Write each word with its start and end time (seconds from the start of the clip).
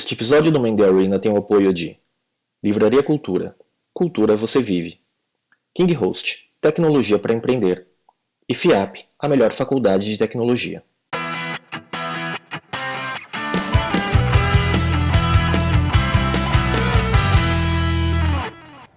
Este 0.00 0.14
episódio 0.14 0.50
do 0.50 0.58
Mandy 0.58 0.82
Arena 0.82 1.18
tem 1.18 1.30
o 1.30 1.36
apoio 1.36 1.74
de 1.74 2.00
Livraria 2.64 3.02
Cultura. 3.02 3.54
Cultura 3.92 4.34
você 4.34 4.58
vive. 4.58 4.98
King 5.74 5.92
Host, 5.92 6.50
tecnologia 6.58 7.18
para 7.18 7.34
empreender. 7.34 7.86
E 8.48 8.54
FIAP, 8.54 9.04
a 9.18 9.28
melhor 9.28 9.52
faculdade 9.52 10.06
de 10.06 10.16
tecnologia. 10.16 10.82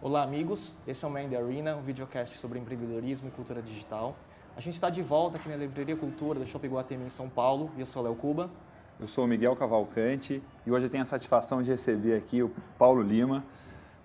Olá 0.02 0.24
amigos, 0.24 0.72
esse 0.88 1.04
é 1.04 1.08
o 1.10 1.12
Mandy 1.12 1.36
Arena, 1.36 1.76
um 1.76 1.82
videocast 1.82 2.38
sobre 2.38 2.60
empreendedorismo 2.60 3.28
e 3.28 3.32
cultura 3.32 3.62
digital. 3.62 4.18
A 4.56 4.62
gente 4.62 4.76
está 4.76 4.90
de 4.90 5.02
volta 5.02 5.36
aqui 5.36 5.50
na 5.50 5.58
Livraria 5.58 5.98
Cultura 5.98 6.40
da 6.40 6.46
Shopping 6.46 6.70
Guatemi 6.70 7.08
em 7.08 7.10
São 7.10 7.28
Paulo 7.28 7.70
e 7.76 7.82
eu 7.82 7.86
sou 7.86 8.02
Léo 8.02 8.16
Cuba. 8.16 8.50
Eu 9.04 9.08
sou 9.10 9.26
o 9.26 9.28
Miguel 9.28 9.54
Cavalcante 9.54 10.42
e 10.66 10.72
hoje 10.72 10.86
eu 10.86 10.90
tenho 10.90 11.04
a 11.04 11.06
satisfação 11.06 11.62
de 11.62 11.70
receber 11.70 12.16
aqui 12.16 12.42
o 12.42 12.50
Paulo 12.78 13.02
Lima, 13.02 13.44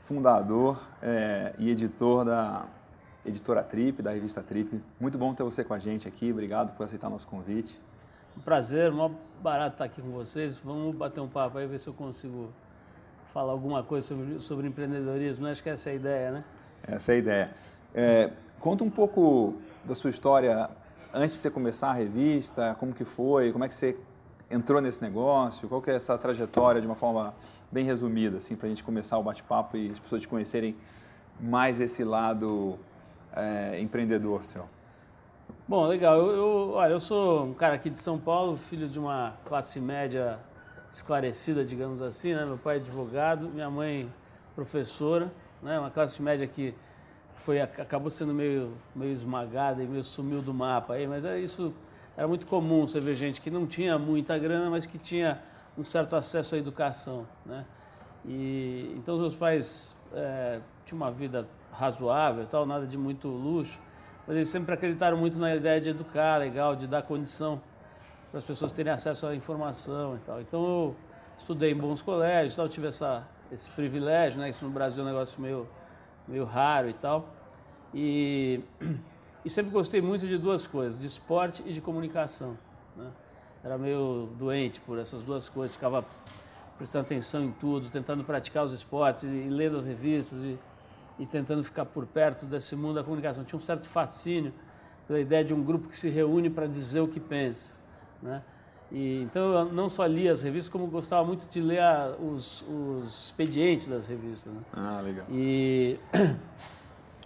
fundador 0.09 0.83
é, 1.01 1.55
e 1.57 1.71
editor 1.71 2.25
da 2.25 2.67
editora 3.25 3.63
Trip, 3.63 4.03
da 4.03 4.11
revista 4.11 4.43
Trip. 4.43 4.83
Muito 4.99 5.17
bom 5.17 5.33
ter 5.33 5.45
você 5.45 5.63
com 5.63 5.73
a 5.73 5.79
gente 5.79 6.09
aqui, 6.09 6.33
obrigado 6.33 6.77
por 6.77 6.83
aceitar 6.83 7.09
nosso 7.09 7.29
convite. 7.29 7.79
Um 8.37 8.41
prazer, 8.41 8.91
maior 8.91 9.13
barato 9.41 9.75
estar 9.75 9.85
aqui 9.85 10.03
com 10.03 10.11
vocês. 10.11 10.57
Vamos 10.57 10.97
bater 10.97 11.21
um 11.21 11.29
papo 11.29 11.59
aí, 11.59 11.67
ver 11.69 11.79
se 11.79 11.87
eu 11.87 11.95
consigo 11.95 12.49
falar 13.33 13.53
alguma 13.53 13.85
coisa 13.85 14.05
sobre, 14.05 14.41
sobre 14.41 14.67
empreendedorismo. 14.67 15.47
Acho 15.47 15.63
que 15.63 15.71
essa 15.71 15.91
é 15.91 15.93
a 15.93 15.95
ideia, 15.95 16.31
né? 16.33 16.45
Essa 16.83 17.13
é 17.13 17.15
a 17.15 17.19
ideia. 17.19 17.51
É, 17.95 18.31
conta 18.59 18.83
um 18.83 18.91
pouco 18.91 19.55
da 19.85 19.95
sua 19.95 20.11
história 20.11 20.69
antes 21.15 21.37
de 21.37 21.43
você 21.43 21.51
começar 21.51 21.91
a 21.91 21.93
revista, 21.93 22.77
como 22.81 22.93
que 22.93 23.05
foi, 23.05 23.53
como 23.53 23.65
é 23.65 23.69
que 23.69 23.77
você 23.77 23.97
entrou 24.51 24.81
nesse 24.81 25.03
negócio, 25.03 25.69
qual 25.69 25.83
que 25.83 25.91
é 25.91 25.95
essa 25.95 26.17
trajetória 26.17 26.81
de 26.81 26.87
uma 26.87 26.97
forma 26.97 27.35
bem 27.71 27.85
resumida, 27.85 28.39
assim, 28.39 28.57
para 28.57 28.67
a 28.67 28.69
gente 28.71 28.83
começar 28.83 29.19
o 29.19 29.23
bate-papo 29.23 29.77
e 29.77 29.91
as 29.91 29.99
pessoas 29.99 30.23
te 30.23 30.29
conhecerem 30.29 30.77
mais 31.41 31.81
esse 31.81 32.03
lado 32.03 32.79
é, 33.35 33.79
empreendedor 33.81 34.45
seu. 34.45 34.67
Bom, 35.67 35.87
legal. 35.87 36.17
Eu, 36.17 36.31
eu, 36.35 36.71
olha, 36.73 36.93
eu 36.93 37.01
sou 37.01 37.45
um 37.45 37.55
cara 37.55 37.75
aqui 37.75 37.91
de 37.91 37.99
São 37.99 38.19
Paulo, 38.19 38.57
filho 38.57 38.89
de 38.89 38.99
uma 38.99 39.35
classe 39.45 39.79
média 39.79 40.39
esclarecida, 40.91 41.65
digamos 41.65 42.01
assim, 42.01 42.35
né? 42.35 42.45
Meu 42.45 42.57
pai 42.57 42.77
é 42.77 42.81
advogado, 42.81 43.49
minha 43.49 43.69
mãe 43.69 44.11
professora, 44.55 45.31
né? 45.63 45.79
Uma 45.79 45.91
classe 45.91 46.23
média 46.23 46.47
que 46.47 46.75
foi 47.37 47.61
acabou 47.61 48.11
sendo 48.11 48.35
meio 48.35 48.73
meio 48.97 49.13
esmagada 49.13 49.83
e 49.83 49.87
meio 49.87 50.03
sumiu 50.03 50.41
do 50.41 50.53
mapa 50.53 50.95
aí, 50.95 51.07
mas 51.07 51.25
é 51.25 51.39
isso 51.39 51.73
era 52.19 52.27
muito 52.27 52.49
comum 52.49 52.85
você 52.85 52.99
ver 52.99 53.15
gente 53.15 53.41
que 53.41 53.49
não 53.49 53.65
tinha 53.65 53.97
muita 53.97 54.37
grana, 54.37 54.69
mas 54.69 54.85
que 54.85 54.99
tinha 54.99 55.41
um 55.79 55.85
certo 55.85 56.17
acesso 56.17 56.57
à 56.57 56.59
educação, 56.59 57.29
né? 57.47 57.65
E 58.27 58.93
então 58.97 59.17
meus 59.17 59.37
pais 59.37 59.97
é, 60.13 60.59
tinham 60.85 61.01
uma 61.01 61.13
vida 61.13 61.47
razoável, 61.71 62.45
tal, 62.47 62.67
nada 62.67 62.89
de 62.89 62.99
muito 62.99 63.29
luxo, 63.29 63.79
mas 64.27 64.35
eles 64.35 64.49
sempre 64.49 64.75
acreditaram 64.75 65.17
muito 65.17 65.39
na 65.39 65.55
ideia 65.55 65.81
de 65.81 65.91
educar, 65.91 66.39
legal, 66.39 66.75
de 66.75 66.89
dar 66.89 67.03
condição 67.03 67.63
para 68.33 68.39
as 68.39 68.45
pessoas 68.45 68.73
terem 68.73 68.93
acesso 68.93 69.25
à 69.25 69.37
informação 69.37 70.17
e 70.17 70.19
tal. 70.19 70.41
Então 70.41 70.67
eu 70.67 70.97
estudei 71.39 71.71
em 71.71 71.77
bons 71.77 72.03
colégios, 72.03 72.57
tal, 72.57 72.69
tive 72.69 72.89
essa 72.89 73.25
esse 73.53 73.71
privilégio, 73.71 74.41
né? 74.41 74.51
Isso 74.51 74.65
no 74.65 74.73
Brasil 74.73 75.05
é 75.05 75.07
um 75.07 75.11
negócio 75.11 75.41
meio 75.41 75.69
meio 76.27 76.45
raro 76.45 76.89
e 76.89 76.95
tal. 76.95 77.29
E, 77.95 78.61
e 79.45 79.51
sempre 79.51 79.71
gostei 79.71 80.01
muito 80.01 80.27
de 80.27 80.37
duas 80.37 80.67
coisas, 80.67 81.01
de 81.01 81.07
esporte 81.07 81.63
e 81.67 81.73
de 81.73 81.81
comunicação. 81.81 82.59
Né? 82.97 83.11
Era 83.63 83.79
meio 83.79 84.29
doente 84.39 84.81
por 84.81 84.99
essas 84.99 85.23
duas 85.23 85.49
coisas, 85.49 85.75
ficava 85.75 86.05
prestando 86.77 87.07
atenção 87.07 87.45
em 87.45 87.51
tudo, 87.53 87.91
tentando 87.91 88.23
praticar 88.23 88.65
os 88.65 88.73
esportes 88.73 89.25
e, 89.25 89.49
lendo 89.49 89.79
as 89.79 89.87
revistas 89.87 90.43
e, 90.45 90.59
e 91.19 91.27
tentando 91.27 91.65
ficar 91.65 91.85
por 91.85 92.07
perto 92.07 92.47
desse 92.47 92.77
mundo 92.77 92.95
da 92.95 93.05
comunicação. 93.05 93.45
Tinha 93.45 93.59
um 93.59 93.63
certo 93.63 93.89
fascínio 93.89 94.53
pela 95.07 95.19
ideia 95.19 95.45
de 95.45 95.53
um 95.53 95.63
grupo 95.63 95.89
que 95.89 95.97
se 95.97 96.09
reúne 96.09 96.49
para 96.49 96.67
dizer 96.67 97.01
o 97.01 97.09
que 97.09 97.19
pensa. 97.19 97.75
Né? 98.23 98.43
E, 98.91 99.23
então 99.23 99.53
eu 99.53 99.65
não 99.67 99.89
só 99.89 100.07
lia 100.07 100.33
as 100.33 100.41
revistas, 100.41 100.71
como 100.71 100.87
gostava 100.87 101.27
muito 101.27 101.49
de 101.49 101.61
ler 101.61 101.81
a, 101.81 102.15
os, 102.19 102.63
os, 102.63 103.27
expedientes 103.27 103.89
das 103.89 104.07
revistas. 104.07 104.53
Né? 104.53 104.61
Ah, 104.73 105.01
legal. 105.01 105.27
E, 105.31 105.99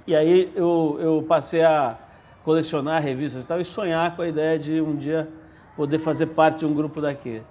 e 0.06 0.16
aí 0.16 0.52
eu, 0.54 0.98
eu 1.00 1.24
passei 1.28 1.62
a 1.62 1.96
colecionar 2.44 3.02
revistas 3.02 3.44
e 3.44 3.46
tal, 3.46 3.60
e 3.60 3.64
sonhar 3.64 4.16
com 4.16 4.22
a 4.22 4.28
ideia 4.28 4.58
de 4.58 4.80
um 4.80 4.96
dia 4.96 5.28
poder 5.76 5.98
fazer 5.98 6.26
parte 6.26 6.60
de 6.60 6.66
um 6.66 6.74
grupo 6.74 7.00
daquele. 7.00 7.44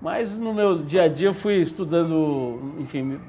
Mas 0.00 0.36
no 0.36 0.52
meu 0.52 0.78
dia 0.78 1.04
a 1.04 1.08
dia 1.08 1.28
eu 1.28 1.34
fui 1.34 1.54
estudando, 1.56 2.74
enfim, 2.78 3.20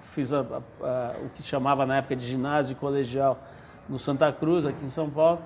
fiz 0.00 0.32
a, 0.32 0.40
a, 0.40 1.14
o 1.24 1.28
que 1.34 1.42
chamava 1.42 1.84
na 1.84 1.98
época 1.98 2.16
de 2.16 2.26
ginásio 2.26 2.74
colegial 2.76 3.38
no 3.88 3.98
Santa 3.98 4.32
Cruz, 4.32 4.64
aqui 4.64 4.84
em 4.84 4.90
São 4.90 5.08
Paulo. 5.10 5.40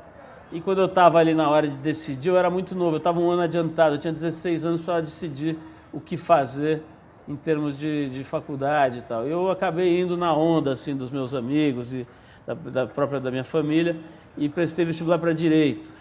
E 0.53 0.61
quando 0.61 0.79
eu 0.79 0.87
estava 0.87 1.19
ali 1.19 1.35
na 1.35 1.49
hora 1.49 1.69
de 1.69 1.77
decidir, 1.77 2.29
eu 2.29 2.37
era 2.37 2.49
muito 2.49 2.75
novo, 2.75 2.95
eu 2.95 2.99
estava 2.99 3.21
um 3.21 3.31
ano 3.31 3.43
adiantado, 3.43 3.97
eu 3.97 3.99
tinha 3.99 4.13
16 4.13 4.65
anos 4.65 4.81
para 4.83 5.01
decidir 5.01 5.59
o 5.93 6.01
que 6.01 6.17
fazer 6.17 6.83
em 7.29 7.37
termos 7.37 7.79
de, 7.79 8.09
de 8.09 8.25
faculdade 8.25 9.01
e 9.01 9.03
tal. 9.03 9.27
Eu 9.27 9.51
acabei 9.51 10.01
indo 10.01 10.17
na 10.17 10.35
onda 10.35 10.73
assim 10.73 10.97
dos 10.97 11.11
meus 11.11 11.35
amigos 11.35 11.93
e 11.93 12.07
da, 12.55 12.71
da 12.71 12.87
própria 12.87 13.21
da 13.21 13.31
minha 13.31 13.45
família 13.45 13.97
e 14.37 14.49
prestei 14.49 14.85
vestibular 14.85 15.19
para 15.19 15.33
direito. 15.33 15.93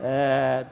É, 0.00 0.64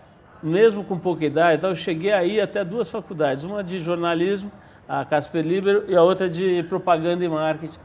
mesmo 0.42 0.84
com 0.84 0.98
pouca 0.98 1.24
idade, 1.24 1.58
então 1.58 1.70
eu 1.70 1.76
cheguei 1.76 2.12
aí 2.12 2.40
até 2.40 2.64
duas 2.64 2.88
faculdades, 2.88 3.44
uma 3.44 3.62
de 3.62 3.80
jornalismo, 3.80 4.50
a 4.88 5.04
Casper 5.04 5.44
Libero, 5.44 5.84
e 5.88 5.94
a 5.94 6.02
outra 6.02 6.28
de 6.28 6.62
propaganda 6.64 7.24
e 7.24 7.28
marketing, 7.28 7.78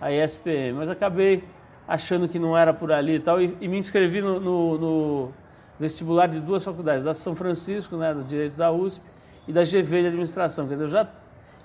a 0.00 0.10
ESPM. 0.12 0.72
Mas 0.76 0.90
acabei 0.90 1.44
achando 1.86 2.28
que 2.28 2.38
não 2.38 2.56
era 2.56 2.72
por 2.74 2.90
ali 2.90 3.16
e 3.16 3.20
tal, 3.20 3.40
e, 3.40 3.56
e 3.60 3.68
me 3.68 3.78
inscrevi 3.78 4.20
no, 4.20 4.40
no, 4.40 4.78
no, 4.78 5.32
vestibular 5.78 6.26
de 6.26 6.40
duas 6.40 6.64
faculdades, 6.64 7.04
da 7.04 7.14
São 7.14 7.36
Francisco, 7.36 7.96
né, 7.96 8.12
do 8.12 8.24
Direito 8.24 8.56
da 8.56 8.72
USP, 8.72 9.04
e 9.46 9.52
da 9.52 9.62
GV 9.62 10.02
de 10.02 10.06
Administração. 10.08 10.66
Quer 10.66 10.74
dizer, 10.74 10.84
eu 10.84 10.90
já 10.90 11.08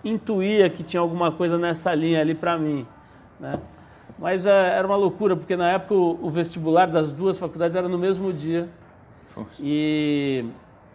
intuía 0.03 0.69
que 0.69 0.83
tinha 0.83 1.01
alguma 1.01 1.31
coisa 1.31 1.57
nessa 1.57 1.93
linha 1.95 2.21
ali 2.21 2.35
para 2.35 2.57
mim, 2.57 2.85
né? 3.39 3.59
Mas 4.17 4.45
é, 4.45 4.77
era 4.77 4.87
uma 4.87 4.95
loucura, 4.95 5.35
porque 5.35 5.55
na 5.55 5.69
época 5.69 5.95
o, 5.95 6.19
o, 6.21 6.29
vestibular 6.29 6.85
das 6.85 7.11
duas 7.11 7.37
faculdades 7.37 7.75
era 7.75 7.89
no 7.89 7.97
mesmo 7.97 8.31
dia. 8.31 8.69
E, 9.59 10.45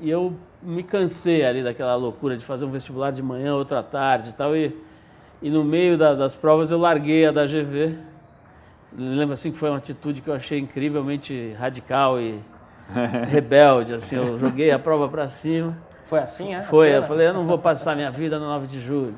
e 0.01 0.09
eu 0.09 0.35
me 0.63 0.83
cansei 0.83 1.45
ali 1.45 1.63
daquela 1.63 1.97
loucura 1.97 2.37
de 2.37 2.47
fazer 2.47 2.65
um 2.65 2.71
vestibular 2.71 3.11
de 3.11 3.23
manhã, 3.23 3.55
outra 3.55 3.83
tarde 3.83 4.31
e 4.31 4.33
tal. 4.33 4.57
E, 4.57 4.75
e 5.43 5.51
no 5.51 5.65
meio 5.65 5.99
da, 5.99 6.15
das 6.15 6.35
provas 6.37 6.71
eu 6.71 6.79
larguei 6.79 7.27
a 7.27 7.33
da 7.33 7.47
GV 7.47 8.09
lembro 8.97 9.35
assim 9.35 9.51
que 9.51 9.59
foi 9.59 9.69
uma 9.69 9.79
atitude 9.79 10.23
que 10.23 10.29
eu 10.29 10.35
achei 10.35 10.59
incrivelmente 10.59 11.55
radical 11.59 12.21
e 12.21 12.41
rebelde, 13.29 13.95
assim, 13.95 14.17
eu 14.17 14.39
joguei 14.39 14.71
a 14.71 14.79
prova 14.79 15.09
para 15.09 15.29
cima. 15.29 15.77
Foi 16.07 16.19
assim, 16.19 16.55
é? 16.55 16.63
Foi, 16.63 16.89
eu 16.89 17.03
falei, 17.03 17.29
eu 17.29 17.35
não 17.35 17.45
vou 17.45 17.59
passar 17.59 17.95
minha 17.95 18.11
vida 18.11 18.39
no 18.39 18.47
9 18.47 18.67
de 18.67 18.81
julho. 18.81 19.15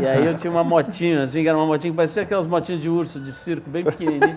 E 0.00 0.06
aí 0.06 0.26
eu 0.26 0.36
tinha 0.36 0.50
uma 0.50 0.64
motinha, 0.64 1.22
assim, 1.22 1.42
que 1.42 1.48
era 1.48 1.56
uma 1.56 1.66
motinha 1.66 1.92
que 1.92 1.96
parecia 1.96 2.22
aquelas 2.22 2.46
motinhas 2.46 2.80
de 2.80 2.88
urso 2.88 3.20
de 3.20 3.32
circo, 3.32 3.68
bem 3.68 3.84
pequenininha. 3.84 4.36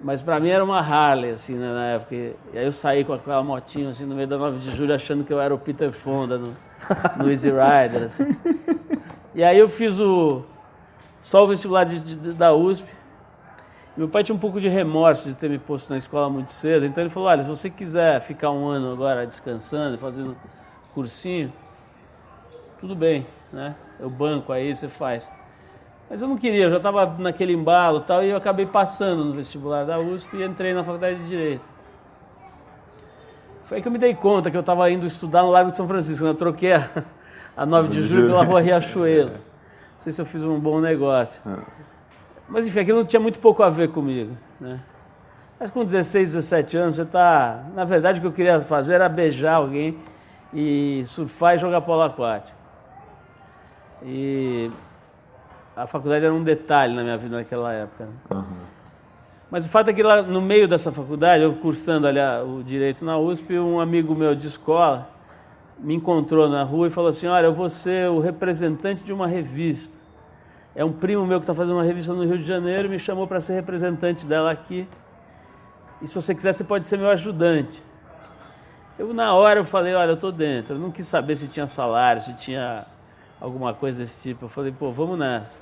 Mas 0.00 0.20
para 0.20 0.38
mim 0.38 0.50
era 0.50 0.62
uma 0.62 0.80
Harley, 0.80 1.30
assim, 1.30 1.54
né, 1.54 1.72
na 1.72 1.86
época. 1.86 2.14
E 2.14 2.34
aí 2.54 2.64
eu 2.64 2.72
saí 2.72 3.04
com 3.04 3.14
aquela 3.14 3.42
motinha, 3.42 3.90
assim, 3.90 4.04
no 4.04 4.14
meio 4.14 4.28
da 4.28 4.36
9 4.36 4.58
de 4.58 4.70
julho, 4.70 4.94
achando 4.94 5.24
que 5.24 5.32
eu 5.32 5.40
era 5.40 5.54
o 5.54 5.58
Peter 5.58 5.92
Fonda 5.92 6.36
no, 6.36 6.54
no 7.16 7.30
Easy 7.30 7.48
Rider, 7.48 8.04
assim. 8.04 8.36
E 9.34 9.42
aí 9.42 9.58
eu 9.58 9.68
fiz 9.68 9.98
o... 9.98 10.42
Só 11.22 11.42
o 11.42 11.48
vestibular 11.48 11.84
de, 11.84 12.00
de, 12.00 12.32
da 12.32 12.52
USP, 12.52 12.86
meu 13.96 14.08
pai 14.08 14.24
tinha 14.24 14.34
um 14.34 14.38
pouco 14.38 14.60
de 14.60 14.68
remorso 14.68 15.28
de 15.28 15.36
ter 15.36 15.48
me 15.48 15.58
posto 15.58 15.88
na 15.90 15.96
escola 15.96 16.28
muito 16.28 16.50
cedo, 16.50 16.84
então 16.84 17.02
ele 17.02 17.10
falou: 17.10 17.28
olha, 17.28 17.42
se 17.42 17.48
você 17.48 17.70
quiser 17.70 18.20
ficar 18.20 18.50
um 18.50 18.66
ano 18.66 18.92
agora 18.92 19.24
descansando, 19.24 19.96
fazendo 19.96 20.36
cursinho, 20.92 21.52
tudo 22.80 22.96
bem, 22.96 23.24
né? 23.52 23.76
Eu 23.98 24.10
banco 24.10 24.52
aí, 24.52 24.74
você 24.74 24.88
faz. 24.88 25.30
Mas 26.08 26.20
eu 26.20 26.28
não 26.28 26.36
queria, 26.36 26.64
eu 26.64 26.70
já 26.70 26.76
estava 26.76 27.06
naquele 27.18 27.52
embalo 27.52 28.00
tal, 28.00 28.22
e 28.22 28.30
eu 28.30 28.36
acabei 28.36 28.66
passando 28.66 29.24
no 29.24 29.32
vestibular 29.32 29.84
da 29.84 29.98
USP 29.98 30.36
e 30.36 30.44
entrei 30.44 30.74
na 30.74 30.84
faculdade 30.84 31.18
de 31.18 31.28
Direito. 31.28 31.64
Foi 33.64 33.78
aí 33.78 33.82
que 33.82 33.88
eu 33.88 33.92
me 33.92 33.98
dei 33.98 34.14
conta 34.14 34.50
que 34.50 34.56
eu 34.56 34.60
estava 34.60 34.90
indo 34.90 35.06
estudar 35.06 35.42
no 35.42 35.50
Largo 35.50 35.70
de 35.70 35.76
São 35.76 35.88
Francisco, 35.88 36.24
né? 36.24 36.30
eu 36.30 36.34
troquei 36.34 36.74
a, 36.74 36.88
a 37.56 37.64
9 37.64 37.88
de 37.88 38.02
julho 38.02 38.26
pela 38.26 38.44
rua 38.44 38.60
Riachuelo. 38.60 39.30
Não 39.30 39.38
sei 39.98 40.12
se 40.12 40.20
eu 40.20 40.26
fiz 40.26 40.44
um 40.44 40.58
bom 40.60 40.80
negócio. 40.80 41.40
Ah. 41.46 41.60
Mas 42.48 42.66
enfim, 42.66 42.80
aquilo 42.80 43.04
tinha 43.04 43.20
muito 43.20 43.38
pouco 43.38 43.62
a 43.62 43.70
ver 43.70 43.88
comigo. 43.88 44.36
Né? 44.60 44.80
Mas 45.58 45.70
com 45.70 45.82
16, 45.82 46.34
17 46.34 46.76
anos, 46.76 46.96
você 46.96 47.02
está. 47.02 47.64
Na 47.74 47.84
verdade, 47.84 48.18
o 48.18 48.20
que 48.20 48.26
eu 48.26 48.32
queria 48.32 48.60
fazer 48.60 48.94
era 48.94 49.08
beijar 49.08 49.54
alguém 49.54 49.98
e 50.52 51.02
surfar 51.06 51.54
e 51.54 51.58
jogar 51.58 51.80
polo 51.80 52.02
aquático. 52.02 52.58
E 54.04 54.70
a 55.74 55.86
faculdade 55.86 56.24
era 56.24 56.34
um 56.34 56.42
detalhe 56.42 56.94
na 56.94 57.02
minha 57.02 57.16
vida 57.16 57.36
naquela 57.36 57.72
época. 57.72 58.08
Uhum. 58.30 58.74
Mas 59.50 59.64
o 59.66 59.68
fato 59.68 59.88
é 59.90 59.92
que 59.92 60.02
lá 60.02 60.20
no 60.22 60.40
meio 60.40 60.68
dessa 60.68 60.92
faculdade, 60.92 61.42
eu 61.42 61.54
cursando 61.54 62.06
ali 62.06 62.18
o 62.46 62.62
direito 62.62 63.04
na 63.04 63.16
USP, 63.16 63.58
um 63.58 63.80
amigo 63.80 64.14
meu 64.14 64.34
de 64.34 64.46
escola 64.46 65.08
me 65.78 65.94
encontrou 65.94 66.48
na 66.48 66.62
rua 66.62 66.88
e 66.88 66.90
falou 66.90 67.08
assim: 67.08 67.26
Olha, 67.26 67.46
eu 67.46 67.52
vou 67.52 67.68
ser 67.68 68.08
o 68.10 68.20
representante 68.20 69.02
de 69.02 69.12
uma 69.12 69.26
revista. 69.26 69.94
É 70.74 70.84
um 70.84 70.92
primo 70.92 71.24
meu 71.24 71.38
que 71.38 71.44
está 71.44 71.54
fazendo 71.54 71.76
uma 71.76 71.84
revista 71.84 72.12
no 72.12 72.24
Rio 72.24 72.36
de 72.36 72.44
Janeiro, 72.44 72.88
me 72.88 72.98
chamou 72.98 73.26
para 73.26 73.40
ser 73.40 73.54
representante 73.54 74.26
dela 74.26 74.50
aqui. 74.50 74.88
E 76.02 76.08
se 76.08 76.14
você 76.14 76.34
quiser, 76.34 76.52
você 76.52 76.64
pode 76.64 76.86
ser 76.86 76.98
meu 76.98 77.08
ajudante. 77.10 77.82
Eu, 78.98 79.14
na 79.14 79.34
hora, 79.34 79.60
eu 79.60 79.64
falei: 79.64 79.94
Olha, 79.94 80.10
eu 80.10 80.14
estou 80.14 80.32
dentro. 80.32 80.74
Eu 80.74 80.80
não 80.80 80.90
quis 80.90 81.06
saber 81.06 81.36
se 81.36 81.48
tinha 81.48 81.66
salário, 81.66 82.20
se 82.22 82.34
tinha 82.34 82.86
alguma 83.44 83.74
coisa 83.74 83.98
desse 83.98 84.22
tipo. 84.22 84.46
Eu 84.46 84.48
falei: 84.48 84.72
Pô, 84.72 84.90
vamos 84.90 85.18
nessa. 85.18 85.58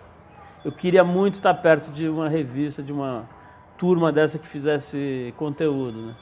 Eu 0.65 0.71
queria 0.71 1.03
muito 1.03 1.35
estar 1.35 1.55
perto 1.55 1.91
de 1.91 2.09
uma 2.09 2.29
revista, 2.29 2.83
de 2.83 2.93
uma 2.93 3.29
turma 3.77 4.13
dessa 4.13 4.39
que 4.39 4.47
fizesse 4.47 5.35
conteúdo, 5.37 5.99
né? 5.99 6.15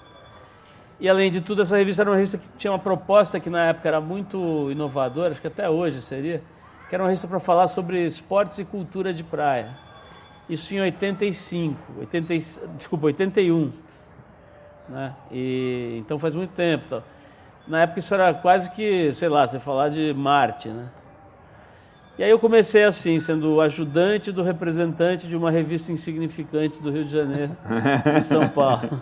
E 0.99 1.09
além 1.09 1.31
de 1.31 1.41
tudo, 1.41 1.63
essa 1.63 1.77
revista 1.77 2.03
era 2.03 2.11
uma 2.11 2.17
revista 2.17 2.39
que 2.39 2.49
tinha 2.59 2.73
uma 2.73 2.79
proposta 2.79 3.41
que 3.41 3.49
na 3.49 3.67
época 3.67 3.89
era 3.89 4.01
muito 4.01 4.71
inovadora, 4.71 5.31
acho 5.31 5.41
que 5.41 5.47
até 5.47 5.69
hoje 5.69 6.01
seria, 6.03 6.43
que 6.89 6.95
era 6.95 7.03
uma 7.03 7.09
revista 7.09 7.27
para 7.27 7.41
falar 7.41 7.69
sobre 7.69 8.05
esportes 8.05 8.59
e 8.59 8.65
cultura 8.65 9.13
de 9.13 9.25
praia. 9.25 9.71
Isso 10.49 10.75
em 10.75 10.81
85, 10.81 11.79
80, 12.01 12.35
desculpa, 12.77 13.07
81. 13.07 13.73
Né? 14.89 15.15
E, 15.31 15.97
então 15.99 16.19
faz 16.19 16.35
muito 16.35 16.51
tempo. 16.51 17.03
Na 17.67 17.83
época 17.83 17.99
isso 17.99 18.13
era 18.13 18.35
quase 18.35 18.71
que, 18.71 19.13
sei 19.13 19.29
lá, 19.29 19.47
você 19.47 19.61
falar 19.61 19.89
de 19.89 20.13
Marte, 20.13 20.69
né? 20.69 20.89
E 22.19 22.23
aí 22.23 22.31
eu 22.31 22.39
comecei 22.39 22.85
assim, 22.85 23.19
sendo 23.19 23.61
ajudante 23.61 24.31
do 24.31 24.43
representante 24.43 25.27
de 25.27 25.37
uma 25.37 25.51
revista 25.51 25.91
insignificante 25.91 26.83
do 26.83 26.91
Rio 26.91 27.05
de 27.05 27.13
Janeiro, 27.13 27.57
em 28.19 28.23
São 28.23 28.47
Paulo. 28.49 29.01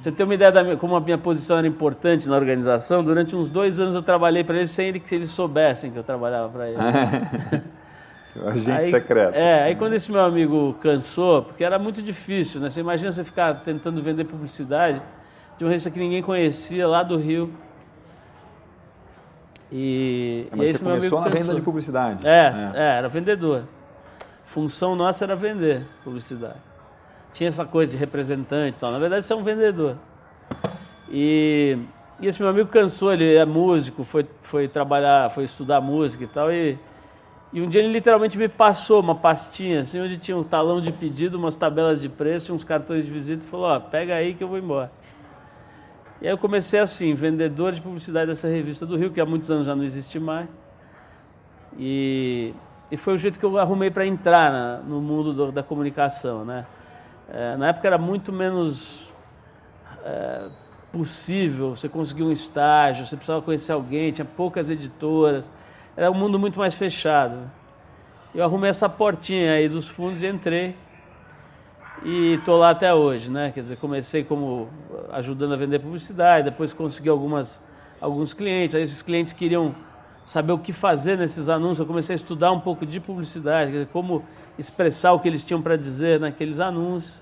Você 0.00 0.12
tem 0.12 0.24
uma 0.24 0.34
ideia 0.34 0.52
da 0.52 0.76
como 0.76 0.94
a 0.94 1.00
minha 1.00 1.18
posição 1.18 1.58
era 1.58 1.66
importante 1.66 2.28
na 2.28 2.36
organização? 2.36 3.02
Durante 3.02 3.34
uns 3.34 3.50
dois 3.50 3.80
anos 3.80 3.94
eu 3.94 4.02
trabalhei 4.02 4.44
para 4.44 4.56
eles 4.56 4.70
sem 4.70 4.92
que 4.92 5.14
eles 5.14 5.30
soubessem 5.30 5.90
que 5.90 5.98
eu 5.98 6.04
trabalhava 6.04 6.48
para 6.48 6.68
eles. 6.68 6.80
Agente 8.46 8.70
aí, 8.70 8.90
secreto. 8.90 9.34
É, 9.34 9.62
aí 9.62 9.74
quando 9.76 9.92
esse 9.94 10.10
meu 10.10 10.20
amigo 10.20 10.76
cansou, 10.82 11.42
porque 11.42 11.62
era 11.62 11.78
muito 11.78 12.02
difícil, 12.02 12.60
né? 12.60 12.68
Você 12.68 12.80
imagina 12.80 13.12
você 13.12 13.22
ficar 13.22 13.54
tentando 13.64 14.02
vender 14.02 14.24
publicidade 14.24 15.00
de 15.56 15.64
uma 15.64 15.70
revista 15.70 15.90
que 15.90 15.98
ninguém 15.98 16.22
conhecia 16.22 16.86
lá 16.86 17.02
do 17.02 17.16
Rio. 17.16 17.52
E, 19.76 20.46
é, 20.52 20.56
mas 20.56 20.70
e 20.70 20.72
você 20.74 20.78
começou 20.78 21.20
na 21.20 21.28
venda 21.28 21.54
de 21.54 21.60
publicidade. 21.60 22.26
É, 22.26 22.30
é, 22.30 22.72
é, 22.74 22.98
era 22.98 23.08
vendedor. 23.08 23.64
Função 24.46 24.94
nossa 24.94 25.24
era 25.24 25.34
vender 25.34 25.84
publicidade 26.04 26.60
tinha 27.34 27.48
essa 27.48 27.64
coisa 27.66 27.92
de 27.92 27.98
representante 27.98 28.78
e 28.78 28.80
tal. 28.80 28.92
Na 28.92 28.98
verdade, 28.98 29.26
você 29.26 29.32
é 29.32 29.36
um 29.36 29.42
vendedor. 29.42 29.96
E, 31.10 31.76
e 32.20 32.26
esse 32.26 32.40
meu 32.40 32.48
amigo 32.48 32.68
cansou, 32.68 33.12
ele 33.12 33.34
é 33.34 33.44
músico, 33.44 34.04
foi, 34.04 34.24
foi 34.40 34.68
trabalhar, 34.68 35.30
foi 35.30 35.44
estudar 35.44 35.80
música 35.80 36.24
e 36.24 36.28
tal. 36.28 36.50
E, 36.50 36.78
e 37.52 37.60
um 37.60 37.68
dia 37.68 37.82
ele 37.82 37.92
literalmente 37.92 38.38
me 38.38 38.48
passou 38.48 39.00
uma 39.00 39.16
pastinha, 39.16 39.80
assim, 39.80 40.00
onde 40.00 40.16
tinha 40.16 40.36
um 40.36 40.44
talão 40.44 40.80
de 40.80 40.92
pedido, 40.92 41.36
umas 41.36 41.56
tabelas 41.56 42.00
de 42.00 42.08
preço, 42.08 42.54
uns 42.54 42.64
cartões 42.64 43.04
de 43.04 43.10
visita 43.10 43.44
e 43.44 43.48
falou: 43.48 43.66
Ó, 43.66 43.80
pega 43.80 44.14
aí 44.14 44.34
que 44.34 44.42
eu 44.42 44.48
vou 44.48 44.58
embora. 44.58 44.90
E 46.24 46.26
aí 46.26 46.32
eu 46.32 46.38
comecei 46.38 46.80
assim, 46.80 47.12
vendedor 47.12 47.72
de 47.72 47.82
publicidade 47.82 48.28
dessa 48.28 48.48
revista 48.48 48.86
do 48.86 48.96
Rio, 48.96 49.10
que 49.10 49.20
há 49.20 49.26
muitos 49.26 49.50
anos 49.50 49.66
já 49.66 49.76
não 49.76 49.84
existe 49.84 50.18
mais. 50.18 50.48
E, 51.78 52.54
e 52.90 52.96
foi 52.96 53.12
o 53.12 53.18
jeito 53.18 53.38
que 53.38 53.44
eu 53.44 53.58
arrumei 53.58 53.90
para 53.90 54.06
entrar 54.06 54.50
na, 54.50 54.78
no 54.78 55.02
mundo 55.02 55.34
do, 55.34 55.52
da 55.52 55.62
comunicação, 55.62 56.42
né? 56.42 56.64
É, 57.28 57.58
na 57.58 57.68
época 57.68 57.86
era 57.86 57.98
muito 57.98 58.32
menos 58.32 59.12
é, 60.02 60.48
possível 60.90 61.76
você 61.76 61.90
conseguir 61.90 62.22
um 62.22 62.32
estágio, 62.32 63.04
você 63.04 63.16
precisava 63.16 63.42
conhecer 63.42 63.72
alguém, 63.72 64.10
tinha 64.10 64.24
poucas 64.24 64.70
editoras, 64.70 65.44
era 65.94 66.10
um 66.10 66.14
mundo 66.14 66.38
muito 66.38 66.58
mais 66.58 66.74
fechado. 66.74 67.36
Eu 68.34 68.44
arrumei 68.44 68.70
essa 68.70 68.88
portinha 68.88 69.52
aí 69.52 69.68
dos 69.68 69.90
fundos 69.90 70.22
e 70.22 70.26
entrei 70.26 70.74
e 72.04 72.34
estou 72.34 72.58
lá 72.58 72.70
até 72.70 72.92
hoje, 72.92 73.30
né? 73.30 73.50
Quer 73.52 73.60
dizer, 73.60 73.76
comecei 73.78 74.22
como 74.22 74.68
ajudando 75.10 75.54
a 75.54 75.56
vender 75.56 75.78
publicidade, 75.78 76.50
depois 76.50 76.72
consegui 76.72 77.08
algumas, 77.08 77.64
alguns 78.00 78.34
clientes, 78.34 78.76
aí 78.76 78.82
esses 78.82 79.02
clientes 79.02 79.32
queriam 79.32 79.74
saber 80.26 80.52
o 80.52 80.58
que 80.58 80.72
fazer 80.72 81.16
nesses 81.16 81.48
anúncios, 81.48 81.80
eu 81.80 81.86
comecei 81.86 82.14
a 82.14 82.16
estudar 82.16 82.52
um 82.52 82.60
pouco 82.60 82.84
de 82.84 83.00
publicidade, 83.00 83.72
dizer, 83.72 83.88
como 83.92 84.22
expressar 84.58 85.12
o 85.12 85.20
que 85.20 85.28
eles 85.28 85.42
tinham 85.42 85.60
para 85.60 85.76
dizer 85.76 86.20
naqueles 86.20 86.60
anúncios. 86.60 87.14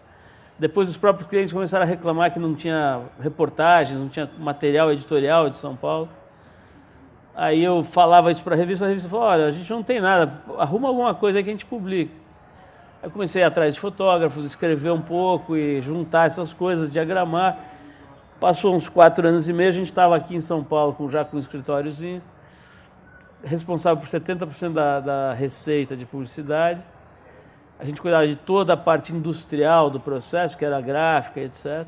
Depois 0.59 0.89
os 0.89 0.97
próprios 0.97 1.29
clientes 1.29 1.53
começaram 1.53 1.85
a 1.85 1.89
reclamar 1.89 2.33
que 2.33 2.39
não 2.39 2.55
tinha 2.55 3.01
reportagens, 3.21 3.99
não 3.99 4.09
tinha 4.09 4.29
material 4.39 4.93
editorial 4.93 5.49
de 5.49 5.59
São 5.59 5.75
Paulo. 5.75 6.09
Aí 7.35 7.65
eu 7.65 7.83
falava 7.83 8.31
isso 8.31 8.43
para 8.43 8.55
a 8.55 8.59
revista, 8.59 8.85
a 8.85 8.89
revista 8.89 9.09
falou, 9.09 9.25
olha, 9.27 9.47
a 9.47 9.51
gente 9.51 9.71
não 9.71 9.83
tem 9.83 10.01
nada, 10.01 10.43
arruma 10.59 10.89
alguma 10.89 11.15
coisa 11.15 11.39
aí 11.39 11.45
que 11.45 11.51
a 11.51 11.53
gente 11.53 11.67
publica. 11.67 12.22
Aí 13.03 13.11
comecei 13.11 13.43
a 13.43 13.47
ir 13.47 13.49
atrás 13.49 13.75
de 13.75 13.81
fotógrafos, 13.81 14.45
escrever 14.45 14.93
um 14.93 15.03
pouco 15.03 15.57
e 15.57 15.81
juntar 15.83 16.27
essas 16.27 16.53
coisas, 16.53 16.93
diagramar. 16.93 17.59
Passou 18.39 18.75
uns 18.75 18.89
quatro 18.89 19.27
anos 19.27 19.49
e 19.49 19.53
meio, 19.53 19.69
a 19.69 19.73
gente 19.73 19.89
estava 19.89 20.17
aqui 20.17 20.37
em 20.37 20.41
São 20.41 20.63
Paulo 20.63 20.95
com, 20.95 21.11
já 21.11 21.25
com 21.25 21.37
um 21.37 21.41
escritóriozinho, 21.41 22.23
responsável 23.45 24.01
por 24.01 24.09
70% 24.09 24.73
da, 24.73 25.01
da 25.01 25.33
receita 25.33 25.97
de 25.97 26.07
publicidade 26.07 26.83
a 27.83 27.85
gente 27.85 28.01
cuidava 28.01 28.29
de 28.29 28.37
toda 28.37 28.75
a 28.75 28.77
parte 28.77 29.13
industrial 29.13 29.91
do 29.91 29.99
processo, 29.99 30.57
que 30.57 30.65
era 30.65 30.81
gráfica, 30.81 31.41
etc. 31.41 31.85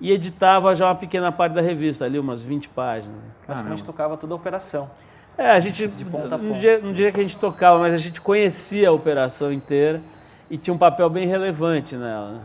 E 0.00 0.10
editava 0.10 0.74
já 0.74 0.86
uma 0.86 0.94
pequena 0.94 1.30
parte 1.30 1.52
da 1.52 1.60
revista, 1.60 2.06
ali 2.06 2.18
umas 2.18 2.42
20 2.42 2.70
páginas. 2.70 3.20
Basicamente 3.46 3.84
tocava 3.84 4.16
toda 4.16 4.32
a 4.32 4.36
operação. 4.36 4.90
É, 5.36 5.50
a 5.50 5.60
gente, 5.60 5.86
de 5.86 6.04
ponta 6.06 6.34
a 6.34 6.38
ponta. 6.38 6.42
No, 6.42 6.54
dia, 6.54 6.78
no 6.78 6.94
dia 6.94 7.12
que 7.12 7.20
a 7.20 7.22
gente 7.22 7.36
tocava, 7.36 7.78
mas 7.78 7.92
a 7.92 7.98
gente 7.98 8.22
conhecia 8.22 8.88
a 8.88 8.92
operação 8.92 9.52
inteira 9.52 10.00
e 10.50 10.56
tinha 10.56 10.72
um 10.72 10.78
papel 10.78 11.08
bem 11.10 11.26
relevante 11.26 11.96
nela. 11.96 12.32
Né? 12.32 12.40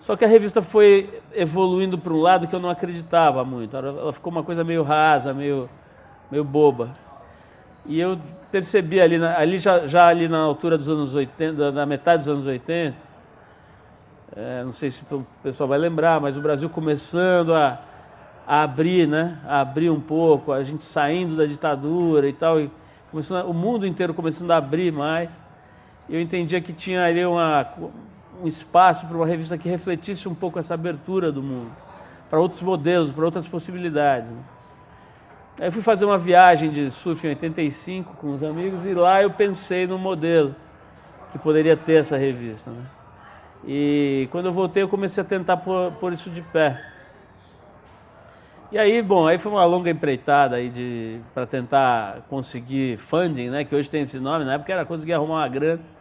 Só 0.00 0.14
que 0.14 0.24
a 0.24 0.28
revista 0.28 0.62
foi 0.62 1.20
evoluindo 1.34 1.98
para 1.98 2.12
um 2.12 2.20
lado 2.20 2.46
que 2.46 2.54
eu 2.54 2.60
não 2.60 2.70
acreditava 2.70 3.44
muito. 3.44 3.76
Ela 3.76 4.12
ficou 4.12 4.30
uma 4.30 4.42
coisa 4.42 4.62
meio 4.62 4.82
rasa, 4.82 5.34
meio, 5.34 5.68
meio 6.30 6.44
boba. 6.44 6.90
E 7.84 7.98
eu 8.00 8.18
percebi 8.50 9.00
ali, 9.00 9.16
ali 9.16 9.58
já, 9.58 9.86
já 9.86 10.06
ali 10.06 10.28
na 10.28 10.38
altura 10.38 10.78
dos 10.78 10.88
anos 10.88 11.14
80, 11.14 11.72
na 11.72 11.86
metade 11.86 12.18
dos 12.18 12.28
anos 12.28 12.46
80, 12.46 12.96
é, 14.34 14.62
não 14.64 14.72
sei 14.72 14.90
se 14.90 15.02
o 15.10 15.26
pessoal 15.42 15.68
vai 15.68 15.78
lembrar, 15.78 16.20
mas 16.20 16.36
o 16.36 16.40
Brasil 16.40 16.68
começando 16.68 17.54
a, 17.54 17.80
a 18.46 18.62
abrir, 18.62 19.08
né? 19.08 19.38
A 19.46 19.60
abrir 19.60 19.88
um 19.88 20.00
pouco, 20.00 20.52
a 20.52 20.62
gente 20.62 20.84
saindo 20.84 21.36
da 21.36 21.46
ditadura 21.46 22.28
e 22.28 22.32
tal, 22.32 22.60
e 22.60 22.70
começando, 23.10 23.48
o 23.48 23.54
mundo 23.54 23.86
inteiro 23.86 24.12
começando 24.12 24.50
a 24.50 24.56
abrir 24.56 24.92
mais. 24.92 25.42
Eu 26.08 26.20
entendia 26.20 26.60
que 26.60 26.72
tinha 26.72 27.04
ali 27.04 27.24
uma, 27.24 27.66
um 28.42 28.46
espaço 28.46 29.06
para 29.06 29.16
uma 29.16 29.26
revista 29.26 29.58
que 29.58 29.68
refletisse 29.68 30.28
um 30.28 30.34
pouco 30.34 30.58
essa 30.58 30.74
abertura 30.74 31.32
do 31.32 31.42
mundo, 31.42 31.70
para 32.30 32.38
outros 32.38 32.62
modelos, 32.62 33.10
para 33.10 33.24
outras 33.24 33.48
possibilidades. 33.48 34.30
Né? 34.30 34.40
Aí 35.58 35.68
eu 35.68 35.72
fui 35.72 35.82
fazer 35.82 36.04
uma 36.04 36.18
viagem 36.18 36.70
de 36.70 36.90
surf 36.90 37.26
em 37.26 37.30
85 37.30 38.14
com 38.16 38.32
os 38.32 38.42
amigos 38.42 38.84
e 38.84 38.94
lá 38.94 39.22
eu 39.22 39.30
pensei 39.30 39.86
no 39.86 39.98
modelo 39.98 40.54
que 41.32 41.38
poderia 41.38 41.76
ter 41.76 42.00
essa 42.00 42.16
revista. 42.16 42.70
Né? 42.70 42.84
E 43.66 44.28
quando 44.30 44.46
eu 44.46 44.52
voltei 44.52 44.82
eu 44.82 44.88
comecei 44.88 45.22
a 45.22 45.26
tentar 45.26 45.56
pôr, 45.56 45.90
pôr, 45.92 46.12
isso 46.12 46.30
de 46.30 46.42
pé. 46.42 46.80
E 48.70 48.78
aí, 48.78 49.00
bom, 49.00 49.26
aí 49.26 49.38
foi 49.38 49.50
uma 49.50 49.64
longa 49.64 49.88
empreitada 49.88 50.56
aí 50.56 50.68
de 50.68 51.20
para 51.32 51.46
tentar 51.46 52.26
conseguir 52.28 52.98
funding, 52.98 53.48
né, 53.48 53.64
que 53.64 53.74
hoje 53.74 53.88
tem 53.88 54.02
esse 54.02 54.18
nome, 54.18 54.44
na 54.44 54.54
época 54.54 54.72
era 54.72 54.84
conseguir 54.84 55.12
arrumar 55.12 55.36
uma 55.36 55.48
grana 55.48 55.95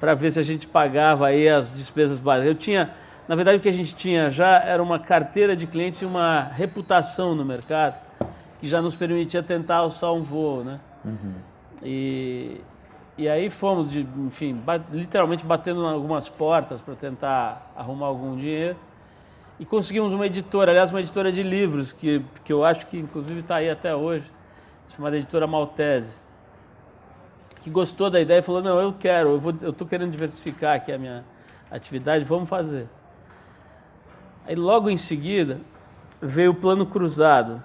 para 0.00 0.14
ver 0.14 0.32
se 0.32 0.40
a 0.40 0.42
gente 0.42 0.66
pagava 0.66 1.26
aí 1.26 1.48
as 1.48 1.72
despesas 1.72 2.18
básicas. 2.18 2.48
Eu 2.48 2.54
tinha, 2.54 2.90
na 3.28 3.36
verdade 3.36 3.58
o 3.58 3.60
que 3.60 3.68
a 3.68 3.72
gente 3.72 3.94
tinha 3.94 4.30
já 4.30 4.58
era 4.58 4.82
uma 4.82 4.98
carteira 4.98 5.54
de 5.54 5.66
clientes 5.66 6.00
e 6.00 6.06
uma 6.06 6.40
reputação 6.42 7.34
no 7.34 7.44
mercado 7.44 7.94
que 8.58 8.66
já 8.66 8.80
nos 8.82 8.94
permitia 8.94 9.42
tentar 9.42 9.76
alçar 9.76 10.12
um 10.12 10.22
voo, 10.22 10.64
né? 10.64 10.80
Uhum. 11.04 11.34
E, 11.82 12.60
e 13.16 13.28
aí 13.28 13.48
fomos, 13.48 13.90
de, 13.90 14.06
enfim, 14.18 14.54
bat, 14.54 14.84
literalmente 14.92 15.44
batendo 15.44 15.82
em 15.82 15.92
algumas 15.92 16.28
portas 16.28 16.80
para 16.80 16.94
tentar 16.94 17.72
arrumar 17.76 18.06
algum 18.06 18.36
dinheiro. 18.36 18.76
E 19.58 19.64
conseguimos 19.64 20.12
uma 20.12 20.26
editora, 20.26 20.72
aliás, 20.72 20.90
uma 20.90 21.00
editora 21.00 21.30
de 21.30 21.42
livros, 21.42 21.92
que, 21.92 22.22
que 22.44 22.52
eu 22.52 22.64
acho 22.64 22.86
que 22.86 22.98
inclusive 22.98 23.40
está 23.40 23.56
aí 23.56 23.68
até 23.68 23.94
hoje, 23.94 24.30
chamada 24.94 25.16
Editora 25.16 25.46
Maltese, 25.46 26.14
que 27.60 27.70
gostou 27.70 28.10
da 28.10 28.20
ideia 28.20 28.38
e 28.38 28.42
falou, 28.42 28.62
não, 28.62 28.80
eu 28.80 28.92
quero, 28.92 29.40
eu 29.62 29.70
estou 29.70 29.86
querendo 29.86 30.10
diversificar 30.10 30.76
aqui 30.76 30.92
a 30.92 30.98
minha 30.98 31.24
atividade, 31.70 32.24
vamos 32.24 32.48
fazer. 32.48 32.88
Aí 34.46 34.54
logo 34.54 34.88
em 34.88 34.96
seguida 34.96 35.60
veio 36.20 36.52
o 36.52 36.54
Plano 36.54 36.86
Cruzado, 36.86 37.62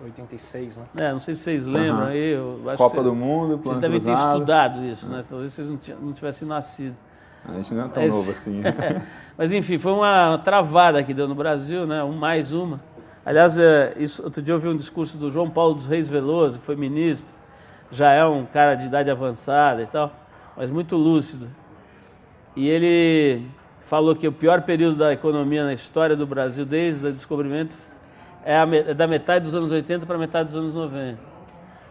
86, 0.00 0.76
né? 0.76 0.84
É, 0.96 1.12
não 1.12 1.18
sei 1.18 1.34
se 1.34 1.42
vocês 1.42 1.66
lembram 1.66 2.04
uhum. 2.04 2.10
aí. 2.10 2.36
Copa 2.76 3.02
do 3.02 3.14
Mundo, 3.14 3.56
Vocês 3.58 3.80
devem 3.80 4.00
ter 4.00 4.12
estudado 4.12 4.84
isso, 4.84 5.08
né? 5.08 5.24
Talvez 5.28 5.52
vocês 5.52 5.68
não, 5.68 6.12
tivessem 6.12 6.46
nascido. 6.46 6.96
A 7.44 7.54
gente 7.54 7.74
não 7.74 7.86
é 7.86 7.88
tão 7.88 8.02
Mas, 8.02 8.12
novo 8.12 8.30
assim. 8.30 8.60
Mas 9.36 9.52
enfim, 9.52 9.78
foi 9.78 9.92
uma 9.92 10.38
travada 10.44 11.02
que 11.02 11.14
deu 11.14 11.26
no 11.26 11.34
Brasil, 11.34 11.86
né? 11.86 12.02
Um 12.02 12.12
mais 12.12 12.52
uma. 12.52 12.80
Aliás, 13.24 13.58
é, 13.58 13.94
isso, 13.96 14.22
outro 14.22 14.40
dia 14.40 14.52
eu 14.52 14.56
ouvi 14.56 14.68
um 14.68 14.76
discurso 14.76 15.18
do 15.18 15.30
João 15.30 15.50
Paulo 15.50 15.74
dos 15.74 15.86
Reis 15.86 16.08
Veloso, 16.08 16.58
que 16.58 16.64
foi 16.64 16.76
ministro, 16.76 17.34
já 17.90 18.12
é 18.12 18.24
um 18.24 18.44
cara 18.44 18.74
de 18.74 18.86
idade 18.86 19.10
avançada 19.10 19.82
e 19.82 19.86
tal, 19.86 20.12
mas 20.56 20.70
muito 20.70 20.96
lúcido. 20.96 21.48
E 22.54 22.68
ele 22.68 23.46
falou 23.82 24.14
que 24.14 24.28
o 24.28 24.32
pior 24.32 24.62
período 24.62 24.96
da 24.96 25.12
economia 25.12 25.64
na 25.64 25.72
história 25.72 26.14
do 26.14 26.26
Brasil, 26.26 26.66
desde 26.66 27.06
o 27.06 27.12
descobrimento, 27.12 27.76
é, 28.44 28.56
é 28.90 28.94
da 28.94 29.06
metade 29.06 29.44
dos 29.44 29.54
anos 29.54 29.70
80 29.70 30.04
para 30.04 30.18
metade 30.18 30.48
dos 30.48 30.56
anos 30.56 30.74
90. 30.74 31.18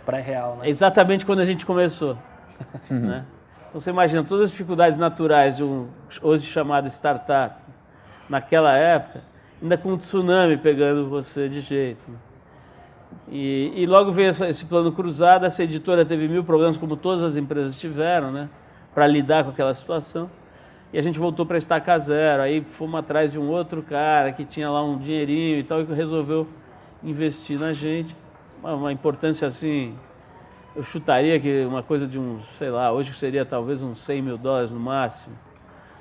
Pré-real, 0.06 0.58
né? 0.58 0.70
Exatamente 0.70 1.26
quando 1.26 1.40
a 1.40 1.46
gente 1.46 1.66
começou. 1.66 2.18
né? 2.90 3.26
Então 3.70 3.82
você 3.82 3.90
imagina 3.90 4.24
todas 4.24 4.46
as 4.46 4.52
dificuldades 4.52 4.98
naturais 4.98 5.58
de 5.58 5.64
um 5.64 5.88
hoje 6.22 6.46
chamado 6.46 6.88
startup, 6.88 7.56
naquela 8.30 8.74
época, 8.74 9.22
ainda 9.62 9.78
com 9.78 9.94
um 9.94 9.98
tsunami 9.98 10.58
pegando 10.58 11.10
você 11.10 11.50
de 11.50 11.62
jeito. 11.62 12.10
Né? 12.10 12.18
E, 13.30 13.74
e, 13.76 13.86
logo 13.86 14.12
veio 14.12 14.30
essa, 14.30 14.48
esse 14.48 14.66
plano 14.66 14.92
cruzado, 14.92 15.46
essa 15.46 15.64
editora 15.64 16.06
teve 16.06 16.28
mil 16.28 16.44
problemas, 16.44 16.78
como 16.78 16.96
todas 16.96 17.24
as 17.24 17.36
empresas 17.36 17.78
tiveram, 17.78 18.32
né? 18.32 18.50
para 18.98 19.06
lidar 19.06 19.44
com 19.44 19.52
aquela 19.52 19.76
situação. 19.76 20.28
E 20.92 20.98
a 20.98 21.02
gente 21.04 21.20
voltou 21.20 21.46
para 21.46 21.56
estacar 21.56 22.00
zero. 22.00 22.42
Aí 22.42 22.62
fomos 22.62 23.00
atrás 23.00 23.32
de 23.32 23.38
um 23.38 23.48
outro 23.48 23.84
cara 23.84 24.32
que 24.32 24.44
tinha 24.44 24.72
lá 24.72 24.84
um 24.84 24.98
dinheirinho 24.98 25.60
e 25.60 25.64
tal, 25.64 25.82
e 25.82 25.84
resolveu 25.84 26.48
investir 27.04 27.60
na 27.60 27.74
gente. 27.74 28.16
Uma, 28.60 28.74
uma 28.74 28.92
importância 28.92 29.48
assim, 29.48 29.94
eu 30.76 30.82
chutaria 30.82 31.40
que 31.40 31.64
uma 31.66 31.84
coisa 31.84 32.08
de 32.08 32.18
uns, 32.18 32.46
sei 32.46 32.72
lá, 32.72 32.92
hoje 32.92 33.14
seria 33.14 33.46
talvez 33.46 33.84
uns 33.84 34.00
100 34.00 34.22
mil 34.22 34.36
dólares 34.36 34.72
no 34.72 34.80
máximo, 34.80 35.36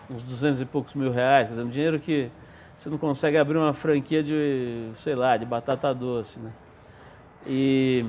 uns 0.09 0.23
200 0.23 0.63
e 0.63 0.65
poucos 0.65 0.95
mil 0.95 1.11
reais. 1.11 1.49
Quer 1.49 1.51
dizer, 1.51 1.63
um 1.65 1.69
dinheiro 1.69 2.01
que 2.01 2.31
você 2.79 2.89
não 2.89 2.97
consegue 2.97 3.37
abrir 3.37 3.59
uma 3.59 3.75
franquia 3.75 4.23
de, 4.23 4.91
sei 4.97 5.15
lá, 5.15 5.37
de 5.37 5.45
batata 5.45 5.93
doce, 5.93 6.39
né? 6.39 6.51
E, 7.47 8.05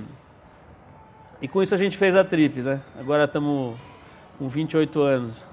e 1.42 1.48
com 1.48 1.62
isso 1.62 1.74
a 1.74 1.78
gente 1.78 1.98
fez 1.98 2.16
a 2.16 2.24
trip, 2.24 2.62
né? 2.62 2.82
Agora 3.00 3.26
estamos 3.26 3.78
com 4.38 4.48
28 4.48 5.02
anos. 5.02 5.44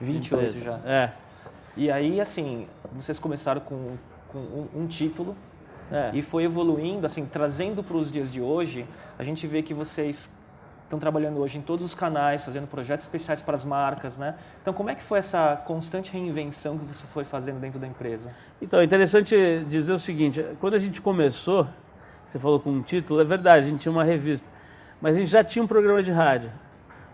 28 0.00 0.58
já. 0.58 0.80
É. 0.84 1.12
E 1.76 1.90
aí, 1.90 2.20
assim, 2.20 2.66
vocês 2.92 3.18
começaram 3.18 3.60
com, 3.60 3.96
com 4.28 4.38
um, 4.38 4.68
um 4.74 4.86
título 4.86 5.36
é. 5.90 6.10
e 6.14 6.22
foi 6.22 6.44
evoluindo, 6.44 7.06
assim, 7.06 7.26
trazendo 7.26 7.82
para 7.82 7.96
os 7.96 8.10
dias 8.10 8.32
de 8.32 8.40
hoje, 8.40 8.86
a 9.18 9.24
gente 9.24 9.46
vê 9.46 9.62
que 9.62 9.74
vocês 9.74 10.30
estão 10.84 10.98
trabalhando 10.98 11.38
hoje 11.38 11.58
em 11.58 11.60
todos 11.60 11.84
os 11.84 11.94
canais, 11.94 12.44
fazendo 12.44 12.66
projetos 12.66 13.04
especiais 13.04 13.42
para 13.42 13.56
as 13.56 13.64
marcas, 13.64 14.16
né? 14.16 14.36
Então, 14.62 14.72
como 14.72 14.88
é 14.88 14.94
que 14.94 15.02
foi 15.02 15.18
essa 15.18 15.56
constante 15.66 16.12
reinvenção 16.12 16.78
que 16.78 16.84
você 16.84 17.04
foi 17.06 17.24
fazendo 17.24 17.60
dentro 17.60 17.78
da 17.78 17.86
empresa? 17.86 18.30
Então, 18.62 18.80
é 18.80 18.84
interessante 18.84 19.64
dizer 19.68 19.92
o 19.92 19.98
seguinte, 19.98 20.44
quando 20.60 20.74
a 20.74 20.78
gente 20.78 21.02
começou, 21.02 21.66
você 22.26 22.38
falou 22.38 22.58
com 22.58 22.70
um 22.70 22.82
título, 22.82 23.20
é 23.20 23.24
verdade, 23.24 23.66
a 23.66 23.70
gente 23.70 23.80
tinha 23.80 23.92
uma 23.92 24.02
revista, 24.02 24.48
mas 25.00 25.16
a 25.16 25.20
gente 25.20 25.30
já 25.30 25.44
tinha 25.44 25.62
um 25.62 25.66
programa 25.66 26.02
de 26.02 26.10
rádio. 26.10 26.50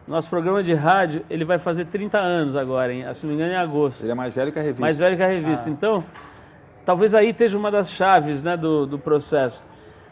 Nosso 0.08 0.28
programa 0.28 0.62
de 0.62 0.74
rádio, 0.74 1.24
ele 1.30 1.44
vai 1.44 1.58
fazer 1.58 1.84
30 1.84 2.18
anos 2.18 2.56
agora, 2.56 2.92
hein? 2.92 3.04
se 3.14 3.24
não 3.24 3.30
me 3.30 3.36
engano, 3.36 3.52
em 3.52 3.56
agosto. 3.56 4.02
Ele 4.02 4.12
é 4.12 4.14
mais 4.14 4.34
velho 4.34 4.50
que 4.50 4.58
a 4.58 4.62
revista. 4.62 4.80
Mais 4.80 4.98
velho 4.98 5.16
que 5.16 5.22
a 5.22 5.28
revista. 5.28 5.68
Ah. 5.68 5.72
Então, 5.72 6.04
talvez 6.84 7.14
aí 7.14 7.28
esteja 7.28 7.56
uma 7.56 7.70
das 7.70 7.90
chaves 7.90 8.42
né, 8.42 8.56
do, 8.56 8.86
do 8.86 8.98
processo. 8.98 9.62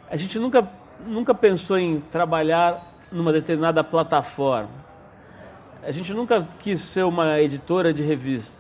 A 0.09 0.17
gente 0.17 0.39
nunca, 0.39 0.69
nunca 1.05 1.35
pensou 1.35 1.79
em 1.79 2.01
trabalhar 2.13 2.95
numa 3.11 3.33
determinada 3.33 3.83
plataforma. 3.83 4.69
A 5.83 5.91
gente 5.91 6.13
nunca 6.13 6.47
quis 6.59 6.83
ser 6.83 7.05
uma 7.05 7.41
editora 7.41 7.93
de 7.93 8.03
revista, 8.03 8.59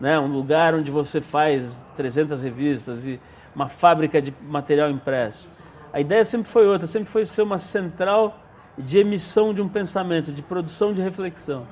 né? 0.00 0.18
um 0.18 0.26
lugar 0.26 0.74
onde 0.74 0.90
você 0.90 1.20
faz 1.20 1.78
300 1.94 2.40
revistas 2.40 3.06
e 3.06 3.20
uma 3.54 3.68
fábrica 3.68 4.20
de 4.20 4.34
material 4.42 4.90
impresso. 4.90 5.48
A 5.92 6.00
ideia 6.00 6.24
sempre 6.24 6.48
foi 6.48 6.66
outra, 6.66 6.86
sempre 6.86 7.08
foi 7.08 7.24
ser 7.24 7.42
uma 7.42 7.58
central 7.58 8.38
de 8.76 8.98
emissão 8.98 9.54
de 9.54 9.62
um 9.62 9.68
pensamento, 9.68 10.32
de 10.32 10.42
produção 10.42 10.92
de 10.92 11.00
reflexão. 11.00 11.66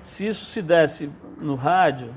Se 0.00 0.26
isso 0.26 0.44
se 0.46 0.62
desse 0.62 1.10
no 1.40 1.54
rádio, 1.54 2.08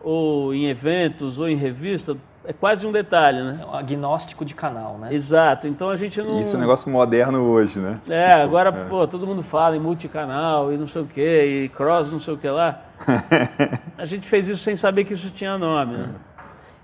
ou 0.00 0.52
em 0.52 0.66
eventos, 0.66 1.38
ou 1.38 1.48
em 1.48 1.54
revista, 1.54 2.16
é 2.44 2.52
quase 2.52 2.86
um 2.86 2.90
detalhe, 2.90 3.40
né? 3.40 3.60
É 3.62 3.66
um 3.66 3.74
agnóstico 3.74 4.44
de 4.44 4.54
canal, 4.54 4.98
né? 4.98 5.14
Exato. 5.14 5.68
Então 5.68 5.88
a 5.88 5.96
gente 5.96 6.20
não. 6.20 6.40
Isso 6.40 6.54
é 6.54 6.58
um 6.58 6.60
negócio 6.60 6.90
moderno 6.90 7.40
hoje, 7.44 7.78
né? 7.78 8.00
É, 8.08 8.30
tipo, 8.30 8.42
agora, 8.42 8.70
é. 8.70 8.84
pô, 8.88 9.06
todo 9.06 9.26
mundo 9.26 9.42
fala 9.42 9.76
em 9.76 9.80
multicanal 9.80 10.72
e 10.72 10.76
não 10.76 10.88
sei 10.88 11.02
o 11.02 11.06
quê, 11.06 11.64
e 11.64 11.68
cross 11.68 12.10
não 12.10 12.18
sei 12.18 12.34
o 12.34 12.36
que 12.36 12.48
lá. 12.48 12.82
a 13.96 14.04
gente 14.04 14.28
fez 14.28 14.48
isso 14.48 14.62
sem 14.62 14.74
saber 14.74 15.04
que 15.04 15.12
isso 15.12 15.30
tinha 15.30 15.56
nome, 15.56 15.96
né? 15.96 16.08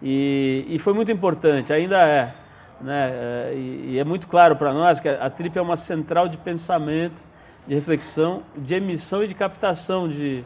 E, 0.01 0.65
e 0.69 0.79
foi 0.79 0.93
muito 0.93 1.11
importante, 1.11 1.73
ainda 1.73 1.99
é. 1.99 2.33
Né? 2.81 3.11
É, 3.11 3.55
e, 3.55 3.91
e 3.93 3.99
é 3.99 4.05
muito 4.05 4.29
claro 4.29 4.57
para 4.57 4.73
nós 4.73 5.01
que 5.01 5.09
a 5.09 5.29
TRIP 5.29 5.59
é 5.59 5.63
uma 5.63 5.77
central 5.77 6.29
de 6.29 6.39
pensamento, 6.39 7.23
de 7.67 7.75
reflexão, 7.75 8.43
de 8.57 8.75
emissão 8.75 9.23
e 9.23 9.29
de 9.29 9.35
captação 9.35 10.09
de, 10.09 10.45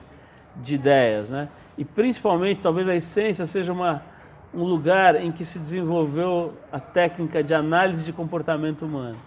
de 0.56 0.74
ideias. 0.74 1.28
Né? 1.28 1.48
E 1.76 1.84
principalmente, 1.84 2.60
talvez 2.62 2.88
a 2.88 2.94
essência 2.94 3.46
seja 3.46 3.72
uma, 3.72 4.02
um 4.54 4.64
lugar 4.64 5.16
em 5.16 5.30
que 5.30 5.44
se 5.44 5.58
desenvolveu 5.58 6.54
a 6.70 6.80
técnica 6.80 7.42
de 7.42 7.54
análise 7.54 8.04
de 8.04 8.12
comportamento 8.12 8.84
humano. 8.84 9.18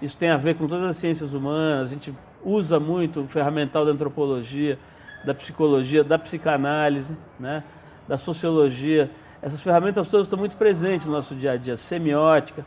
Isso 0.00 0.16
tem 0.16 0.30
a 0.30 0.36
ver 0.36 0.54
com 0.54 0.66
todas 0.66 0.86
as 0.86 0.96
ciências 0.96 1.34
humanas, 1.34 1.90
a 1.90 1.94
gente 1.94 2.14
usa 2.42 2.80
muito 2.80 3.20
o 3.20 3.26
ferramental 3.26 3.84
da 3.84 3.92
antropologia, 3.92 4.78
da 5.24 5.34
psicologia, 5.34 6.02
da 6.02 6.18
psicanálise, 6.18 7.14
né? 7.38 7.62
da 8.08 8.16
sociologia 8.16 9.10
essas 9.42 9.62
ferramentas 9.62 10.08
todas 10.08 10.26
estão 10.26 10.38
muito 10.38 10.56
presentes 10.56 11.06
no 11.06 11.12
nosso 11.12 11.34
dia 11.34 11.52
a 11.52 11.56
dia, 11.56 11.76
semiótica, 11.76 12.64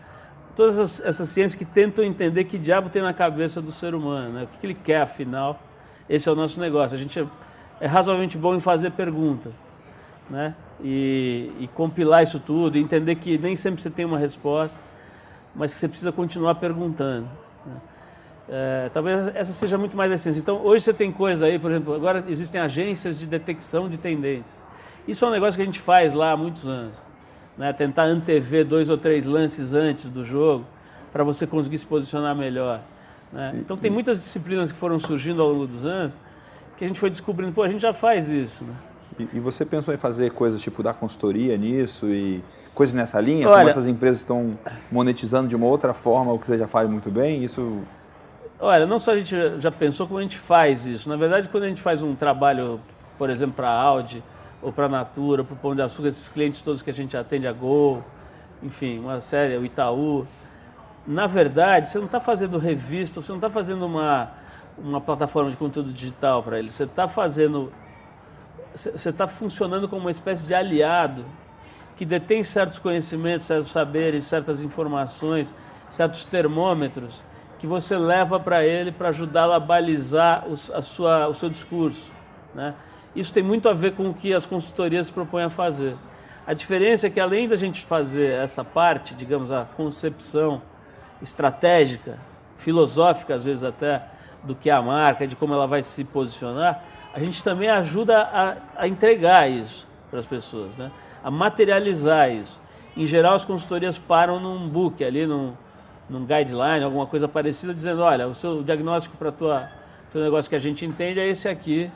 todas 0.56 0.78
essas, 0.80 1.06
essas 1.06 1.30
ciências 1.30 1.56
que 1.56 1.66
tentam 1.66 2.04
entender 2.04 2.44
que 2.46 2.58
diabo 2.58 2.90
tem 2.90 3.02
na 3.02 3.14
cabeça 3.14 3.62
do 3.62 3.72
ser 3.72 3.94
humano, 3.94 4.34
né? 4.34 4.44
o 4.44 4.48
que, 4.48 4.58
que 4.60 4.66
ele 4.66 4.74
quer 4.76 5.02
afinal. 5.02 5.60
Esse 6.10 6.28
é 6.28 6.32
o 6.32 6.36
nosso 6.36 6.60
negócio. 6.60 6.96
A 6.96 7.00
gente 7.00 7.20
é, 7.20 7.26
é 7.80 7.88
razoavelmente 7.88 8.38
bom 8.38 8.56
em 8.56 8.60
fazer 8.60 8.92
perguntas, 8.92 9.54
né? 10.30 10.56
E, 10.84 11.52
e, 11.60 11.68
compilar 11.70 12.24
isso 12.24 12.40
tudo, 12.40 12.78
entender 12.78 13.16
que 13.16 13.38
nem 13.38 13.56
sempre 13.56 13.82
você 13.82 13.90
tem 13.90 14.04
uma 14.04 14.18
resposta, 14.18 14.78
mas 15.56 15.74
que 15.74 15.80
você 15.80 15.88
precisa 15.88 16.12
continuar 16.12 16.56
perguntando. 16.56 17.30
Né? 17.66 17.76
É, 18.50 18.90
talvez 18.94 19.28
essa 19.34 19.54
seja 19.54 19.78
muito 19.78 19.96
mais 19.96 20.12
essência. 20.12 20.42
Então, 20.42 20.60
hoje 20.62 20.84
você 20.84 20.94
tem 20.94 21.10
coisa 21.10 21.46
aí, 21.46 21.58
por 21.58 21.72
exemplo, 21.72 21.94
agora 21.94 22.26
existem 22.28 22.60
agências 22.60 23.18
de 23.18 23.26
detecção 23.26 23.88
de 23.88 23.98
tendências. 23.98 24.60
Isso 25.08 25.24
é 25.26 25.28
um 25.28 25.32
negócio 25.32 25.56
que 25.56 25.62
a 25.62 25.66
gente 25.66 25.80
faz 25.80 26.14
lá 26.14 26.32
há 26.32 26.38
muitos 26.38 26.66
anos. 26.66 27.02
Né? 27.58 27.72
Tentar 27.74 28.04
antever 28.04 28.66
dois 28.66 28.90
ou 28.90 28.98
três 28.98 29.26
lances 29.26 29.74
antes 29.74 30.06
do 30.10 30.26
jogo 30.26 30.66
para 31.12 31.24
você 31.24 31.46
conseguir 31.46 31.78
se 31.78 31.86
posicionar 31.86 32.36
melhor. 32.36 32.82
Né? 33.32 33.54
Então 33.58 33.78
tem 33.78 33.92
muitas 33.92 34.20
disciplinas 34.20 34.72
que 34.72 34.78
foram 34.78 35.00
surgindo 35.00 35.42
ao 35.42 35.50
longo 35.50 35.68
dos 35.68 35.86
anos 35.86 36.14
que 36.78 36.84
a 36.84 36.88
gente 36.88 37.00
foi 37.00 37.10
descobrindo, 37.10 37.54
pô, 37.54 37.62
a 37.62 37.70
gente 37.70 37.82
já 37.82 37.94
faz 37.94 38.30
isso. 38.30 38.64
Né? 38.64 38.74
E, 39.20 39.38
e 39.38 39.40
você 39.40 39.64
pensou 39.64 39.94
em 39.94 39.98
fazer 39.98 40.32
coisas 40.32 40.62
tipo 40.62 40.82
da 40.82 40.94
consultoria 40.94 41.56
nisso 41.56 42.08
e 42.10 42.44
coisas 42.74 42.96
nessa 42.96 43.22
linha? 43.22 43.48
Olha, 43.48 43.58
como 43.58 43.70
essas 43.70 43.88
empresas 43.88 44.18
estão 44.18 44.58
monetizando 44.92 45.48
de 45.48 45.56
uma 45.56 45.68
outra 45.68 45.94
forma 45.94 46.34
o 46.34 46.40
que 46.40 46.48
você 46.48 46.58
já 46.58 46.68
faz 46.68 46.90
muito 46.90 47.12
bem? 47.12 47.44
Isso 47.44 47.84
Olha, 48.60 48.86
não 48.86 48.98
só 48.98 49.12
a 49.12 49.18
gente 49.18 49.36
já 49.60 49.70
pensou 49.70 50.08
como 50.08 50.20
a 50.20 50.22
gente 50.22 50.38
faz 50.38 50.86
isso. 50.86 51.10
Na 51.10 51.18
verdade, 51.18 51.50
quando 51.50 51.64
a 51.64 51.68
gente 51.68 51.82
faz 51.82 52.02
um 52.02 52.16
trabalho, 52.16 52.80
por 53.18 53.30
exemplo, 53.30 53.56
para 53.56 53.68
a 53.68 53.82
Audi, 53.82 54.24
ou 54.64 54.72
para 54.72 54.86
a 54.86 54.90
Natura, 54.90 55.44
para 55.44 55.54
o 55.54 55.58
Pão 55.58 55.76
de 55.76 55.82
Açúcar, 55.82 56.08
esses 56.08 56.30
clientes 56.30 56.62
todos 56.62 56.82
que 56.82 56.90
a 56.90 56.94
gente 56.94 57.16
atende 57.16 57.46
a 57.46 57.52
Gol, 57.52 58.04
enfim, 58.62 59.00
uma 59.00 59.20
série, 59.20 59.58
o 59.58 59.66
Itaú. 59.66 60.26
Na 61.06 61.28
verdade, 61.28 61.90
você 61.90 61.98
não 61.98 62.06
está 62.06 62.20
fazendo 62.20 62.58
revista, 62.58 63.22
você 63.22 63.32
não 63.32 63.38
está 63.38 63.50
fazendo 63.50 63.86
uma, 63.86 64.32
uma 64.78 65.02
plataforma 65.02 65.52
de 65.52 65.58
conteúdo 65.58 65.92
digital 65.92 66.42
para 66.42 66.58
eles, 66.58 66.74
você 66.74 66.86
está 66.86 67.08
fazendo. 67.08 67.72
Você 68.74 69.10
está 69.10 69.28
funcionando 69.28 69.88
como 69.88 70.02
uma 70.02 70.12
espécie 70.12 70.48
de 70.48 70.56
aliado 70.56 71.24
que 71.96 72.06
detém 72.06 72.42
certos 72.42 72.80
conhecimentos, 72.80 73.46
certos 73.46 73.72
saberes, 73.72 74.24
certas 74.24 74.64
informações, 74.64 75.54
certos 75.92 76.26
termômetros 76.26 77.22
que 77.60 77.68
você 77.68 77.96
leva 77.96 78.40
para 78.40 78.66
ele 78.66 78.92
para 78.92 79.10
ajudá-lo 79.10 79.54
a 79.54 79.60
balizar 79.60 80.44
a 80.74 80.82
sua, 80.82 81.28
o 81.28 81.36
seu 81.36 81.50
discurso. 81.50 82.12
Né? 82.54 82.74
Isso 83.16 83.34
tem 83.34 83.44
muito 83.44 83.70
a 83.70 83.74
ver 83.74 83.94
com 83.94 84.10
o 84.10 84.14
que 84.14 84.34
as 84.34 84.46
consultorias 84.46 85.12
propõem 85.12 85.44
a 85.44 85.50
fazer. 85.50 85.96
A 86.46 86.54
diferença 86.54 87.08
é 87.08 87.10
que 87.10 87.20
além 87.20 87.48
da 87.48 87.56
gente 87.56 87.86
fazer 87.86 88.34
essa 88.34 88.66
parte, 88.66 89.14
digamos, 89.14 89.52
a 89.52 89.66
concepção 89.78 90.62
estratégica, 91.22 92.18
filosófica 92.58 93.36
às 93.36 93.46
vezes 93.46 93.64
até, 93.64 94.04
do 94.44 94.54
que 94.54 94.70
é 94.70 94.74
a 94.74 94.82
marca, 94.82 95.26
de 95.26 95.36
como 95.36 95.54
ela 95.54 95.68
vai 95.68 95.82
se 95.84 96.04
posicionar, 96.04 96.84
a 97.14 97.20
gente 97.20 97.44
também 97.44 97.70
ajuda 97.70 98.22
a, 98.24 98.56
a 98.76 98.88
entregar 98.88 99.50
isso 99.50 99.88
para 100.10 100.20
as 100.20 100.26
pessoas, 100.26 100.78
né? 100.78 100.92
a 101.24 101.32
materializar 101.32 102.30
isso. 102.30 102.60
Em 102.98 103.08
geral, 103.08 103.36
as 103.36 103.46
consultorias 103.46 103.98
param 103.98 104.40
num 104.40 104.68
book 104.68 105.04
ali, 105.04 105.26
num, 105.26 105.54
num 106.10 106.26
guideline, 106.26 106.84
alguma 106.84 107.08
coisa 107.08 107.28
parecida, 107.28 107.74
dizendo, 107.74 108.02
olha, 108.02 108.28
o 108.28 108.36
seu 108.36 108.62
diagnóstico 108.64 109.16
para 109.16 109.30
o 109.30 110.12
teu 110.12 110.22
negócio 110.22 110.50
que 110.50 110.56
a 110.56 110.60
gente 110.60 110.86
entende 110.86 111.20
é 111.20 111.28
esse 111.28 111.48
aqui, 111.48 111.90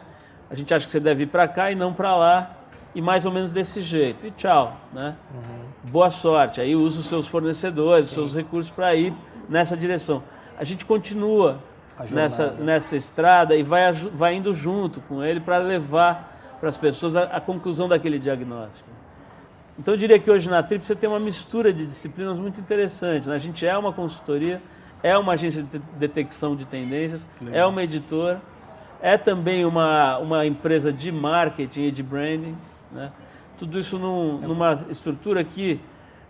a 0.49 0.55
gente 0.55 0.73
acha 0.73 0.85
que 0.85 0.91
você 0.91 0.99
deve 0.99 1.23
ir 1.23 1.27
para 1.27 1.47
cá 1.47 1.71
e 1.71 1.75
não 1.75 1.93
para 1.93 2.15
lá, 2.15 2.51
e 2.95 3.01
mais 3.01 3.25
ou 3.25 3.31
menos 3.31 3.51
desse 3.51 3.81
jeito. 3.81 4.25
E 4.25 4.31
tchau, 4.31 4.75
né? 4.93 5.15
Uhum. 5.33 5.91
Boa 5.91 6.09
sorte. 6.09 6.59
Aí 6.59 6.75
usa 6.75 6.99
os 6.99 7.05
seus 7.07 7.27
fornecedores, 7.27 8.07
os 8.07 8.13
seus 8.13 8.33
recursos 8.33 8.71
para 8.71 8.95
ir 8.95 9.13
nessa 9.49 9.75
direção. 9.77 10.23
A 10.57 10.63
gente 10.63 10.85
continua 10.85 11.59
nessa, 12.11 12.51
nessa 12.51 12.95
estrada 12.95 13.55
e 13.55 13.63
vai, 13.63 13.91
vai 13.91 14.35
indo 14.35 14.53
junto 14.53 15.01
com 15.01 15.23
ele 15.23 15.39
para 15.39 15.57
levar 15.57 16.35
para 16.59 16.69
as 16.69 16.77
pessoas 16.77 17.15
a, 17.15 17.23
a, 17.23 17.41
conclusão 17.41 17.87
daquele 17.87 18.17
diagnóstico. 18.17 18.89
Então 19.77 19.93
eu 19.93 19.97
diria 19.97 20.17
que 20.17 20.29
hoje 20.29 20.49
na 20.49 20.63
Trip 20.63 20.83
você 20.83 20.95
tem 20.95 21.07
uma 21.07 21.19
mistura 21.19 21.71
de 21.71 21.85
disciplinas 21.85 22.39
muito 22.39 22.59
interessantes. 22.59 23.27
Né? 23.27 23.35
A 23.35 23.37
gente 23.37 23.65
é 23.65 23.77
uma 23.77 23.93
consultoria, 23.93 24.61
é 25.03 25.15
uma 25.17 25.33
agência 25.33 25.61
de 25.61 25.79
detecção 25.99 26.55
de 26.55 26.65
tendências, 26.65 27.27
é 27.51 27.63
uma 27.63 27.83
editora, 27.83 28.41
é 29.01 29.17
também 29.17 29.65
uma, 29.65 30.17
uma 30.17 30.45
empresa 30.45 30.91
de 30.91 31.11
marketing 31.11 31.81
e 31.81 31.91
de 31.91 32.03
branding. 32.03 32.55
Né? 32.91 33.11
Tudo 33.57 33.79
isso 33.79 33.97
num, 33.97 34.37
numa 34.39 34.73
estrutura 34.89 35.43
que 35.43 35.79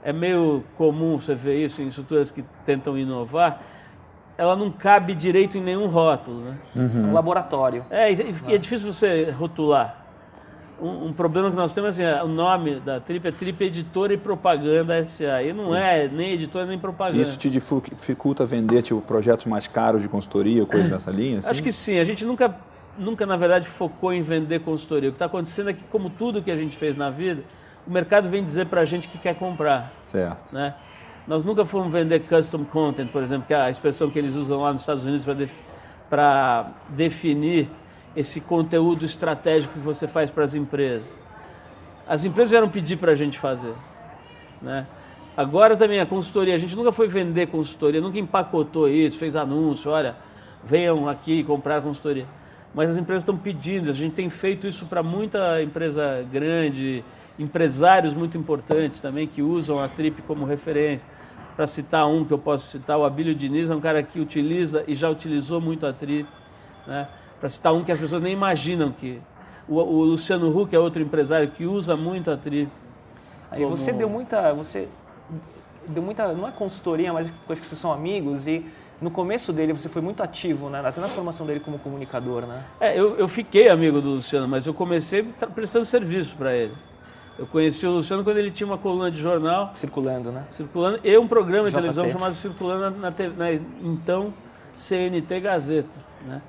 é 0.04 0.14
meio 0.14 0.64
comum 0.78 1.18
você 1.18 1.36
ver 1.36 1.64
isso 1.64 1.82
em 1.82 1.88
estruturas 1.88 2.32
que 2.32 2.44
tentam 2.66 2.98
inovar, 2.98 3.62
ela 4.38 4.56
não 4.56 4.72
cabe 4.72 5.14
direito 5.16 5.58
em 5.58 5.62
nenhum 5.62 5.88
rótulo. 5.88 6.42
Né? 6.42 6.58
Uhum. 6.76 7.10
Um 7.10 7.14
laboratório. 7.14 7.86
É, 7.90 8.12
e 8.12 8.36
é 8.48 8.58
difícil 8.58 8.92
você 8.92 9.32
rotular. 9.32 10.07
Um, 10.80 11.08
um, 11.08 11.14
problema 11.14 11.50
que 11.50 11.56
nós 11.56 11.74
temos 11.74 12.00
é 12.00 12.14
assim, 12.14 12.24
o 12.24 12.28
nome 12.28 12.80
da 12.80 13.00
Trip 13.00 13.28
é 13.28 13.32
Trip 13.32 13.64
Editora 13.64 14.14
e 14.14 14.18
Propaganda 14.18 15.04
SA. 15.04 15.42
E 15.42 15.52
não 15.52 15.76
é 15.76 16.08
nem 16.08 16.34
editora 16.34 16.66
nem 16.66 16.78
propaganda. 16.78 17.22
Isso 17.22 17.38
te 17.38 17.50
dificulta 17.50 18.46
vender 18.46 18.84
tipo, 18.84 19.02
projetos 19.02 19.46
mais 19.46 19.68
caros 19.68 20.02
de 20.02 20.08
consultoria, 20.08 20.66
coisas 20.66 20.90
dessa 20.90 21.10
linha? 21.10 21.40
Assim? 21.40 21.50
Acho 21.50 21.64
que 21.64 21.72
sim. 21.72 21.98
A 22.00 22.04
gente 22.04 22.24
nunca 22.26 22.56
nunca, 22.98 23.26
na 23.26 23.38
verdade, 23.38 23.68
focou 23.68 24.12
em 24.12 24.22
vender 24.22 24.60
consultoria. 24.60 25.10
O 25.10 25.12
que 25.12 25.16
está 25.16 25.26
acontecendo 25.26 25.70
é 25.70 25.74
que, 25.74 25.84
como 25.86 26.10
tudo 26.10 26.42
que 26.42 26.52
a 26.52 26.56
gente 26.56 26.76
fez 26.76 26.98
na 26.98 27.10
vida, 27.10 27.44
o 27.86 27.92
mercado 27.92 28.30
vem 28.30 28.44
dizer 28.44 28.66
para 28.66 28.82
a 28.82 28.86
gente 28.86 29.08
que 29.08 29.18
quer 29.18 29.36
comprar. 29.36 29.94
Certo. 30.04 30.54
Né? 30.54 30.74
Nós 31.28 31.44
nunca 31.44 31.66
fomos 31.66 31.92
vender 31.92 32.22
custom 32.22 32.64
content, 32.66 33.10
por 33.10 33.22
exemplo, 33.22 33.48
que 33.48 33.54
é 33.54 33.62
a 33.62 33.70
expressão 33.70 34.10
que 34.10 34.18
eles 34.18 34.36
usam 34.36 34.62
lá 34.62 34.74
nos 34.74 34.82
Estados 34.82 35.06
Unidos 35.06 35.26
para 35.26 35.34
def 35.34 35.52
definir 36.90 37.70
esse 38.16 38.42
conteúdo 38.42 39.06
estratégico 39.06 39.74
que 39.74 39.80
você 39.80 40.08
faz 40.08 40.30
para 40.30 40.44
as 40.44 40.56
empresas. 40.56 41.06
As 42.08 42.26
empresas 42.26 42.52
vieram 42.52 42.70
pedir 42.70 42.98
para 42.98 43.12
a 43.12 43.16
gente 43.16 43.38
fazer. 43.38 43.74
Né? 44.62 44.88
Agora 45.36 45.76
também 45.76 46.00
a 46.00 46.06
consultoria, 46.06 46.56
a 46.56 46.58
gente 46.58 46.76
nunca 46.76 46.92
foi 46.92 47.08
vender 47.08 47.48
consultoria, 47.48 48.02
nunca 48.02 48.18
empacotou 48.18 48.90
isso, 48.90 49.18
fez 49.18 49.36
anúncio, 49.36 49.92
olha, 49.92 50.16
venham 50.64 51.08
aqui 51.08 51.44
comprar 51.44 51.82
consultoria 51.82 52.26
mas 52.78 52.92
as 52.92 52.98
empresas 52.98 53.24
estão 53.24 53.36
pedindo. 53.36 53.90
A 53.90 53.94
gente 53.94 54.14
tem 54.14 54.30
feito 54.30 54.68
isso 54.68 54.86
para 54.86 55.02
muita 55.02 55.62
empresa 55.64 56.24
grande, 56.32 57.04
empresários 57.40 58.14
muito 58.14 58.38
importantes 58.38 59.00
também 59.00 59.26
que 59.28 59.42
usam 59.42 59.80
a 59.80 59.88
Trip 59.88 60.22
como 60.22 60.46
referência. 60.46 61.08
Para 61.56 61.66
citar 61.66 62.08
um 62.08 62.24
que 62.24 62.32
eu 62.32 62.38
posso 62.38 62.68
citar, 62.68 62.96
o 63.00 63.04
Abílio 63.04 63.34
Diniz 63.34 63.72
é 63.72 63.76
um 63.76 63.82
cara 63.82 64.04
que 64.04 64.20
utiliza 64.20 64.84
e 64.88 64.94
já 64.94 65.10
utilizou 65.10 65.60
muito 65.60 65.88
a 65.88 65.94
Trip. 65.94 66.30
Né? 66.86 67.08
Para 67.39 67.50
citar 67.50 67.74
um 67.74 67.84
que 67.84 67.91
as 67.91 68.00
pessoas 68.00 68.22
nem 68.22 68.34
imaginam 68.34 68.91
que. 68.91 69.22
O, 69.67 69.75
o 69.75 70.03
Luciano 70.03 70.56
Huck 70.58 70.74
é 70.75 70.79
outro 70.79 71.01
empresário 71.01 71.50
que 71.50 71.65
usa 71.65 71.96
muito 71.98 72.32
a 72.32 72.38
Trip. 72.38 72.72
Aí 73.51 73.63
como... 73.63 73.77
você 73.77 73.91
deu 73.91 74.10
muita. 74.10 74.53
Você 74.53 74.88
deu 75.88 76.01
muita. 76.01 76.34
Não 76.34 76.48
é 76.48 76.51
consultoria, 76.51 77.12
mas 77.12 77.27
acho 77.27 77.62
que 77.62 77.67
vocês 77.67 77.79
são 77.79 77.91
amigos 77.91 78.48
e 78.48 78.65
no 79.01 79.12
começo 79.12 79.53
dele 79.53 79.74
você 79.74 79.88
foi 79.88 80.01
muito 80.01 80.24
ativo, 80.24 80.70
né? 80.70 80.82
Até 80.84 81.00
na 81.00 81.08
formação 81.08 81.46
dele 81.46 81.60
como 81.60 81.77
comunicador, 81.79 82.44
né? 82.46 82.63
É, 82.79 83.00
eu, 83.00 83.15
eu 83.17 83.27
fiquei 83.27 83.70
amigo 83.70 84.01
do 84.01 84.10
Luciano, 84.10 84.48
mas 84.48 84.65
eu 84.65 84.74
comecei 84.74 85.24
prestando 85.53 85.86
serviço 85.86 86.36
para 86.36 86.56
ele. 86.56 86.74
Eu 87.38 87.46
conheci 87.46 87.86
o 87.86 87.91
Luciano 87.91 88.24
quando 88.24 88.38
ele 88.38 88.50
tinha 88.50 88.65
uma 88.65 88.79
coluna 88.79 89.12
de 89.12 89.22
jornal. 89.22 89.72
Circulando, 89.75 90.32
né? 90.32 90.46
Circulando. 90.50 91.00
E 91.03 91.15
um 91.17 91.27
programa 91.27 91.65
de 91.65 91.75
JT. 91.75 91.75
televisão 91.75 92.10
chamado 92.10 92.34
Circulando 92.34 92.98
na, 92.98 93.12
na, 93.12 93.53
então 93.84 94.34
CNT 94.74 95.39
Gazeta, 95.39 95.89
né? 96.25 96.41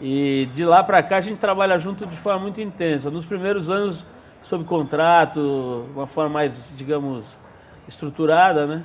E 0.00 0.48
de 0.54 0.64
lá 0.64 0.82
para 0.82 1.02
cá 1.02 1.18
a 1.18 1.20
gente 1.20 1.38
trabalha 1.38 1.78
junto 1.78 2.06
de 2.06 2.16
forma 2.16 2.40
muito 2.40 2.60
intensa. 2.60 3.10
Nos 3.10 3.24
primeiros 3.24 3.68
anos 3.68 4.06
sob 4.42 4.64
contrato, 4.64 5.86
uma 5.94 6.06
forma 6.06 6.30
mais, 6.30 6.74
digamos, 6.76 7.26
estruturada, 7.86 8.66
né? 8.66 8.82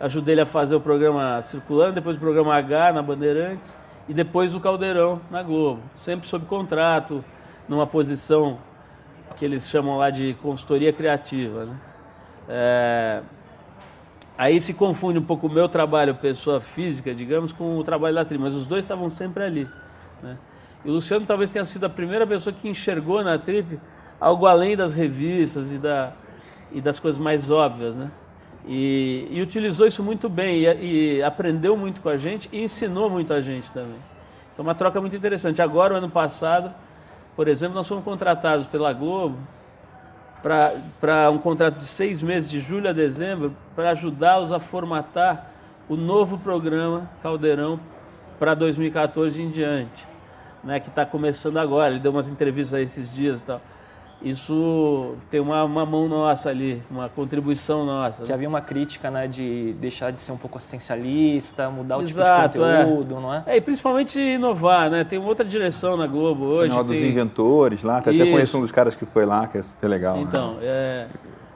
ajudei 0.00 0.34
ele 0.34 0.40
a 0.40 0.46
fazer 0.46 0.74
o 0.74 0.80
programa 0.80 1.40
Circulando, 1.42 1.92
depois 1.92 2.16
o 2.16 2.20
programa 2.20 2.54
H 2.54 2.92
na 2.92 3.02
Bandeirantes 3.02 3.76
e 4.08 4.14
depois 4.14 4.54
o 4.54 4.60
Caldeirão 4.60 5.20
na 5.30 5.42
Globo. 5.42 5.82
Sempre 5.94 6.26
sob 6.26 6.46
contrato, 6.46 7.24
numa 7.68 7.86
posição 7.86 8.58
que 9.36 9.44
eles 9.44 9.68
chamam 9.68 9.98
lá 9.98 10.10
de 10.10 10.34
consultoria 10.42 10.92
criativa. 10.92 11.66
Né? 11.66 11.76
É... 12.48 13.22
Aí 14.38 14.60
se 14.60 14.74
confunde 14.74 15.18
um 15.18 15.22
pouco 15.22 15.46
o 15.46 15.50
meu 15.50 15.68
trabalho, 15.68 16.14
pessoa 16.14 16.60
física, 16.60 17.14
digamos, 17.14 17.52
com 17.52 17.78
o 17.78 17.84
trabalho 17.84 18.14
da 18.14 18.24
Tri, 18.24 18.38
mas 18.38 18.54
os 18.54 18.66
dois 18.66 18.84
estavam 18.84 19.08
sempre 19.08 19.44
ali. 19.44 19.68
Né? 20.22 20.36
E 20.86 20.88
o 20.88 20.92
Luciano 20.92 21.26
talvez 21.26 21.50
tenha 21.50 21.64
sido 21.64 21.84
a 21.84 21.88
primeira 21.88 22.24
pessoa 22.24 22.54
que 22.54 22.68
enxergou 22.68 23.24
na 23.24 23.36
Trip 23.36 23.80
algo 24.20 24.46
além 24.46 24.76
das 24.76 24.92
revistas 24.92 25.72
e, 25.72 25.78
da, 25.78 26.12
e 26.70 26.80
das 26.80 27.00
coisas 27.00 27.20
mais 27.20 27.50
óbvias, 27.50 27.96
né? 27.96 28.08
E, 28.68 29.26
e, 29.30 29.42
utilizou 29.42 29.84
isso 29.84 30.02
muito 30.02 30.28
bem 30.28 30.62
e, 30.62 31.18
e, 31.18 31.22
aprendeu 31.24 31.76
muito 31.76 32.00
com 32.00 32.08
a 32.08 32.16
gente 32.16 32.48
e 32.52 32.62
ensinou 32.62 33.10
muito 33.10 33.32
a 33.32 33.40
gente 33.40 33.70
também. 33.72 33.98
Então, 34.52 34.64
uma 34.64 34.76
troca 34.76 35.00
muito 35.00 35.16
interessante. 35.16 35.60
Agora, 35.60 35.94
o 35.94 35.96
ano 35.96 36.08
passado, 36.08 36.72
por 37.34 37.48
exemplo, 37.48 37.74
nós 37.74 37.86
fomos 37.86 38.04
contratados 38.04 38.66
pela 38.68 38.92
Globo 38.92 39.38
para 40.40 41.30
um 41.32 41.38
contrato 41.38 41.78
de 41.78 41.84
seis 41.84 42.22
meses, 42.22 42.48
de 42.48 42.60
julho 42.60 42.88
a 42.88 42.92
dezembro, 42.92 43.56
para 43.74 43.90
ajudá-los 43.90 44.52
a 44.52 44.60
formatar 44.60 45.50
o 45.88 45.96
novo 45.96 46.38
programa 46.38 47.10
Caldeirão 47.22 47.80
para 48.38 48.54
2014 48.54 49.42
em 49.42 49.50
diante, 49.50 50.06
né, 50.66 50.80
que 50.80 50.88
está 50.88 51.06
começando 51.06 51.56
agora. 51.56 51.92
Ele 51.92 52.00
deu 52.00 52.12
umas 52.12 52.28
entrevistas 52.28 52.74
aí 52.74 52.84
esses 52.84 53.10
dias 53.10 53.40
e 53.40 53.44
tal 53.44 53.60
isso 54.22 55.14
tem 55.30 55.40
uma, 55.40 55.62
uma 55.62 55.84
mão 55.84 56.08
nossa 56.08 56.48
ali, 56.48 56.82
uma 56.90 57.08
contribuição 57.08 57.84
nossa. 57.84 58.22
Que 58.22 58.32
havia 58.32 58.48
uma 58.48 58.60
crítica, 58.60 59.10
né, 59.10 59.28
de 59.28 59.74
deixar 59.74 60.10
de 60.10 60.22
ser 60.22 60.32
um 60.32 60.36
pouco 60.36 60.56
assistencialista, 60.56 61.70
mudar 61.70 61.98
o 61.98 62.02
Exato, 62.02 62.52
tipo 62.54 62.64
de 62.64 62.70
é. 62.70 62.84
conteúdo, 62.84 63.14
é. 63.14 63.20
não 63.20 63.34
é? 63.34 63.42
É, 63.46 63.56
e 63.56 63.60
principalmente 63.60 64.18
inovar, 64.18 64.90
né? 64.90 65.04
Tem 65.04 65.18
uma 65.18 65.28
outra 65.28 65.44
direção 65.44 65.96
na 65.96 66.06
Globo 66.06 66.44
hoje. 66.44 66.74
Tem 66.74 66.84
dos 66.84 66.98
inventores 66.98 67.82
lá, 67.82 67.98
até 67.98 68.12
conheço 68.12 68.56
um 68.56 68.62
dos 68.62 68.72
caras 68.72 68.96
que 68.96 69.04
foi 69.04 69.26
lá, 69.26 69.46
que 69.46 69.58
é 69.58 69.88
legal. 69.88 70.18
Então, 70.18 70.54
né? 70.54 70.60
é, 70.62 71.06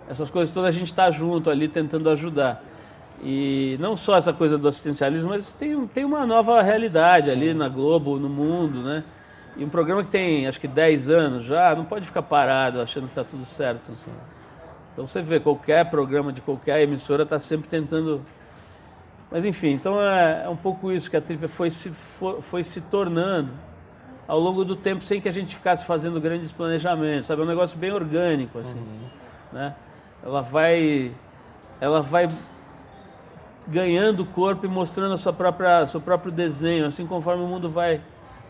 essas 0.08 0.28
coisas 0.28 0.52
todas 0.52 0.68
a 0.68 0.72
gente 0.72 0.90
está 0.90 1.10
junto 1.10 1.48
ali 1.48 1.66
tentando 1.66 2.10
ajudar. 2.10 2.62
E 3.22 3.76
não 3.78 3.96
só 3.96 4.16
essa 4.16 4.32
coisa 4.32 4.56
do 4.56 4.66
assistencialismo, 4.66 5.28
mas 5.28 5.52
tem, 5.52 5.86
tem 5.88 6.04
uma 6.04 6.26
nova 6.26 6.62
realidade 6.62 7.26
Sim. 7.26 7.32
ali 7.32 7.54
na 7.54 7.68
Globo, 7.68 8.18
no 8.18 8.28
mundo, 8.28 8.82
né? 8.82 9.04
E 9.56 9.64
um 9.64 9.68
programa 9.68 10.02
que 10.02 10.10
tem 10.10 10.46
acho 10.46 10.58
que 10.58 10.68
10 10.68 11.08
anos 11.10 11.44
já, 11.44 11.74
não 11.74 11.84
pode 11.84 12.06
ficar 12.06 12.22
parado 12.22 12.80
achando 12.80 13.04
que 13.04 13.10
está 13.10 13.24
tudo 13.24 13.44
certo. 13.44 13.90
Sim. 13.90 14.10
Então 14.92 15.06
você 15.06 15.20
vê, 15.20 15.38
qualquer 15.38 15.88
programa 15.90 16.32
de 16.32 16.40
qualquer 16.40 16.80
emissora 16.80 17.24
está 17.24 17.38
sempre 17.38 17.68
tentando. 17.68 18.24
Mas 19.30 19.44
enfim, 19.44 19.68
então 19.68 20.00
é, 20.00 20.44
é, 20.44 20.48
um 20.48 20.56
pouco 20.56 20.90
isso 20.90 21.10
que 21.10 21.16
a 21.16 21.20
Trip 21.20 21.46
foi 21.48 21.70
se, 21.70 21.90
foi, 21.90 22.40
foi 22.40 22.64
se 22.64 22.80
tornando 22.82 23.52
ao 24.26 24.38
longo 24.38 24.64
do 24.64 24.74
tempo 24.74 25.02
sem 25.04 25.20
que 25.20 25.28
a 25.28 25.32
gente 25.32 25.54
ficasse 25.56 25.84
fazendo 25.84 26.20
grandes 26.20 26.50
planejamentos, 26.50 27.26
sabe? 27.26 27.42
É 27.42 27.44
um 27.44 27.48
negócio 27.48 27.78
bem 27.78 27.92
orgânico, 27.92 28.58
assim. 28.58 28.78
Uhum. 28.78 29.08
Né? 29.52 29.74
Ela 30.24 30.40
vai. 30.40 31.12
Ela 31.80 32.02
vai 32.02 32.28
ganhando 33.70 34.26
corpo 34.26 34.66
e 34.66 34.68
mostrando 34.68 35.14
a 35.14 35.16
sua 35.16 35.32
própria, 35.32 35.86
seu 35.86 36.00
próprio 36.00 36.32
desenho, 36.32 36.86
assim 36.86 37.06
conforme 37.06 37.42
o 37.42 37.46
mundo 37.46 37.70
vai 37.70 38.00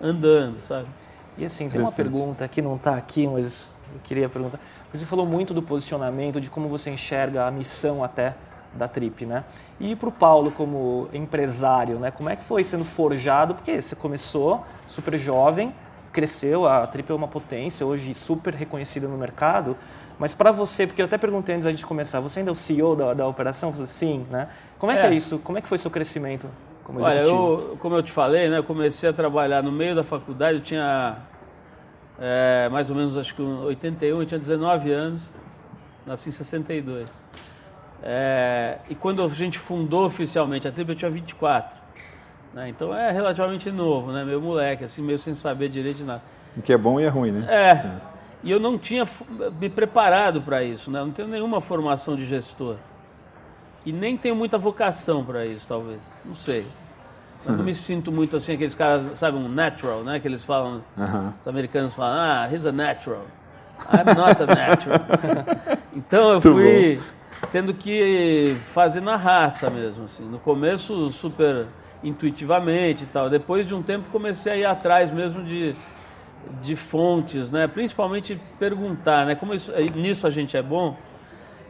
andando, 0.01 0.61
sabe? 0.61 0.89
E 1.37 1.45
assim, 1.45 1.69
tem 1.69 1.81
uma 1.81 1.93
pergunta 1.93 2.47
que 2.49 2.61
não 2.63 2.77
está 2.77 2.97
aqui, 2.97 3.27
mas 3.27 3.73
eu 3.93 4.01
queria 4.03 4.29
perguntar. 4.29 4.59
Você 4.93 5.05
falou 5.05 5.27
muito 5.27 5.55
do 5.55 5.63
posicionamento, 5.63 6.41
de 6.41 6.51
como 6.51 6.69
você 6.69 6.91
enxerga 6.91 7.47
a 7.47 7.51
missão 7.51 8.03
até 8.03 8.35
da 8.75 8.89
Trip, 8.89 9.27
né? 9.27 9.45
E 9.79 9.95
para 9.95 10.09
o 10.09 10.13
Paulo 10.13 10.51
como 10.53 11.09
empresário, 11.13 11.99
né? 11.99 12.11
Como 12.11 12.29
é 12.29 12.37
que 12.37 12.45
foi 12.45 12.65
sendo 12.65 12.85
forjado? 12.85 13.55
Porque 13.55 13.81
você 13.81 13.95
começou 13.95 14.65
super 14.87 15.17
jovem, 15.17 15.75
cresceu, 16.13 16.67
a 16.67 16.87
Trip 16.87 17.11
é 17.11 17.15
uma 17.15 17.29
potência, 17.29 17.87
hoje 17.87 18.15
super 18.15 18.55
reconhecida 18.55 19.07
no 19.07 19.17
mercado. 19.17 19.77
Mas 20.21 20.35
para 20.35 20.53
você, 20.53 20.87
porque 20.87 21.03
eu 21.03 21.07
até 21.07 21.19
perguntei 21.19 21.57
antes 21.57 21.65
da 21.65 21.73
gente 21.73 21.85
começar, 21.85 22.21
você 22.21 22.39
ainda 22.39 22.51
é 22.51 22.53
o 22.53 22.55
CEO 22.55 22.95
da, 22.95 23.15
da 23.15 23.27
operação? 23.27 23.75
Sim, 23.87 24.25
né? 24.31 24.49
Como 24.79 24.93
é, 24.93 24.97
é, 24.97 25.01
que 25.01 25.07
é 25.07 25.15
isso? 25.15 25.41
Como 25.41 25.59
é 25.59 25.61
que 25.61 25.69
foi 25.69 25.79
seu 25.79 25.91
crescimento? 25.91 26.47
como 26.91 27.05
Olha, 27.05 27.23
eu, 27.23 27.77
como 27.79 27.95
eu 27.95 28.03
te 28.03 28.11
falei, 28.11 28.49
né, 28.49 28.59
eu 28.59 28.65
comecei 28.65 29.09
a 29.09 29.13
trabalhar 29.13 29.63
no 29.63 29.71
meio 29.71 29.95
da 29.95 30.03
faculdade, 30.03 30.59
eu 30.59 30.63
tinha 30.63 31.19
é, 32.19 32.69
mais 32.69 32.91
ou 32.91 32.97
menos, 32.97 33.17
acho 33.17 33.33
que 33.35 33.41
81, 33.41 34.21
eu 34.21 34.27
tinha 34.27 34.39
19 34.41 34.91
anos, 34.91 35.23
nasci 36.05 36.31
em 36.31 36.33
62. 36.33 37.09
É, 38.03 38.79
e 38.89 38.95
quando 38.97 39.23
a 39.23 39.29
gente 39.29 39.57
fundou 39.57 40.05
oficialmente 40.05 40.67
a 40.67 40.73
tribo, 40.73 40.93
eu 40.93 40.97
tinha 40.97 41.11
24. 41.11 41.79
Né, 42.53 42.69
então 42.69 42.95
é 42.95 43.13
relativamente 43.13 43.71
novo, 43.71 44.11
né, 44.11 44.25
meu 44.25 44.41
moleque, 44.41 44.83
assim, 44.83 45.01
meio 45.01 45.19
sem 45.19 45.33
saber 45.33 45.69
direito 45.69 45.99
de 45.99 46.05
nada. 46.05 46.23
O 46.57 46.63
que 46.63 46.73
é 46.73 46.77
bom 46.77 46.99
e 46.99 47.05
é 47.05 47.09
ruim, 47.09 47.31
né? 47.31 47.47
É. 47.49 48.10
E 48.43 48.51
eu 48.51 48.59
não 48.59 48.79
tinha 48.79 49.05
me 49.61 49.69
preparado 49.69 50.41
para 50.41 50.63
isso, 50.63 50.91
né? 50.91 51.01
Não 51.01 51.11
tenho 51.11 51.29
nenhuma 51.29 51.61
formação 51.61 52.17
de 52.17 52.25
gestor. 52.25 52.77
E 53.85 53.93
nem 53.93 54.17
tenho 54.17 54.35
muita 54.35 54.59
vocação 54.59 55.25
para 55.25 55.45
isso, 55.47 55.67
talvez. 55.67 56.01
Não 56.25 56.35
sei. 56.35 56.67
Eu 57.47 57.53
não 57.53 57.65
me 57.65 57.75
sinto 57.75 58.13
muito 58.13 58.37
assim, 58.37 58.53
aqueles 58.53 58.75
caras, 58.75 59.19
sabe, 59.19 59.37
um 59.39 59.49
natural, 59.49 60.03
né? 60.03 60.21
Que 60.21 60.29
eles 60.29 60.45
falam, 60.45 60.85
os 61.41 61.49
americanos 61.49 61.95
falam, 61.95 62.15
ah, 62.15 62.49
he's 62.53 62.67
a 62.67 62.73
natural. 62.73 63.25
I'm 63.93 64.15
not 64.15 64.43
a 64.43 64.47
natural. 64.47 65.01
então 65.97 66.35
eu 66.35 66.41
fui 66.43 67.01
tendo 67.51 67.73
que 67.73 68.55
fazer 68.75 69.01
na 69.01 69.17
raça 69.17 69.71
mesmo, 69.71 70.05
assim. 70.05 70.25
No 70.25 70.39
começo, 70.39 71.09
super 71.11 71.67
intuitivamente 72.05 73.05
e 73.05 73.07
tal. 73.07 73.31
Depois 73.31 73.67
de 73.67 73.75
um 73.75 73.83
tempo, 73.83 74.11
comecei 74.11 74.53
a 74.53 74.57
ir 74.57 74.65
atrás 74.67 75.11
mesmo 75.11 75.43
de, 75.43 75.75
de 76.61 76.77
fontes, 76.77 77.51
né? 77.51 77.67
Principalmente 77.67 78.41
perguntar, 78.59 79.27
né? 79.27 79.35
Como 79.35 79.55
isso, 79.55 79.73
nisso 79.95 80.27
a 80.27 80.31
gente 80.31 80.57
é 80.57 80.63
bom, 80.63 80.97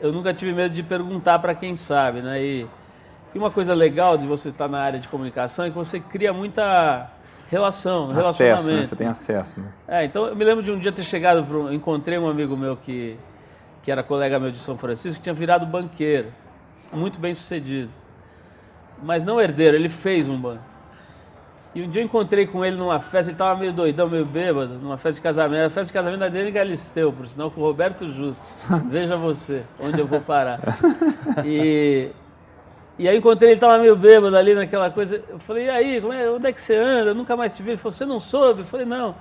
eu 0.01 0.13
nunca 0.13 0.33
tive 0.33 0.53
medo 0.53 0.75
de 0.75 0.83
perguntar 0.83 1.39
para 1.39 1.55
quem 1.55 1.75
sabe, 1.77 2.23
né? 2.23 2.43
E, 2.43 2.67
e, 3.35 3.39
uma 3.39 3.51
coisa 3.51 3.75
legal 3.75 4.17
de 4.17 4.27
você 4.27 4.49
estar 4.49 4.69
na 4.69 4.81
área 4.81 4.99
de 4.99 5.09
comunicação 5.09 5.65
é 5.65 5.71
que 5.71 5.77
você 5.77 6.01
cria 6.01 6.33
muita 6.33 7.11
relação, 7.51 8.11
acesso, 8.11 8.43
relacionamento. 8.43 8.79
Né? 8.79 8.85
Você 8.85 8.97
tem 8.97 9.07
acesso, 9.07 9.61
né? 9.61 9.73
É, 9.87 10.05
então 10.05 10.27
eu 10.27 10.37
me 10.37 10.45
lembro 10.45 10.65
de 10.65 10.73
um 10.73 10.79
dia 10.79 10.93
ter 10.93 11.05
chegado, 11.05 11.45
pro, 11.45 11.73
encontrei 11.73 12.19
um 12.19 12.29
amigo 12.29 12.57
meu 12.57 12.77
que, 12.77 13.19
que 13.83 13.91
era 13.91 14.03
colega 14.03 14.39
meu 14.39 14.51
de 14.51 14.59
São 14.59 14.79
Francisco, 14.79 15.17
que 15.17 15.23
tinha 15.23 15.35
virado 15.35 15.67
banqueiro, 15.67 16.33
muito 16.93 17.19
bem 17.19 17.35
sucedido. 17.35 17.91
Mas 19.03 19.25
não 19.25 19.41
herdeiro, 19.41 19.77
ele 19.77 19.89
fez 19.89 20.29
um 20.29 20.39
banco. 20.39 20.70
E 21.73 21.83
um 21.83 21.89
dia 21.89 22.03
eu 22.03 22.07
encontrei 22.07 22.47
com 22.47 22.65
ele 22.65 22.77
numa 22.77 22.99
festa, 22.99 23.31
ele 23.31 23.37
estava 23.37 23.59
meio 23.59 23.73
doidão, 23.73 24.09
meio 24.09 24.25
bêbado, 24.27 24.75
numa 24.75 24.97
festa 24.99 25.21
de 25.21 25.23
casamento. 25.23 25.67
A 25.67 25.71
festa 25.71 25.85
de 25.85 25.93
casamento 25.93 26.33
dele 26.33 26.51
em 26.51 26.53
Galisteu, 26.53 27.13
por 27.13 27.29
sinal, 27.29 27.51
com 27.51 27.61
o 27.61 27.65
Roberto 27.65 28.09
Justo. 28.09 28.45
Veja 28.91 29.17
você, 29.17 29.63
onde 29.79 30.01
eu 30.01 30.07
vou 30.07 30.21
parar. 30.21 30.59
E, 31.45 32.11
e 32.99 33.09
aí 33.09 33.17
encontrei 33.17 33.51
ele, 33.51 33.57
estava 33.57 33.79
meio 33.79 33.95
bêbado 33.95 34.37
ali 34.37 34.53
naquela 34.53 34.91
coisa. 34.91 35.23
Eu 35.29 35.39
falei, 35.39 35.67
e 35.67 35.71
aí, 35.71 36.01
como 36.01 36.13
é, 36.13 36.29
onde 36.29 36.49
é 36.49 36.53
que 36.53 36.61
você 36.61 36.75
anda? 36.75 37.11
Eu 37.11 37.15
nunca 37.15 37.37
mais 37.37 37.55
te 37.57 37.63
vi. 37.63 37.71
Ele 37.71 37.79
falou, 37.79 37.93
você 37.93 38.05
não 38.05 38.19
soube? 38.19 38.63
Eu 38.63 38.67
falei, 38.67 38.85
não. 38.85 39.15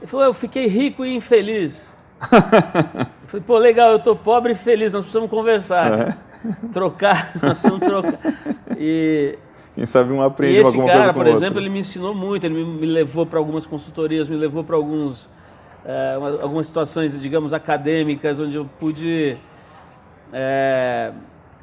Ele 0.00 0.06
falou, 0.06 0.26
eu 0.26 0.34
fiquei 0.34 0.68
rico 0.68 1.04
e 1.04 1.14
infeliz. 1.14 1.92
Eu 3.22 3.28
falei, 3.28 3.46
pô, 3.46 3.56
legal, 3.56 3.92
eu 3.92 3.98
tô 3.98 4.14
pobre 4.14 4.52
e 4.52 4.54
feliz, 4.54 4.92
nós 4.92 5.04
precisamos 5.04 5.30
conversar. 5.30 6.10
É. 6.10 6.16
Trocar, 6.70 7.32
nós 7.40 7.60
precisamos 7.60 7.80
trocar. 7.80 8.18
E 8.76 9.38
quem 9.74 9.86
sabe 9.86 10.12
um 10.12 10.20
aprende 10.20 10.58
alguma 10.58 10.84
coisa 10.84 10.92
esse 10.92 10.98
cara, 10.98 11.14
por 11.14 11.26
exemplo, 11.26 11.58
ele 11.58 11.70
me 11.70 11.80
ensinou 11.80 12.14
muito, 12.14 12.44
ele 12.44 12.62
me, 12.64 12.86
levou 12.86 13.24
para 13.24 13.38
algumas 13.38 13.66
consultorias, 13.66 14.28
me 14.28 14.36
levou 14.36 14.62
para 14.62 14.76
alguns 14.76 15.30
é, 15.84 16.14
algumas 16.40 16.66
situações, 16.66 17.20
digamos, 17.20 17.52
acadêmicas, 17.52 18.38
onde 18.38 18.56
eu 18.56 18.68
pude 18.78 19.36
é, 20.32 21.12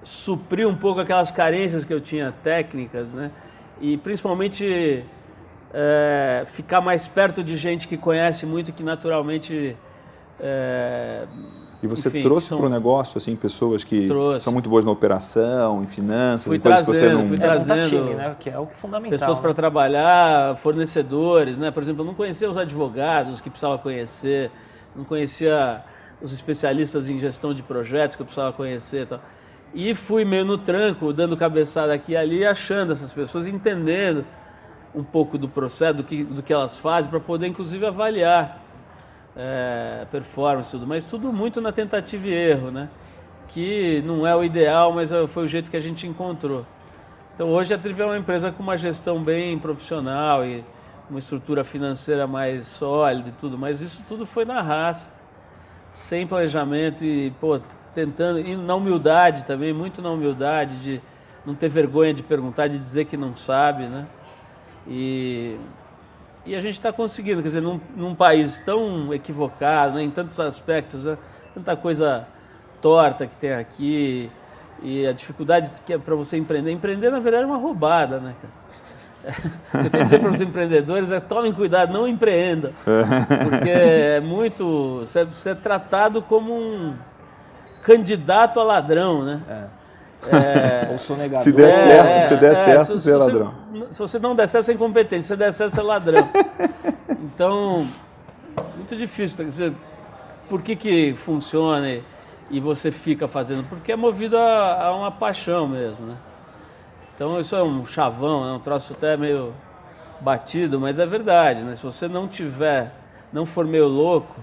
suprir 0.01 0.67
um 0.67 0.75
pouco 0.75 0.99
aquelas 0.99 1.31
carências 1.31 1.85
que 1.85 1.93
eu 1.93 2.01
tinha 2.01 2.33
técnicas, 2.43 3.13
né? 3.13 3.31
E 3.79 3.95
principalmente 3.97 5.05
é, 5.73 6.45
ficar 6.47 6.81
mais 6.81 7.07
perto 7.07 7.43
de 7.43 7.55
gente 7.55 7.87
que 7.87 7.95
conhece 7.95 8.45
muito, 8.45 8.73
que 8.73 8.83
naturalmente 8.83 9.77
e 11.81 11.87
você 11.87 12.09
Enfim, 12.09 12.21
trouxe 12.21 12.49
para 12.49 12.65
o 12.65 12.69
negócio 12.69 13.17
assim 13.17 13.35
pessoas 13.37 13.85
que 13.85 14.07
trouxe. 14.07 14.43
são 14.43 14.51
muito 14.51 14.69
boas 14.69 14.83
na 14.83 14.91
operação, 14.91 15.81
em 15.81 15.87
finanças, 15.87 16.45
fui 16.45 16.59
coisas 16.59 16.85
trazendo, 16.85 16.99
que 16.99 17.07
você 17.07 17.21
não 17.21 17.27
fui 17.27 17.37
trazendo 17.37 17.89
time, 17.89 18.15
né? 18.15 18.35
que 18.37 18.49
é 18.49 18.59
o 18.59 18.65
que 18.65 18.73
é 18.73 18.75
fundamental. 18.75 19.17
Pessoas 19.17 19.37
né? 19.37 19.41
para 19.41 19.53
trabalhar, 19.53 20.57
fornecedores, 20.57 21.57
né? 21.57 21.71
Por 21.71 21.81
exemplo, 21.81 22.01
eu 22.01 22.05
não 22.05 22.13
conhecia 22.13 22.49
os 22.49 22.57
advogados 22.57 23.39
que 23.39 23.49
precisava 23.49 23.77
conhecer, 23.77 24.51
não 24.93 25.05
conhecia 25.05 25.81
os 26.21 26.33
especialistas 26.33 27.07
em 27.07 27.17
gestão 27.17 27.53
de 27.53 27.63
projetos 27.63 28.17
que 28.17 28.21
eu 28.21 28.25
precisava 28.25 28.51
conhecer, 28.51 29.07
tal. 29.07 29.21
E 29.73 29.95
fui 29.95 30.25
meio 30.25 30.43
no 30.43 30.57
tranco, 30.57 31.13
dando 31.13 31.37
cabeçada 31.37 31.93
aqui 31.93 32.11
e 32.11 32.17
ali, 32.17 32.45
achando 32.45 32.91
essas 32.91 33.13
pessoas, 33.13 33.47
entendendo 33.47 34.25
um 34.93 35.03
pouco 35.03 35.37
do 35.37 35.47
processo, 35.47 35.93
do 35.93 36.03
que, 36.03 36.25
do 36.25 36.43
que 36.43 36.51
elas 36.51 36.75
fazem, 36.75 37.09
para 37.09 37.19
poder 37.19 37.47
inclusive 37.47 37.85
avaliar 37.85 38.68
é, 39.35 40.05
performance 40.11 40.71
tudo, 40.71 40.87
mas 40.87 41.05
tudo 41.05 41.31
muito 41.31 41.61
na 41.61 41.71
tentativa 41.71 42.27
e 42.27 42.33
erro, 42.33 42.71
né? 42.71 42.89
Que 43.47 44.01
não 44.05 44.25
é 44.25 44.35
o 44.35 44.43
ideal, 44.43 44.91
mas 44.91 45.11
é, 45.11 45.25
foi 45.27 45.45
o 45.45 45.47
jeito 45.47 45.71
que 45.71 45.77
a 45.77 45.81
gente 45.81 46.05
encontrou. 46.07 46.65
Então 47.35 47.49
hoje 47.49 47.73
a 47.73 47.77
Trip 47.77 47.99
é 48.01 48.05
uma 48.05 48.17
empresa 48.17 48.51
com 48.51 48.61
uma 48.61 48.75
gestão 48.75 49.23
bem 49.23 49.57
profissional 49.57 50.45
e 50.45 50.63
uma 51.09 51.19
estrutura 51.19 51.63
financeira 51.63 52.27
mais 52.27 52.65
sólida 52.65 53.29
e 53.29 53.31
tudo, 53.31 53.57
mas 53.57 53.81
isso 53.81 54.03
tudo 54.07 54.25
foi 54.25 54.45
na 54.45 54.61
raça, 54.61 55.11
sem 55.91 56.27
planejamento 56.27 57.03
e 57.03 57.31
pô, 57.39 57.59
tentando, 57.93 58.39
e 58.39 58.55
na 58.55 58.75
humildade 58.75 59.45
também, 59.45 59.73
muito 59.73 60.01
na 60.01 60.11
humildade 60.11 60.79
de 60.79 61.01
não 61.45 61.55
ter 61.55 61.69
vergonha 61.69 62.13
de 62.13 62.21
perguntar, 62.21 62.67
de 62.67 62.77
dizer 62.77 63.05
que 63.05 63.17
não 63.17 63.35
sabe, 63.35 63.87
né? 63.87 64.05
E 64.87 65.57
e 66.45 66.55
a 66.55 66.61
gente 66.61 66.73
está 66.73 66.91
conseguindo, 66.91 67.41
quer 67.41 67.49
dizer, 67.49 67.61
num, 67.61 67.79
num, 67.95 68.15
país 68.15 68.59
tão 68.59 69.13
equivocado, 69.13 69.95
né, 69.95 70.03
em 70.03 70.09
tantos 70.09 70.39
aspectos, 70.39 71.03
né, 71.03 71.17
tanta 71.53 71.75
coisa 71.75 72.27
torta 72.81 73.27
que 73.27 73.35
tem 73.35 73.53
aqui, 73.53 74.31
e 74.81 75.05
a 75.05 75.11
dificuldade 75.11 75.71
que 75.85 75.93
é 75.93 75.97
para 75.97 76.15
você 76.15 76.37
empreender. 76.37 76.71
Empreender, 76.71 77.11
na 77.11 77.19
verdade, 77.19 77.43
é 77.43 77.47
uma 77.47 77.57
roubada, 77.57 78.19
né, 78.19 78.33
cara? 78.41 78.59
Eu 79.83 79.89
tenho 79.89 80.03
dizer 80.03 80.19
para 80.19 80.31
os 80.31 80.41
empreendedores 80.41 81.11
é 81.11 81.19
tomem 81.19 81.51
cuidado, 81.51 81.91
não 81.91 82.07
empreenda. 82.07 82.71
Porque 82.85 83.69
é 83.69 84.21
muito. 84.21 85.01
Você 85.05 85.49
é 85.49 85.55
tratado 85.55 86.21
como 86.21 86.53
um 86.53 86.95
candidato 87.83 88.61
a 88.61 88.63
ladrão, 88.63 89.23
né? 89.23 89.41
É. 89.49 89.78
É, 90.27 90.89
Ou 90.91 90.97
sonegador. 90.97 91.43
Se 91.43 91.51
der 91.51 91.71
certo, 91.71 92.09
é, 92.09 92.21
se 92.21 92.35
der 92.35 92.51
é, 92.51 92.55
certo, 92.55 92.85
se, 92.85 92.93
você 92.93 93.11
é 93.11 93.15
ladrão. 93.15 93.53
Se 93.89 93.99
você 93.99 94.19
não 94.19 94.35
der 94.35 94.47
certo, 94.47 94.65
você 94.65 94.71
é 94.71 94.75
incompetente. 94.75 95.25
Se 95.25 95.35
der 95.35 95.53
certo, 95.53 95.71
você 95.71 95.79
é 95.79 95.83
ladrão. 95.83 96.29
então, 97.23 97.87
muito 98.75 98.95
difícil. 98.95 99.37
Quer 99.37 99.49
dizer, 99.49 99.73
por 100.49 100.61
que, 100.61 100.75
que 100.75 101.13
funciona 101.15 102.01
e, 102.51 102.59
você 102.59 102.91
fica 102.91 103.27
fazendo? 103.27 103.63
Porque 103.69 103.91
é 103.91 103.95
movido 103.95 104.37
a, 104.37 104.85
a, 104.85 104.95
uma 104.95 105.11
paixão 105.11 105.67
mesmo, 105.67 106.05
né? 106.05 106.15
Então, 107.15 107.39
isso 107.39 107.55
é 107.55 107.63
um 107.63 107.85
chavão, 107.85 108.47
é 108.47 108.53
um 108.53 108.59
troço 108.59 108.93
até 108.93 109.15
meio 109.15 109.53
batido, 110.21 110.79
mas 110.79 110.99
é 110.99 111.05
verdade, 111.05 111.61
né? 111.61 111.75
Se 111.75 111.83
você 111.83 112.07
não 112.07 112.27
tiver, 112.27 112.93
não 113.31 113.45
for 113.45 113.65
meio 113.65 113.87
louco, 113.87 114.35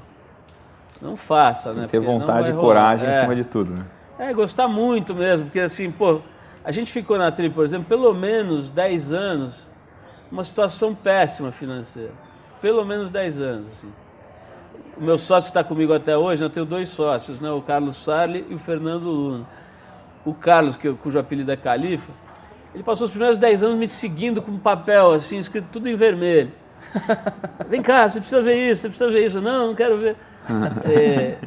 não 1.00 1.16
faça, 1.16 1.72
né? 1.72 1.86
Ter 1.88 1.98
vontade 1.98 2.50
e 2.50 2.54
coragem 2.54 3.08
em 3.08 3.12
é. 3.12 3.20
cima 3.20 3.34
de 3.34 3.44
tudo, 3.44 3.74
né? 3.74 3.86
É, 4.18 4.32
gostar 4.32 4.66
muito 4.66 5.14
mesmo, 5.14 5.46
porque 5.46 5.60
assim, 5.60 5.90
pô, 5.90 6.20
a 6.64 6.72
gente 6.72 6.90
ficou 6.90 7.18
na 7.18 7.30
Tri, 7.30 7.50
por 7.50 7.64
exemplo, 7.64 7.86
pelo 7.86 8.12
menos 8.14 8.70
10 8.70 9.12
anos, 9.12 9.68
uma 10.32 10.42
situação 10.42 10.94
péssima 10.94 11.52
financeira. 11.52 12.12
Pelo 12.60 12.84
menos 12.84 13.10
10 13.10 13.40
anos, 13.40 13.70
assim. 13.70 13.92
O 14.96 15.02
meu 15.02 15.18
sócio 15.18 15.48
está 15.48 15.62
comigo 15.62 15.92
até 15.92 16.16
hoje, 16.16 16.40
né, 16.40 16.46
eu 16.46 16.50
tenho 16.50 16.64
dois 16.64 16.88
sócios, 16.88 17.38
né, 17.38 17.50
o 17.50 17.60
Carlos 17.60 17.96
Sarli 17.96 18.46
e 18.48 18.54
o 18.54 18.58
Fernando 18.58 19.04
Luna. 19.04 19.46
O 20.24 20.32
Carlos, 20.32 20.74
que, 20.74 20.90
cujo 20.94 21.18
apelido 21.18 21.52
é 21.52 21.56
Califa, 21.56 22.10
ele 22.74 22.82
passou 22.82 23.04
os 23.04 23.10
primeiros 23.10 23.38
10 23.38 23.62
anos 23.62 23.78
me 23.78 23.86
seguindo 23.86 24.40
com 24.40 24.50
um 24.50 24.58
papel, 24.58 25.12
assim, 25.12 25.38
escrito 25.38 25.68
tudo 25.70 25.88
em 25.88 25.94
vermelho. 25.94 26.50
Vem 27.68 27.82
cá, 27.82 28.08
você 28.08 28.18
precisa 28.18 28.42
ver 28.42 28.70
isso, 28.70 28.82
você 28.82 28.88
precisa 28.88 29.10
ver 29.10 29.26
isso. 29.26 29.40
Não, 29.40 29.68
não 29.68 29.74
quero 29.74 29.98
ver. 29.98 30.16
é, 30.84 31.38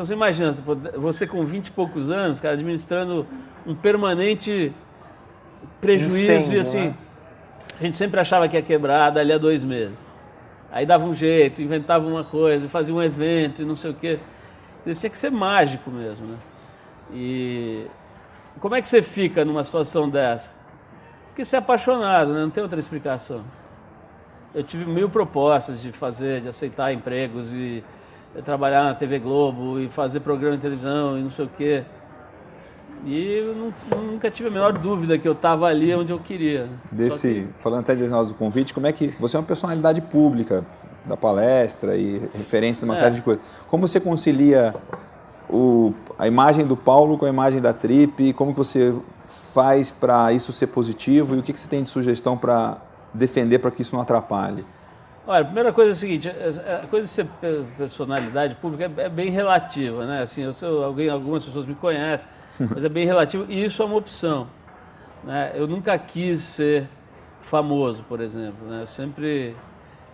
então 0.00 0.06
você 0.06 0.14
imagina, 0.14 0.50
você 0.96 1.26
com 1.26 1.44
20 1.44 1.66
e 1.66 1.70
poucos 1.72 2.08
anos, 2.08 2.40
cara, 2.40 2.54
administrando 2.54 3.26
um 3.66 3.74
permanente 3.74 4.72
prejuízo 5.78 6.32
Incêndio, 6.32 6.56
e 6.56 6.60
assim. 6.60 6.84
Né? 6.86 6.94
A 7.78 7.82
gente 7.82 7.96
sempre 7.96 8.18
achava 8.18 8.48
que 8.48 8.56
ia 8.56 8.62
quebrar 8.62 9.10
dali 9.10 9.30
a 9.30 9.36
dois 9.36 9.62
meses. 9.62 10.08
Aí 10.72 10.86
dava 10.86 11.04
um 11.04 11.14
jeito, 11.14 11.60
inventava 11.60 12.06
uma 12.06 12.24
coisa, 12.24 12.66
fazia 12.66 12.94
um 12.94 13.02
evento 13.02 13.60
e 13.60 13.64
não 13.66 13.74
sei 13.74 13.90
o 13.90 13.94
quê. 13.94 14.18
Isso 14.86 15.00
tinha 15.00 15.10
que 15.10 15.18
ser 15.18 15.30
mágico 15.30 15.90
mesmo, 15.90 16.28
né? 16.28 16.38
E 17.12 17.84
como 18.58 18.74
é 18.76 18.80
que 18.80 18.88
você 18.88 19.02
fica 19.02 19.44
numa 19.44 19.62
situação 19.62 20.08
dessa? 20.08 20.50
Porque 21.26 21.44
você 21.44 21.56
é 21.56 21.58
apaixonado, 21.58 22.32
né? 22.32 22.40
Não 22.40 22.50
tem 22.50 22.62
outra 22.62 22.80
explicação. 22.80 23.44
Eu 24.54 24.62
tive 24.62 24.86
mil 24.86 25.10
propostas 25.10 25.82
de 25.82 25.92
fazer, 25.92 26.40
de 26.40 26.48
aceitar 26.48 26.90
empregos 26.90 27.52
e 27.52 27.84
trabalhar 28.44 28.84
na 28.84 28.94
TV 28.94 29.18
Globo 29.18 29.78
e 29.80 29.88
fazer 29.88 30.20
programa 30.20 30.56
de 30.56 30.62
televisão 30.62 31.18
e 31.18 31.22
não 31.22 31.30
sei 31.30 31.44
o 31.44 31.50
quê. 31.56 31.84
E 33.04 33.38
eu 33.38 33.72
nunca 34.12 34.30
tive 34.30 34.48
a 34.48 34.52
menor 34.52 34.72
dúvida 34.72 35.18
que 35.18 35.26
eu 35.26 35.32
estava 35.32 35.66
ali 35.66 35.94
onde 35.94 36.12
eu 36.12 36.18
queria. 36.18 36.68
Desse, 36.92 37.46
que... 37.46 37.62
Falando 37.62 37.80
até 37.80 37.94
de 37.94 38.06
nós 38.08 38.28
do 38.28 38.34
convite, 38.34 38.74
como 38.74 38.86
é 38.86 38.92
que 38.92 39.08
você 39.18 39.36
é 39.36 39.40
uma 39.40 39.46
personalidade 39.46 40.00
pública 40.02 40.64
da 41.04 41.16
palestra 41.16 41.96
e 41.96 42.18
referência 42.34 42.84
a 42.84 42.86
uma 42.86 42.94
é. 42.94 42.98
série 42.98 43.14
de 43.14 43.22
coisas. 43.22 43.42
Como 43.68 43.88
você 43.88 43.98
concilia 43.98 44.74
o, 45.48 45.94
a 46.18 46.26
imagem 46.26 46.66
do 46.66 46.76
Paulo 46.76 47.16
com 47.16 47.24
a 47.24 47.28
imagem 47.28 47.60
da 47.60 47.72
Trip? 47.72 48.32
Como 48.34 48.52
que 48.52 48.58
você 48.58 48.94
faz 49.24 49.90
para 49.90 50.32
isso 50.32 50.52
ser 50.52 50.68
positivo 50.68 51.34
e 51.34 51.38
o 51.38 51.42
que, 51.42 51.52
que 51.52 51.60
você 51.60 51.68
tem 51.68 51.82
de 51.82 51.90
sugestão 51.90 52.36
para 52.36 52.78
defender 53.14 53.58
para 53.58 53.70
que 53.70 53.82
isso 53.82 53.94
não 53.94 54.02
atrapalhe? 54.02 54.64
Olha, 55.30 55.42
a 55.42 55.44
primeira 55.44 55.72
coisa 55.72 55.90
é 55.90 55.92
a 55.92 55.94
seguinte, 55.94 56.28
a 56.28 56.88
coisa 56.88 57.06
de 57.06 57.12
ser 57.12 57.24
personalidade 57.78 58.56
pública 58.56 58.90
é 58.96 59.08
bem 59.08 59.30
relativa, 59.30 60.04
né? 60.04 60.22
Assim, 60.22 60.42
eu 60.42 60.52
sou, 60.52 60.82
alguém, 60.82 61.08
algumas 61.08 61.44
pessoas 61.44 61.66
me 61.66 61.74
conhecem, 61.76 62.26
mas 62.58 62.84
é 62.84 62.88
bem 62.88 63.06
relativo 63.06 63.46
e 63.48 63.64
isso 63.64 63.80
é 63.80 63.86
uma 63.86 63.94
opção. 63.94 64.48
Né? 65.22 65.52
Eu 65.54 65.68
nunca 65.68 65.96
quis 65.96 66.40
ser 66.40 66.88
famoso, 67.42 68.02
por 68.08 68.20
exemplo. 68.20 68.66
Né? 68.66 68.82
Eu 68.82 68.88
sempre. 68.88 69.54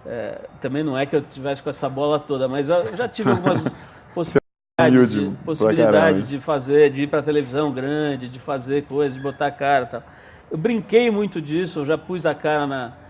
É, 0.05 0.39
também 0.61 0.85
não 0.85 0.99
é 0.99 1.07
que 1.07 1.17
eu 1.17 1.23
tivesse 1.23 1.63
com 1.63 1.71
essa 1.71 1.89
bola 1.89 2.19
toda, 2.19 2.47
mas 2.47 2.69
eu 2.69 2.95
já 2.95 3.09
tive 3.09 3.31
algumas 3.31 3.65
possibilidades, 4.15 5.11
de, 5.11 5.31
possibilidades 5.47 6.29
de 6.29 6.39
fazer, 6.41 6.93
de 6.93 7.05
ir 7.05 7.07
para 7.07 7.23
televisão 7.23 7.73
grande, 7.73 8.29
de 8.29 8.39
fazer 8.39 8.85
coisas, 8.85 9.15
de 9.15 9.23
botar 9.23 9.47
a 9.47 9.51
cara 9.51 9.87
tal. 9.87 10.03
Eu 10.51 10.59
brinquei 10.59 11.11
muito 11.11 11.41
disso, 11.41 11.79
eu 11.79 11.85
já 11.87 11.97
pus 11.97 12.27
a 12.27 12.35
cara 12.35 12.67
na. 12.67 13.06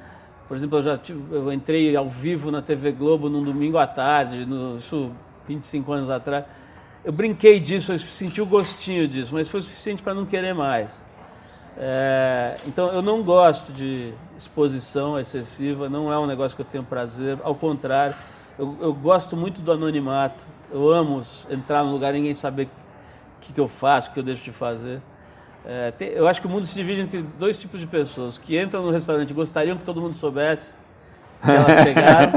Por 0.48 0.56
exemplo, 0.56 0.78
eu 0.78 0.82
já 0.82 0.98
tive, 0.98 1.34
eu 1.34 1.52
entrei 1.52 1.96
ao 1.96 2.08
vivo 2.08 2.50
na 2.50 2.62
TV 2.62 2.92
Globo 2.92 3.28
num 3.28 3.42
domingo 3.42 3.78
à 3.78 3.86
tarde, 3.86 4.46
no, 4.46 4.78
isso 4.78 5.10
25 5.46 5.92
anos 5.92 6.10
atrás. 6.10 6.44
Eu 7.04 7.12
brinquei 7.12 7.60
disso, 7.60 7.92
eu 7.92 7.98
senti 7.98 8.40
o 8.40 8.46
gostinho 8.46 9.08
disso, 9.08 9.32
mas 9.34 9.48
foi 9.48 9.62
suficiente 9.62 10.02
para 10.02 10.14
não 10.14 10.24
querer 10.24 10.54
mais. 10.54 11.04
É, 11.78 12.56
então 12.66 12.88
eu 12.88 13.02
não 13.02 13.22
gosto 13.22 13.72
de 13.72 14.12
exposição 14.36 15.18
excessiva, 15.18 15.88
não 15.88 16.12
é 16.12 16.18
um 16.18 16.26
negócio 16.26 16.56
que 16.56 16.62
eu 16.62 16.66
tenho 16.66 16.84
prazer, 16.84 17.38
ao 17.42 17.54
contrário, 17.54 18.14
eu, 18.58 18.76
eu 18.80 18.94
gosto 18.94 19.36
muito 19.36 19.60
do 19.60 19.70
anonimato, 19.70 20.44
eu 20.72 20.90
amo 20.90 21.22
entrar 21.50 21.84
num 21.84 21.92
lugar 21.92 22.14
e 22.14 22.18
ninguém 22.18 22.34
saber 22.34 22.64
o 22.64 23.40
que, 23.40 23.52
que 23.52 23.60
eu 23.60 23.68
faço, 23.68 24.10
o 24.10 24.14
que 24.14 24.20
eu 24.20 24.24
deixo 24.24 24.44
de 24.44 24.52
fazer. 24.52 25.02
É, 25.68 25.90
tem, 25.90 26.08
eu 26.10 26.28
acho 26.28 26.40
que 26.40 26.46
o 26.46 26.50
mundo 26.50 26.64
se 26.64 26.76
divide 26.76 27.00
entre 27.00 27.22
dois 27.22 27.58
tipos 27.58 27.80
de 27.80 27.86
pessoas: 27.88 28.38
que 28.38 28.60
entram 28.60 28.84
no 28.84 28.90
restaurante 28.92 29.30
e 29.30 29.34
gostariam 29.34 29.76
que 29.76 29.82
todo 29.82 30.00
mundo 30.00 30.14
soubesse 30.14 30.72
que 31.42 31.50
elas 31.50 31.78
chegaram, 31.82 32.32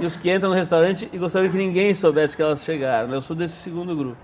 e 0.00 0.06
os 0.06 0.16
que 0.16 0.32
entram 0.32 0.48
no 0.48 0.56
restaurante 0.56 1.08
e 1.12 1.18
gostariam 1.18 1.52
que 1.52 1.58
ninguém 1.58 1.92
soubesse 1.92 2.34
que 2.34 2.42
elas 2.42 2.64
chegaram. 2.64 3.12
Eu 3.12 3.20
sou 3.20 3.36
desse 3.36 3.56
segundo 3.56 3.94
grupo. 3.94 4.16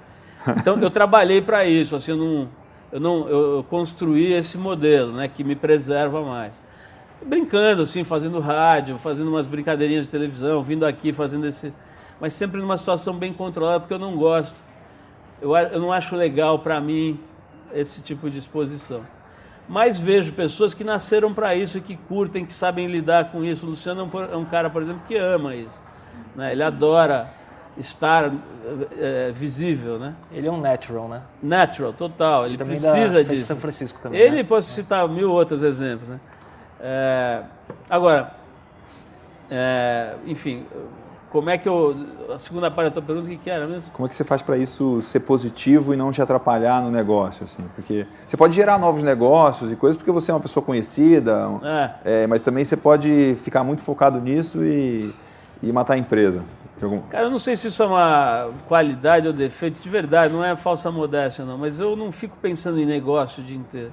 Então 0.56 0.80
eu 0.80 0.90
trabalhei 0.90 1.42
para 1.42 1.66
isso, 1.66 1.94
assim, 1.94 2.12
eu 2.12 2.16
não 2.16 2.48
eu 2.90 3.00
não 3.00 3.28
eu 3.28 3.66
construí 3.68 4.32
esse 4.32 4.56
modelo, 4.56 5.12
né, 5.12 5.28
que 5.28 5.44
me 5.44 5.54
preserva 5.54 6.22
mais. 6.22 6.54
Brincando 7.22 7.82
assim, 7.82 8.02
fazendo 8.02 8.40
rádio, 8.40 8.96
fazendo 8.96 9.28
umas 9.28 9.46
brincadeirinhas 9.46 10.06
de 10.06 10.10
televisão, 10.10 10.62
vindo 10.62 10.86
aqui 10.86 11.12
fazendo 11.12 11.46
esse, 11.46 11.74
mas 12.18 12.32
sempre 12.32 12.62
numa 12.62 12.78
situação 12.78 13.14
bem 13.14 13.32
controlada, 13.34 13.80
porque 13.80 13.92
eu 13.92 13.98
não 13.98 14.16
gosto. 14.16 14.58
Eu, 15.42 15.54
eu 15.54 15.80
não 15.80 15.92
acho 15.92 16.16
legal 16.16 16.60
para 16.60 16.80
mim 16.80 17.20
esse 17.72 18.00
tipo 18.02 18.30
de 18.30 18.38
exposição. 18.38 19.02
Mas 19.68 19.98
vejo 19.98 20.32
pessoas 20.32 20.72
que 20.72 20.82
nasceram 20.82 21.34
para 21.34 21.54
isso, 21.54 21.80
que 21.80 21.96
curtem, 21.96 22.46
que 22.46 22.52
sabem 22.52 22.86
lidar 22.86 23.30
com 23.30 23.44
isso. 23.44 23.66
O 23.66 23.70
Luciano 23.70 24.00
é 24.00 24.04
um, 24.04 24.22
é 24.32 24.36
um 24.36 24.44
cara, 24.44 24.70
por 24.70 24.80
exemplo, 24.80 25.02
que 25.06 25.16
ama 25.16 25.54
isso. 25.54 25.82
Né? 26.34 26.52
Ele 26.52 26.62
adora 26.62 27.30
estar 27.76 28.32
é, 28.98 29.30
visível, 29.32 29.98
né? 29.98 30.14
Ele 30.32 30.48
é 30.48 30.50
um 30.50 30.60
natural, 30.60 31.08
né? 31.08 31.22
Natural, 31.42 31.92
total. 31.92 32.46
Ele 32.46 32.56
também 32.56 32.80
precisa 32.80 33.22
disso. 33.22 33.46
São 33.46 33.56
Francisco 33.56 34.00
também. 34.00 34.20
Ele 34.20 34.36
né? 34.36 34.44
posso 34.44 34.70
citar 34.70 35.06
mil 35.08 35.30
outros 35.30 35.62
exemplos, 35.62 36.08
né? 36.08 36.20
É, 36.80 37.42
agora, 37.90 38.32
é, 39.50 40.14
enfim, 40.26 40.64
como 41.30 41.50
é 41.50 41.58
que 41.58 41.68
eu 41.68 41.94
a 42.32 42.38
segunda 42.38 42.70
parte 42.70 42.88
da 42.88 42.94
tua 42.94 43.02
pergunta 43.02 43.26
o 43.26 43.30
que, 43.30 43.36
que 43.36 43.50
era 43.50 43.66
mesmo? 43.66 43.90
Como 43.92 44.06
é 44.06 44.08
que 44.08 44.14
você 44.14 44.24
faz 44.24 44.40
para 44.40 44.56
isso 44.56 45.02
ser 45.02 45.20
positivo 45.20 45.92
e 45.92 45.96
não 45.96 46.10
te 46.10 46.22
atrapalhar 46.22 46.82
no 46.82 46.90
negócio, 46.90 47.44
assim? 47.44 47.64
Porque 47.74 48.06
você 48.26 48.36
pode 48.36 48.54
gerar 48.54 48.78
novos 48.78 49.02
negócios 49.02 49.70
e 49.70 49.76
coisas 49.76 49.96
porque 49.96 50.10
você 50.10 50.30
é 50.30 50.34
uma 50.34 50.40
pessoa 50.40 50.64
conhecida, 50.64 51.48
é. 52.04 52.26
mas 52.26 52.40
também 52.40 52.64
você 52.64 52.76
pode 52.76 53.34
ficar 53.42 53.62
muito 53.62 53.82
focado 53.82 54.20
nisso 54.20 54.64
e, 54.64 55.14
e 55.62 55.72
matar 55.72 55.94
a 55.94 55.98
empresa. 55.98 56.42
Algum... 56.80 57.00
Cara, 57.02 57.24
eu 57.24 57.30
não 57.30 57.38
sei 57.38 57.56
se 57.56 57.68
isso 57.68 57.82
é 57.82 57.86
uma 57.86 58.50
qualidade 58.66 59.26
ou 59.26 59.32
defeito, 59.32 59.82
de 59.82 59.88
verdade, 59.88 60.32
não 60.32 60.44
é 60.44 60.56
falsa 60.56 60.90
modéstia 60.90 61.44
não, 61.44 61.58
mas 61.58 61.80
eu 61.80 61.96
não 61.96 62.12
fico 62.12 62.36
pensando 62.40 62.80
em 62.80 62.86
negócio 62.86 63.42
o 63.42 63.46
dia 63.46 63.56
inteiro. 63.56 63.92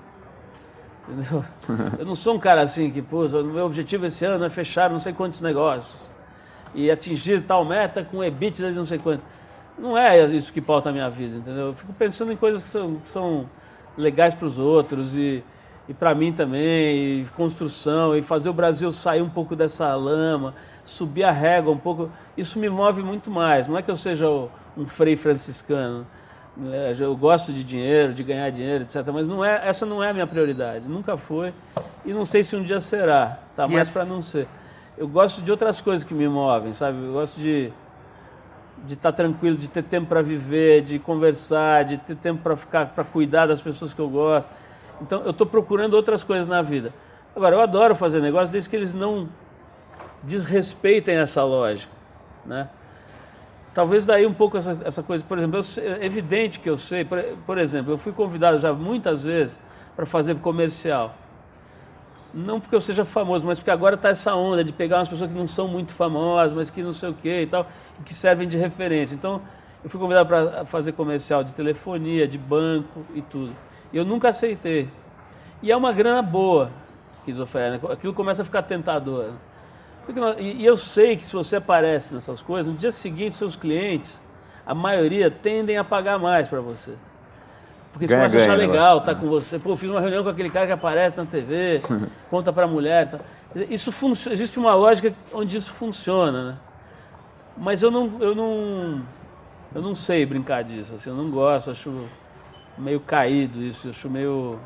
Entendeu? 1.08 1.46
Eu 2.00 2.06
não 2.06 2.16
sou 2.16 2.34
um 2.34 2.40
cara 2.40 2.64
assim 2.64 2.90
que, 2.90 3.00
pô, 3.00 3.28
o 3.28 3.44
meu 3.44 3.68
objetivo 3.68 4.08
esse 4.08 4.26
ano 4.26 4.44
é 4.44 4.50
fechar 4.50 4.90
não 4.90 4.98
sei 4.98 5.14
quantos 5.14 5.40
negócios 5.40 6.15
e 6.76 6.92
atingir 6.92 7.42
tal 7.42 7.66
meta 7.66 8.04
com 8.04 8.24
EBITDA 8.24 8.70
de 8.70 8.78
não 8.78 8.86
sei 8.86 9.00
quanto. 9.00 9.24
Não 9.78 9.98
é 9.98 10.24
isso 10.28 10.54
que 10.54 10.62
pauta 10.62 10.90
a 10.90 10.92
minha 10.92 11.10
vida, 11.10 11.38
entendeu? 11.38 11.68
Eu 11.68 11.74
fico 11.74 11.92
pensando 11.94 12.32
em 12.32 12.36
coisas 12.36 12.62
que 12.62 12.70
são, 12.70 12.96
que 12.96 13.08
são 13.08 13.50
legais 13.98 14.34
para 14.34 14.46
os 14.46 14.60
outros 14.60 15.16
e, 15.16 15.44
e 15.90 15.94
para 15.94 16.14
mim 16.14 16.32
também, 16.32 17.22
e 17.22 17.26
construção, 17.36 18.16
e 18.16 18.22
fazer 18.22 18.50
o 18.50 18.54
Brasil 18.54 18.92
sair 18.92 19.22
um 19.22 19.30
pouco 19.30 19.56
dessa 19.56 19.94
lama 19.96 20.54
subir 20.86 21.24
a 21.24 21.32
régua 21.32 21.74
um 21.74 21.78
pouco, 21.78 22.10
isso 22.38 22.60
me 22.60 22.70
move 22.70 23.02
muito 23.02 23.30
mais. 23.30 23.68
Não 23.68 23.78
é 23.78 23.82
que 23.82 23.90
eu 23.90 23.96
seja 23.96 24.28
um 24.78 24.86
frei 24.86 25.18
franciscano. 25.18 26.06
É, 26.72 26.94
eu 27.00 27.18
gosto 27.18 27.52
de 27.52 27.64
dinheiro, 27.64 28.14
de 28.14 28.24
ganhar 28.24 28.50
dinheiro, 28.52 28.84
etc. 28.84 29.06
Mas 29.12 29.28
não 29.28 29.44
é, 29.44 29.68
essa 29.68 29.86
não 29.86 30.02
é 30.02 30.12
a 30.12 30.14
minha 30.14 30.28
prioridade. 30.28 30.88
Nunca 30.88 31.18
foi. 31.18 31.54
E 32.06 32.14
não 32.14 32.24
sei 32.24 32.44
se 32.44 32.56
um 32.56 32.64
dia 32.64 32.80
será. 32.80 33.40
Tá 33.56 33.68
mais 33.68 33.90
para 33.90 34.06
não 34.06 34.22
ser. 34.22 34.48
Eu 34.98 35.08
gosto 35.08 35.42
de 35.42 35.52
outras 35.52 35.82
coisas 35.82 36.04
que 36.04 36.14
me 36.14 36.28
movem, 36.28 36.74
sabe? 36.74 36.98
Eu 37.04 37.14
gosto 37.14 37.40
de 37.40 37.72
de 38.86 38.94
estar 38.94 39.12
tá 39.12 39.16
tranquilo, 39.16 39.58
de 39.58 39.68
ter 39.68 39.84
tempo 39.84 40.08
para 40.08 40.22
viver, 40.22 40.82
de 40.82 41.00
conversar, 41.00 41.86
de 41.86 41.98
ter 41.98 42.16
tempo 42.16 42.42
para 42.42 42.56
ficar, 42.56 42.88
para 42.88 43.04
cuidar 43.04 43.48
das 43.48 43.62
pessoas 43.62 43.94
que 43.94 44.00
eu 44.00 44.10
gosto. 44.10 44.50
Então 45.02 45.24
eu 45.24 45.32
estou 45.32 45.48
procurando 45.48 45.94
outras 45.94 46.24
coisas 46.24 46.48
na 46.48 46.62
vida. 46.62 46.94
Agora 47.36 47.56
eu 47.56 47.62
adoro 47.62 47.96
fazer 47.96 48.22
negócios 48.22 48.52
desde 48.52 48.70
que 48.70 48.76
eles 48.76 48.94
não 48.94 49.28
desrespeitem 50.24 51.16
essa 51.16 51.44
lógica, 51.44 51.92
né? 52.46 52.70
Talvez 53.74 54.06
daí 54.06 54.26
um 54.26 54.34
pouco 54.34 54.58
essa, 54.58 54.78
essa 54.86 55.04
coisa, 55.04 55.24
por 55.24 55.38
exemplo, 55.38 55.60
eu, 55.60 55.94
é 56.02 56.06
evidente 56.06 56.60
que 56.60 56.70
eu 56.70 56.78
sei, 56.78 57.04
por, 57.04 57.22
por 57.46 57.58
exemplo, 57.58 57.92
eu 57.92 57.98
fui 57.98 58.14
convidado 58.14 58.58
já 58.58 58.72
muitas 58.72 59.24
vezes 59.24 59.60
para 59.96 60.06
fazer 60.06 60.36
comercial. 60.36 61.14
Não 62.36 62.60
porque 62.60 62.76
eu 62.76 62.82
seja 62.82 63.06
famoso, 63.06 63.46
mas 63.46 63.60
porque 63.60 63.72
agora 63.72 63.96
está 63.96 64.10
essa 64.10 64.36
onda 64.36 64.62
de 64.62 64.74
pegar 64.74 64.98
umas 64.98 65.08
pessoas 65.08 65.32
que 65.32 65.38
não 65.38 65.48
são 65.48 65.70
muito 65.70 65.94
famosas, 65.94 66.52
mas 66.52 66.70
que 66.70 66.84
não 66.84 66.92
sei 66.92 67.10
o 67.10 67.14
que 67.14 67.42
e 67.44 67.48
tal, 67.48 67.66
que 68.04 68.14
servem 68.14 68.46
de 68.46 68.58
referência. 68.58 69.16
Então, 69.16 69.42
eu 69.82 69.90
fui 69.90 70.00
convidado 70.00 70.28
para 70.28 70.66
fazer 70.66 70.92
comercial 70.92 71.46
de 71.46 71.54
telefonia, 71.54 72.28
de 72.28 72.38
banco 72.38 73.06
e 73.16 73.22
tudo. 73.22 73.56
E 73.94 73.98
eu 73.98 74.04
nunca 74.04 74.30
aceitei. 74.30 74.90
E 75.64 75.72
é 75.72 75.78
uma 75.78 75.94
grana 75.94 76.22
boa 76.22 76.72
que. 77.26 77.32
Né? 77.34 77.80
Aquilo 77.92 78.14
começa 78.14 78.44
a 78.44 78.46
ficar 78.46 78.64
tentador. 78.64 79.32
Nós, 80.14 80.36
e, 80.40 80.58
e 80.58 80.66
eu 80.66 80.78
sei 80.78 81.18
que 81.18 81.26
se 81.26 81.34
você 81.34 81.56
aparece 81.56 82.14
nessas 82.14 82.42
coisas, 82.42 82.72
no 82.72 82.78
dia 82.78 82.92
seguinte 82.92 83.36
seus 83.36 83.56
clientes, 83.56 84.22
a 84.66 84.76
maioria 84.76 85.32
tendem 85.32 85.78
a 85.78 85.84
pagar 85.84 86.20
mais 86.20 86.48
para 86.48 86.62
você. 86.62 86.94
Porque 87.96 88.10
você 88.10 88.16
começa 88.16 88.38
a 88.38 88.42
achar 88.42 88.58
legal, 88.58 89.00
tá 89.00 89.16
com 89.16 89.30
você. 89.30 89.58
Pô, 89.58 89.74
fiz 89.78 89.90
uma 89.90 90.02
reunião 90.02 90.22
com 90.22 90.30
aquele 90.30 90.50
cara 90.50 90.68
que 90.68 90.74
aparece 90.74 91.16
na 91.16 91.26
TV, 91.26 91.82
conta 92.30 92.52
para 92.52 92.66
a 92.66 92.68
mulher. 92.68 93.10
Tá. 93.10 93.20
Isso 93.70 93.90
funciona, 93.90 94.34
existe 94.34 94.60
uma 94.60 94.76
lógica 94.76 95.16
onde 95.34 95.56
isso 95.56 95.72
funciona, 95.72 96.52
né? 96.52 96.58
Mas 97.56 97.82
eu 97.82 97.90
não, 97.90 98.12
eu 98.20 98.36
não, 98.36 99.02
eu 99.74 99.82
não 99.82 99.96
sei 99.96 100.26
brincar 100.26 100.62
disso. 100.62 100.94
Assim, 100.94 101.10
eu 101.10 101.16
não 101.16 101.32
gosto, 101.32 101.72
acho 101.72 101.90
meio 102.78 103.00
caído 103.00 103.64
isso, 103.64 103.88
acho 103.88 104.10
meio. 104.10 104.60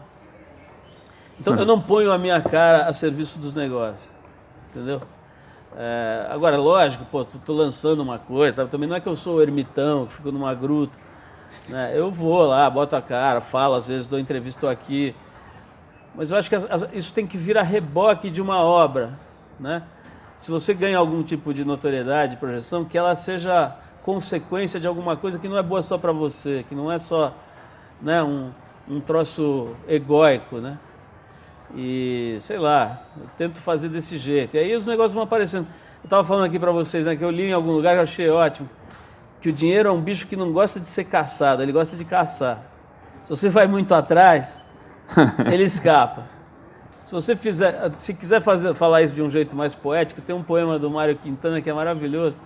Então 1.39 1.55
eu 1.55 1.65
não 1.67 1.79
ponho 1.79 2.11
a 2.11 2.17
minha 2.17 2.41
cara 2.41 2.87
a 2.87 2.93
serviço 2.93 3.37
dos 3.37 3.53
negócios, 3.53 4.09
entendeu? 4.71 5.03
É, 5.77 6.25
agora, 6.31 6.57
lógico, 6.57 7.05
pô, 7.05 7.23
tô, 7.23 7.37
tô, 7.37 7.53
lançando 7.53 8.01
uma 8.01 8.17
coisa, 8.17 8.55
tá? 8.55 8.65
também 8.65 8.89
não 8.89 8.95
é 8.95 8.99
que 8.99 9.07
eu 9.07 9.15
sou 9.15 9.39
ermitão, 9.39 10.07
que 10.07 10.15
fico 10.15 10.31
numa 10.31 10.51
gruta. 10.55 10.97
Né? 11.67 11.91
Eu 11.95 12.11
vou 12.11 12.45
lá, 12.45 12.69
boto 12.69 12.95
a 12.95 13.01
cara, 13.01 13.41
falo, 13.41 13.75
às 13.75 13.87
vezes 13.87 14.07
dou 14.07 14.19
entrevista, 14.19 14.57
estou 14.57 14.69
aqui. 14.69 15.15
Mas 16.15 16.31
eu 16.31 16.37
acho 16.37 16.49
que 16.49 16.55
isso 16.93 17.13
tem 17.13 17.25
que 17.25 17.37
vir 17.37 17.57
a 17.57 17.63
reboque 17.63 18.29
de 18.29 18.41
uma 18.41 18.59
obra. 18.59 19.17
Né? 19.59 19.83
Se 20.37 20.49
você 20.49 20.73
ganha 20.73 20.97
algum 20.97 21.21
tipo 21.23 21.53
de 21.53 21.63
notoriedade, 21.63 22.37
projeção, 22.37 22.85
que 22.85 22.97
ela 22.97 23.15
seja 23.15 23.75
consequência 24.03 24.79
de 24.79 24.87
alguma 24.87 25.15
coisa 25.15 25.37
que 25.37 25.47
não 25.47 25.57
é 25.57 25.63
boa 25.63 25.81
só 25.81 25.97
para 25.97 26.11
você, 26.11 26.65
que 26.67 26.73
não 26.73 26.91
é 26.91 26.97
só 26.97 27.33
né, 28.01 28.23
um, 28.23 28.51
um 28.87 28.99
troço 28.99 29.75
egóico, 29.87 30.57
né? 30.57 30.77
E 31.75 32.37
sei 32.39 32.57
lá, 32.57 33.03
eu 33.15 33.27
tento 33.37 33.59
fazer 33.59 33.89
desse 33.89 34.17
jeito. 34.17 34.55
E 34.55 34.59
aí 34.59 34.75
os 34.75 34.87
negócios 34.87 35.13
vão 35.13 35.23
aparecendo. 35.23 35.67
Eu 36.01 36.05
estava 36.05 36.23
falando 36.23 36.45
aqui 36.45 36.57
para 36.57 36.71
vocês, 36.71 37.05
né, 37.05 37.15
que 37.15 37.23
eu 37.23 37.29
li 37.29 37.45
em 37.45 37.53
algum 37.53 37.71
lugar 37.71 37.97
eu 37.97 38.01
achei 38.01 38.29
ótimo, 38.29 38.67
que 39.41 39.49
o 39.49 39.53
dinheiro 39.53 39.89
é 39.89 39.91
um 39.91 40.01
bicho 40.01 40.27
que 40.27 40.35
não 40.35 40.51
gosta 40.51 40.79
de 40.79 40.87
ser 40.87 41.05
caçado, 41.05 41.61
ele 41.61 41.71
gosta 41.71 41.95
de 41.95 42.03
caçar. 42.03 42.61
Se 43.23 43.29
você 43.29 43.49
vai 43.49 43.67
muito 43.67 43.93
atrás, 43.93 44.59
ele 45.51 45.63
escapa. 45.63 46.27
Se 47.03 47.11
você 47.11 47.35
fizer, 47.35 47.91
se 47.97 48.13
quiser 48.13 48.41
fazer, 48.41 48.73
falar 48.75 49.01
isso 49.01 49.15
de 49.15 49.21
um 49.23 49.29
jeito 49.29 49.55
mais 49.55 49.73
poético, 49.73 50.21
tem 50.21 50.35
um 50.35 50.43
poema 50.43 50.77
do 50.77 50.89
Mário 50.91 51.15
Quintana 51.15 51.61
que 51.61 51.69
é 51.69 51.73
maravilhoso, 51.73 52.37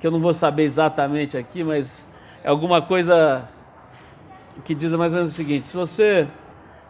que 0.00 0.06
eu 0.06 0.10
não 0.10 0.20
vou 0.20 0.34
saber 0.34 0.64
exatamente 0.64 1.36
aqui, 1.36 1.62
mas 1.62 2.06
é 2.42 2.48
alguma 2.48 2.82
coisa 2.82 3.48
que 4.64 4.74
diz 4.74 4.92
mais 4.94 5.12
ou 5.12 5.18
menos 5.18 5.30
o 5.30 5.34
seguinte: 5.34 5.66
se 5.66 5.76
você 5.76 6.26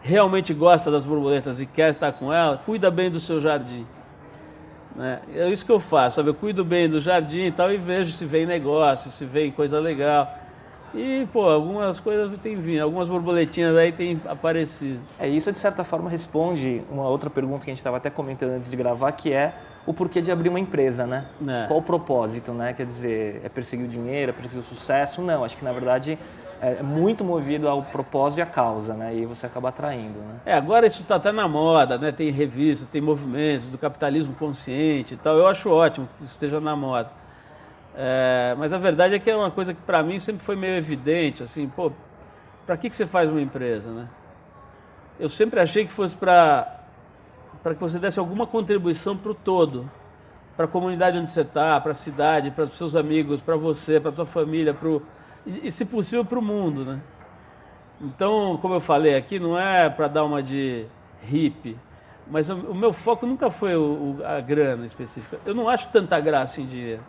realmente 0.01 0.53
gosta 0.53 0.91
das 0.91 1.05
borboletas 1.05 1.59
e 1.59 1.65
quer 1.65 1.91
estar 1.91 2.11
com 2.13 2.31
ela, 2.31 2.57
cuida 2.65 2.89
bem 2.91 3.09
do 3.09 3.19
seu 3.19 3.41
jardim. 3.41 3.85
Né? 4.95 5.19
É 5.35 5.49
isso 5.49 5.65
que 5.65 5.71
eu 5.71 5.79
faço, 5.79 6.17
sabe? 6.17 6.29
Eu 6.29 6.33
cuido 6.33 6.63
bem 6.63 6.87
do 6.87 6.99
jardim 7.01 7.45
e 7.45 7.51
tal 7.51 7.71
e 7.71 7.77
vejo 7.77 8.11
se 8.13 8.25
vem 8.25 8.45
negócio, 8.45 9.11
se 9.11 9.25
vem 9.25 9.51
coisa 9.51 9.79
legal. 9.79 10.33
E, 10.93 11.27
pô, 11.33 11.49
algumas 11.49 11.99
coisas 11.99 12.39
têm 12.39 12.55
vindo, 12.55 12.81
algumas 12.81 13.09
borboletinhas 13.09 13.75
aí 13.75 13.91
têm 13.91 14.21
aparecido. 14.25 14.99
É, 15.19 15.27
isso 15.27 15.51
de 15.51 15.59
certa 15.59 15.83
forma 15.83 16.09
responde 16.09 16.81
uma 16.89 17.09
outra 17.09 17.29
pergunta 17.29 17.65
que 17.65 17.69
a 17.69 17.73
gente 17.73 17.79
estava 17.79 17.97
até 17.97 18.09
comentando 18.09 18.51
antes 18.51 18.71
de 18.71 18.77
gravar, 18.77 19.11
que 19.11 19.33
é 19.33 19.53
o 19.85 19.93
porquê 19.93 20.21
de 20.21 20.31
abrir 20.31 20.47
uma 20.47 20.59
empresa, 20.59 21.05
né? 21.05 21.25
É. 21.45 21.67
Qual 21.67 21.79
o 21.79 21.83
propósito, 21.83 22.53
né? 22.53 22.71
Quer 22.73 22.85
dizer, 22.85 23.41
é 23.43 23.49
perseguir 23.49 23.85
o 23.85 23.89
dinheiro, 23.89 24.29
é 24.29 24.33
perseguir 24.33 24.59
o 24.59 24.63
sucesso? 24.63 25.21
Não, 25.21 25.43
acho 25.43 25.57
que 25.57 25.65
na 25.65 25.73
verdade 25.73 26.17
é 26.61 26.81
muito 26.81 27.23
movido 27.23 27.67
ao 27.67 27.83
propósito 27.83 28.39
e 28.39 28.41
à 28.41 28.45
causa, 28.45 28.93
né? 28.93 29.15
E 29.15 29.25
você 29.25 29.45
acaba 29.45 29.69
atraindo, 29.69 30.19
né? 30.19 30.39
É, 30.45 30.53
agora 30.53 30.85
isso 30.85 31.01
está 31.01 31.15
até 31.15 31.31
na 31.31 31.47
moda, 31.47 31.97
né? 31.97 32.11
Tem 32.11 32.29
revistas, 32.31 32.87
tem 32.87 33.01
movimentos 33.01 33.67
do 33.67 33.77
capitalismo 33.77 34.33
consciente 34.35 35.13
e 35.13 35.17
tal. 35.17 35.37
Eu 35.37 35.47
acho 35.47 35.69
ótimo 35.69 36.07
que 36.07 36.15
isso 36.15 36.25
esteja 36.25 36.59
na 36.59 36.75
moda. 36.75 37.11
É, 37.95 38.55
mas 38.57 38.73
a 38.73 38.77
verdade 38.77 39.15
é 39.15 39.19
que 39.19 39.29
é 39.29 39.35
uma 39.35 39.51
coisa 39.51 39.73
que 39.73 39.81
para 39.81 40.03
mim 40.03 40.19
sempre 40.19 40.43
foi 40.43 40.55
meio 40.55 40.75
evidente, 40.75 41.41
assim, 41.41 41.67
pô, 41.67 41.91
para 42.65 42.75
que, 42.75 42.89
que 42.89 42.95
você 42.95 43.05
faz 43.05 43.29
uma 43.29 43.41
empresa, 43.41 43.91
né? 43.91 44.07
Eu 45.19 45.29
sempre 45.29 45.59
achei 45.59 45.85
que 45.85 45.93
fosse 45.93 46.15
para 46.15 46.71
para 47.63 47.73
que 47.73 47.81
você 47.81 47.97
desse 47.97 48.19
alguma 48.19 48.45
contribuição 48.45 49.17
para 49.17 49.31
o 49.31 49.33
todo, 49.33 49.89
para 50.55 50.65
a 50.65 50.67
comunidade 50.67 51.17
onde 51.17 51.31
você 51.31 51.41
está, 51.41 51.81
para 51.81 51.93
a 51.93 51.95
cidade, 51.95 52.51
para 52.51 52.65
os 52.65 52.77
seus 52.77 52.95
amigos, 52.95 53.41
para 53.41 53.55
você, 53.55 53.99
para 53.99 54.11
a 54.11 54.13
tua 54.13 54.25
família, 54.25 54.71
pro, 54.71 55.01
e, 55.45 55.67
e 55.67 55.71
se 55.71 55.85
possível 55.85 56.25
para 56.25 56.39
o 56.39 56.41
mundo, 56.41 56.85
né? 56.85 56.99
Então, 58.01 58.57
como 58.61 58.73
eu 58.73 58.79
falei 58.79 59.15
aqui, 59.15 59.39
não 59.39 59.57
é 59.57 59.89
para 59.89 60.07
dar 60.07 60.23
uma 60.25 60.43
de 60.43 60.85
hippie, 61.21 61.77
mas 62.29 62.49
o, 62.49 62.73
meu 62.73 62.91
foco 62.91 63.25
nunca 63.25 63.49
foi 63.49 63.75
o, 63.75 64.17
a 64.23 64.41
grana 64.41 64.85
específica. 64.85 65.39
Eu 65.45 65.53
não 65.53 65.69
acho 65.69 65.87
tanta 65.89 66.19
graça 66.19 66.59
em 66.59 66.65
dinheiro. 66.65 67.03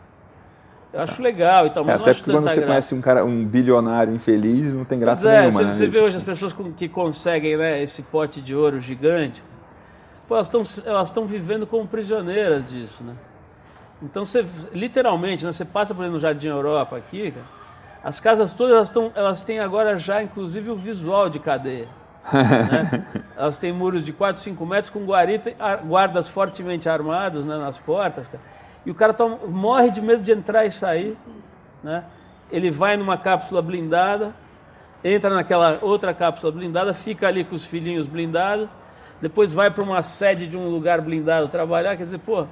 Eu 0.92 1.00
acho 1.00 1.20
legal 1.20 1.66
e 1.66 1.70
tal, 1.70 1.84
mas 1.84 1.94
é, 1.94 1.96
não 1.96 2.02
até 2.02 2.10
acho 2.10 2.20
porque 2.20 2.32
quando 2.32 2.44
você 2.44 2.54
graça. 2.54 2.66
conhece 2.66 2.94
um 2.94 3.00
cara, 3.00 3.24
um 3.24 3.44
bilionário 3.44 4.14
infeliz, 4.14 4.74
não 4.74 4.84
tem 4.84 4.98
graça 4.98 5.28
é, 5.28 5.40
nenhuma. 5.40 5.52
Você, 5.52 5.64
né? 5.64 5.72
você 5.72 5.86
vê 5.86 6.00
hoje 6.00 6.16
as 6.16 6.22
pessoas 6.22 6.54
que 6.76 6.88
conseguem 6.88 7.56
né, 7.56 7.82
esse 7.82 8.02
pote 8.04 8.40
de 8.40 8.54
ouro 8.54 8.80
gigante, 8.80 9.42
pô, 10.28 10.34
elas 10.34 10.46
estão 10.46 10.62
elas 10.86 11.12
vivendo 11.26 11.66
como 11.66 11.86
prisioneiras 11.86 12.68
disso, 12.68 13.02
né? 13.02 13.14
Então 14.02 14.24
você, 14.24 14.44
literalmente, 14.72 15.44
né, 15.44 15.52
você 15.52 15.64
passa 15.64 15.94
por 15.94 16.02
exemplo 16.02 16.14
no 16.14 16.20
Jardim 16.20 16.48
Europa 16.48 16.96
aqui, 16.96 17.30
cara, 17.30 17.46
as 18.06 18.20
casas 18.20 18.54
todas 18.54 18.74
elas, 18.74 18.90
tão, 18.90 19.12
elas 19.14 19.40
têm 19.40 19.58
agora 19.58 19.98
já 19.98 20.22
inclusive 20.22 20.70
o 20.70 20.76
visual 20.76 21.28
de 21.28 21.38
cadeia. 21.38 21.88
né? 22.32 23.06
Elas 23.36 23.56
têm 23.56 23.72
muros 23.72 24.02
de 24.02 24.12
4, 24.12 24.40
5 24.42 24.66
metros 24.66 24.90
com 24.90 25.04
guarita, 25.04 25.54
guardas 25.84 26.26
fortemente 26.26 26.88
armados 26.88 27.46
né, 27.46 27.56
nas 27.56 27.78
portas. 27.78 28.26
Cara 28.26 28.42
e 28.86 28.90
o 28.90 28.94
cara 28.94 29.12
toma, 29.12 29.38
morre 29.48 29.90
de 29.90 30.00
medo 30.00 30.22
de 30.22 30.30
entrar 30.30 30.64
e 30.64 30.70
sair, 30.70 31.18
né? 31.82 32.04
Ele 32.52 32.70
vai 32.70 32.96
numa 32.96 33.18
cápsula 33.18 33.60
blindada, 33.60 34.32
entra 35.02 35.28
naquela 35.28 35.80
outra 35.82 36.14
cápsula 36.14 36.52
blindada, 36.52 36.94
fica 36.94 37.26
ali 37.26 37.42
com 37.42 37.56
os 37.56 37.64
filhinhos 37.64 38.06
blindados, 38.06 38.68
depois 39.20 39.52
vai 39.52 39.72
para 39.72 39.82
uma 39.82 40.00
sede 40.04 40.46
de 40.46 40.56
um 40.56 40.68
lugar 40.68 41.00
blindado 41.00 41.48
trabalhar, 41.48 41.96
quer 41.96 42.04
dizer, 42.04 42.18
pô, 42.18 42.46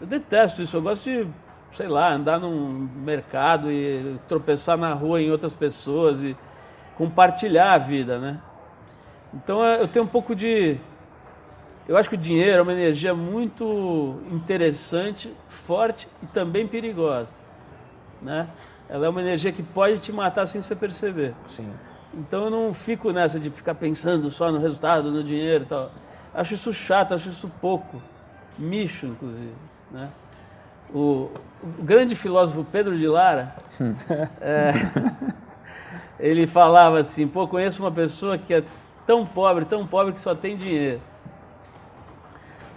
eu 0.00 0.06
detesto 0.06 0.60
isso, 0.60 0.76
eu 0.76 0.82
gosto 0.82 1.04
de, 1.04 1.28
sei 1.72 1.88
lá, 1.88 2.12
andar 2.12 2.38
num 2.38 2.88
mercado 2.96 3.70
e 3.70 4.18
tropeçar 4.28 4.76
na 4.76 4.92
rua 4.92 5.20
em 5.20 5.30
outras 5.30 5.54
pessoas 5.54 6.22
e 6.22 6.36
compartilhar 6.96 7.72
a 7.72 7.78
vida, 7.78 8.18
né? 8.18 8.40
Então 9.34 9.64
eu 9.64 9.88
tenho 9.88 10.04
um 10.04 10.08
pouco 10.08 10.34
de 10.34 10.78
eu 11.88 11.96
acho 11.96 12.08
que 12.08 12.14
o 12.14 12.18
dinheiro 12.18 12.58
é 12.58 12.62
uma 12.62 12.72
energia 12.72 13.12
muito 13.14 14.20
interessante, 14.30 15.34
forte 15.48 16.08
e 16.22 16.26
também 16.26 16.66
perigosa. 16.66 17.34
Né? 18.20 18.48
Ela 18.88 19.06
é 19.06 19.08
uma 19.08 19.20
energia 19.20 19.50
que 19.50 19.62
pode 19.62 19.98
te 19.98 20.12
matar 20.12 20.46
sem 20.46 20.60
você 20.60 20.76
perceber. 20.76 21.34
Sim. 21.48 21.72
Então 22.14 22.44
eu 22.44 22.50
não 22.50 22.72
fico 22.72 23.10
nessa 23.10 23.40
de 23.40 23.50
ficar 23.50 23.74
pensando 23.74 24.30
só 24.30 24.52
no 24.52 24.58
resultado, 24.58 25.10
no 25.10 25.24
dinheiro 25.24 25.64
e 25.64 25.66
tal. 25.66 25.90
Acho 26.32 26.54
isso 26.54 26.72
chato, 26.72 27.14
acho 27.14 27.30
isso 27.30 27.50
pouco. 27.60 28.00
Micho, 28.56 29.06
inclusive. 29.06 29.54
Né? 29.90 30.08
O, 30.94 31.30
o 31.62 31.82
grande 31.82 32.14
filósofo 32.14 32.64
Pedro 32.70 32.96
de 32.96 33.06
Lara, 33.06 33.54
é, 34.40 34.72
ele 36.20 36.46
falava 36.46 36.98
assim, 36.98 37.26
pô, 37.26 37.48
conheço 37.48 37.82
uma 37.82 37.90
pessoa 37.90 38.36
que 38.36 38.52
é 38.52 38.64
tão 39.06 39.24
pobre, 39.24 39.64
tão 39.64 39.86
pobre 39.86 40.12
que 40.12 40.20
só 40.20 40.34
tem 40.34 40.56
dinheiro. 40.56 41.00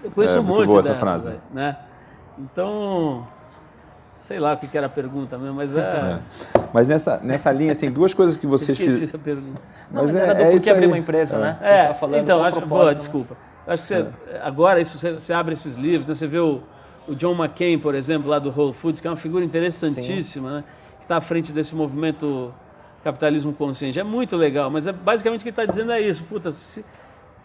Eu 0.04 0.12
conheço 0.12 0.38
é, 0.38 0.40
um 0.40 0.44
monte 0.44 0.68
boa 0.68 0.82
dessas, 0.82 0.98
essa 0.98 1.06
frase. 1.06 1.34
né? 1.52 1.78
Então, 2.38 3.28
sei 4.22 4.40
lá 4.40 4.54
o 4.54 4.58
que 4.58 4.78
era 4.78 4.88
a 4.88 4.90
pergunta 4.90 5.38
mesmo, 5.38 5.56
mas 5.56 5.76
é... 5.76 5.80
é. 5.80 6.20
Mas 6.74 6.88
nessa, 6.88 7.18
nessa 7.20 7.52
linha, 7.52 7.72
assim, 7.72 7.90
duas 7.90 8.14
coisas 8.14 8.36
que 8.38 8.46
vocês 8.46 8.78
fizeram. 8.78 9.06
Esqueci 9.06 9.16
essa 9.16 9.24
pergunta. 9.24 9.62
Não, 9.92 10.04
mas, 10.04 10.14
mas 10.14 10.16
é, 10.16 10.24
era 10.24 10.34
do 10.36 10.42
é 10.42 10.52
porquê 10.52 10.70
abrir 10.70 10.88
uma 10.88 10.98
empresa, 10.98 11.38
é. 11.38 11.40
né? 11.40 11.58
É, 11.62 11.94
falando 11.94 12.22
então, 12.22 12.44
acho, 12.44 12.62
boa, 12.62 12.88
né? 12.88 12.94
desculpa. 12.96 13.38
Acho 13.68 13.84
que 13.84 13.88
você, 13.88 14.08
É. 14.32 14.42
agora 14.44 14.80
isso, 14.82 14.98
você, 14.98 15.14
você 15.14 15.34
abre 15.34 15.54
esses 15.54 15.76
livros, 15.76 16.08
né? 16.08 16.14
você 16.14 16.28
vê 16.28 16.40
o, 16.40 16.62
o 17.08 17.16
John 17.16 17.36
McCain, 17.36 17.80
por 17.80 17.96
exemplo, 17.96 18.30
lá 18.30 18.40
do 18.40 18.50
Whole 18.50 18.74
Foods, 18.74 19.02
que 19.02 19.08
é 19.08 19.12
uma 19.12 19.18
figura 19.18 19.44
interessantíssima, 19.44 20.58
né? 20.58 20.64
que 20.98 21.06
está 21.06 21.18
à 21.18 21.22
frente 21.22 21.52
desse 21.52 21.76
movimento 21.76 22.54
capitalismo 23.04 23.54
consciente. 23.54 24.00
É 24.00 24.04
muito 24.04 24.36
legal, 24.36 24.70
mas 24.70 24.88
é 24.88 24.92
basicamente 24.92 25.42
o 25.42 25.44
que 25.44 25.50
ele 25.50 25.54
está 25.54 25.66
dizendo 25.66 25.92
é 25.92 26.02
isso. 26.02 26.24
Puta, 26.24 26.52
se, 26.52 26.84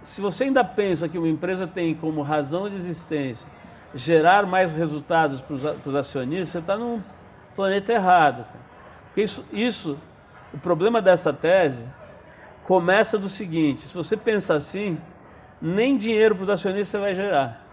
se 0.03 0.21
você 0.21 0.45
ainda 0.45 0.65
pensa 0.65 1.09
que 1.09 1.19
uma 1.19 1.29
empresa 1.29 1.67
tem 1.67 1.95
como 1.95 2.23
razão 2.23 2.69
de 2.69 2.77
existência 2.77 3.47
gerar 3.95 4.47
mais 4.47 4.73
resultados 4.73 5.41
para 5.41 5.55
os 5.55 5.95
acionistas, 5.95 6.49
você 6.51 6.59
está 6.59 6.77
num 6.77 7.03
planeta 7.55 7.93
errado. 7.93 8.47
Porque 9.07 9.23
isso, 9.23 9.45
isso, 9.53 9.99
o 10.55 10.59
problema 10.59 11.03
dessa 11.03 11.33
tese 11.33 11.85
começa 12.65 13.19
do 13.19 13.29
seguinte: 13.29 13.87
se 13.87 13.95
você 13.95 14.17
pensa 14.17 14.55
assim, 14.55 14.99
nem 15.61 15.97
dinheiro 15.97 16.35
para 16.35 16.45
os 16.45 16.51
acionistas 16.51 16.89
você 16.89 16.99
vai 16.99 17.15
gerar. 17.15 17.70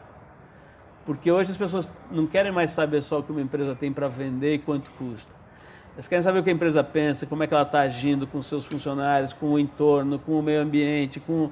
Porque 1.08 1.32
hoje 1.32 1.50
as 1.50 1.58
pessoas 1.58 1.92
não 2.12 2.28
querem 2.28 2.52
mais 2.52 2.70
saber 2.70 3.02
só 3.02 3.20
o 3.20 3.24
que 3.24 3.32
uma 3.32 3.42
empresa 3.42 3.74
tem 3.74 3.92
para 3.92 4.08
vender 4.08 4.54
e 4.54 4.60
quanto 4.60 4.92
custa. 4.92 5.32
Elas 5.96 6.08
querem 6.08 6.22
saber 6.22 6.40
o 6.40 6.44
que 6.44 6.52
a 6.52 6.54
empresa 6.54 6.84
pensa, 6.84 7.26
como 7.26 7.42
é 7.42 7.48
que 7.48 7.54
ela 7.56 7.64
está 7.64 7.80
agindo 7.80 8.28
com 8.28 8.44
seus 8.44 8.66
funcionários, 8.66 9.34
com 9.34 9.54
o 9.54 9.58
entorno, 9.58 10.20
com 10.20 10.38
o 10.38 10.44
meio 10.44 10.62
ambiente, 10.62 11.20
com 11.20 11.50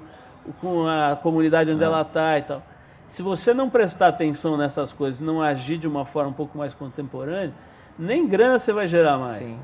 com 0.61 0.87
a 0.87 1.15
comunidade 1.15 1.71
onde 1.71 1.83
é. 1.83 1.85
ela 1.85 2.01
está 2.01 2.37
e 2.37 2.41
tal. 2.41 2.63
Se 3.07 3.21
você 3.21 3.53
não 3.53 3.69
prestar 3.69 4.07
atenção 4.07 4.57
nessas 4.57 4.91
coisas, 4.91 5.21
não 5.21 5.41
agir 5.41 5.77
de 5.77 5.87
uma 5.87 6.05
forma 6.05 6.31
um 6.31 6.33
pouco 6.33 6.57
mais 6.57 6.73
contemporânea, 6.73 7.53
nem 7.97 8.27
grana 8.27 8.57
você 8.57 8.73
vai 8.73 8.87
gerar 8.87 9.17
mais. 9.17 9.35
Sim. 9.35 9.59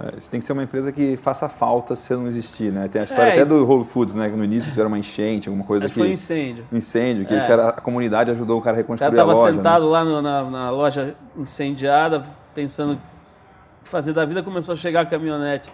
É, 0.00 0.20
você 0.20 0.30
tem 0.30 0.40
que 0.40 0.46
ser 0.46 0.52
uma 0.52 0.62
empresa 0.62 0.92
que 0.92 1.16
faça 1.16 1.48
falta 1.48 1.96
se 1.96 2.14
não 2.14 2.26
existir, 2.26 2.70
né? 2.70 2.88
Tem 2.88 3.00
a 3.00 3.04
história 3.04 3.30
é, 3.30 3.32
até 3.32 3.44
do 3.44 3.66
Whole 3.66 3.84
Foods, 3.84 4.14
né? 4.14 4.28
Que 4.28 4.36
no 4.36 4.44
início 4.44 4.70
tiveram 4.70 4.88
uma 4.88 4.98
enchente, 4.98 5.48
alguma 5.48 5.64
coisa 5.64 5.88
que... 5.88 5.94
foi 5.94 6.08
um 6.08 6.12
incêndio. 6.12 6.66
Um 6.72 6.76
incêndio, 6.76 7.24
que 7.24 7.34
é. 7.34 7.38
a 7.38 7.72
comunidade 7.72 8.30
ajudou 8.30 8.58
o 8.58 8.62
cara 8.62 8.76
a 8.76 8.78
reconstruir 8.78 9.10
cara 9.10 9.22
a 9.22 9.24
loja. 9.24 9.38
estava 9.38 9.56
sentado 9.56 9.84
né? 9.86 9.90
lá 9.90 10.04
no, 10.04 10.22
na, 10.22 10.44
na, 10.44 10.70
loja 10.70 11.14
incendiada, 11.36 12.24
pensando 12.54 12.94
o 12.94 13.84
que 13.84 13.88
fazer 13.88 14.12
da 14.12 14.24
vida, 14.24 14.42
começou 14.42 14.74
a 14.74 14.76
chegar 14.76 15.00
a 15.02 15.06
caminhonete 15.06 15.70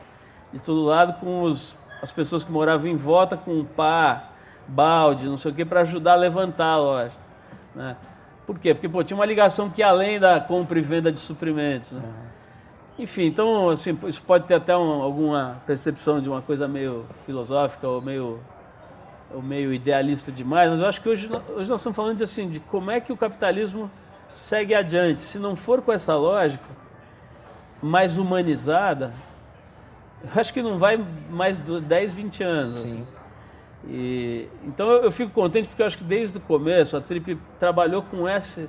de 0.52 0.60
todo 0.60 0.84
lado 0.84 1.18
com 1.20 1.42
os 1.42 1.74
as 2.04 2.12
pessoas 2.12 2.44
que 2.44 2.52
moravam 2.52 2.86
em 2.86 2.96
volta 2.96 3.34
com 3.34 3.64
pá, 3.64 4.28
balde, 4.68 5.26
não 5.26 5.38
sei 5.38 5.50
o 5.50 5.54
que, 5.54 5.64
para 5.64 5.80
ajudar 5.80 6.12
a 6.12 6.16
levantar 6.16 6.66
a 6.66 6.76
loja. 6.76 7.16
Né? 7.74 7.96
Por 8.46 8.58
quê? 8.58 8.74
Porque 8.74 8.90
pô, 8.90 9.02
tinha 9.02 9.16
uma 9.16 9.24
ligação 9.24 9.70
que 9.70 9.82
além 9.82 10.20
da 10.20 10.38
compra 10.38 10.78
e 10.78 10.82
venda 10.82 11.10
de 11.10 11.18
suprimentos. 11.18 11.92
Né? 11.92 12.02
Uhum. 12.04 12.33
Enfim, 12.98 13.24
então 13.24 13.70
assim, 13.70 13.98
isso 14.06 14.22
pode 14.22 14.46
ter 14.46 14.54
até 14.54 14.76
um, 14.76 15.02
alguma 15.02 15.60
percepção 15.66 16.20
de 16.20 16.28
uma 16.28 16.40
coisa 16.40 16.68
meio 16.68 17.04
filosófica 17.26 17.88
ou 17.88 18.00
meio, 18.00 18.38
ou 19.32 19.42
meio 19.42 19.74
idealista 19.74 20.30
demais, 20.30 20.70
mas 20.70 20.80
eu 20.80 20.86
acho 20.86 21.00
que 21.00 21.08
hoje, 21.08 21.28
hoje 21.56 21.68
nós 21.68 21.80
estamos 21.80 21.96
falando 21.96 22.18
de, 22.18 22.24
assim, 22.24 22.48
de 22.48 22.60
como 22.60 22.90
é 22.90 23.00
que 23.00 23.12
o 23.12 23.16
capitalismo 23.16 23.90
segue 24.32 24.74
adiante. 24.74 25.24
Se 25.24 25.38
não 25.38 25.56
for 25.56 25.82
com 25.82 25.92
essa 25.92 26.14
lógica 26.14 26.64
mais 27.82 28.16
humanizada, 28.16 29.12
eu 30.22 30.40
acho 30.40 30.52
que 30.52 30.62
não 30.62 30.78
vai 30.78 31.04
mais 31.30 31.62
de 31.62 31.80
10, 31.80 32.12
20 32.12 32.42
anos. 32.42 32.80
Sim. 32.80 32.86
Assim. 32.86 33.06
E, 33.86 34.48
então 34.64 34.88
eu, 34.88 35.04
eu, 35.04 35.12
fico 35.12 35.30
contente 35.30 35.68
porque 35.68 35.82
eu 35.82 35.86
acho 35.86 35.98
que 35.98 36.04
desde 36.04 36.38
o 36.38 36.40
começo 36.40 36.96
a 36.96 37.00
Trip 37.02 37.38
trabalhou 37.60 38.02
com 38.02 38.26
esse 38.26 38.68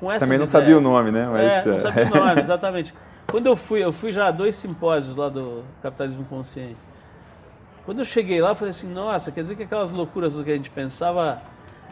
com 0.00 0.10
essa 0.10 0.20
Também 0.26 0.38
não 0.38 0.44
ideias. 0.44 0.50
sabia 0.50 0.76
o 0.76 0.80
nome, 0.80 1.10
né? 1.10 1.26
Mas, 1.30 1.66
é, 1.66 1.70
não 1.70 1.78
sabia 1.78 2.04
o 2.04 2.10
nome, 2.10 2.40
exatamente. 2.40 2.94
Quando 3.26 3.46
eu 3.46 3.56
fui, 3.56 3.82
eu 3.82 3.92
fui 3.92 4.12
já 4.12 4.28
a 4.28 4.30
dois 4.30 4.54
simpósios 4.56 5.16
lá 5.16 5.28
do 5.28 5.64
Capitalismo 5.82 6.24
Consciente. 6.24 6.76
Quando 7.84 7.98
eu 7.98 8.04
cheguei 8.04 8.40
lá, 8.40 8.50
eu 8.50 8.54
falei 8.54 8.70
assim, 8.70 8.92
nossa, 8.92 9.30
quer 9.30 9.42
dizer 9.42 9.56
que 9.56 9.62
aquelas 9.62 9.92
loucuras 9.92 10.32
do 10.32 10.42
que 10.42 10.50
a 10.50 10.56
gente 10.56 10.70
pensava 10.70 11.40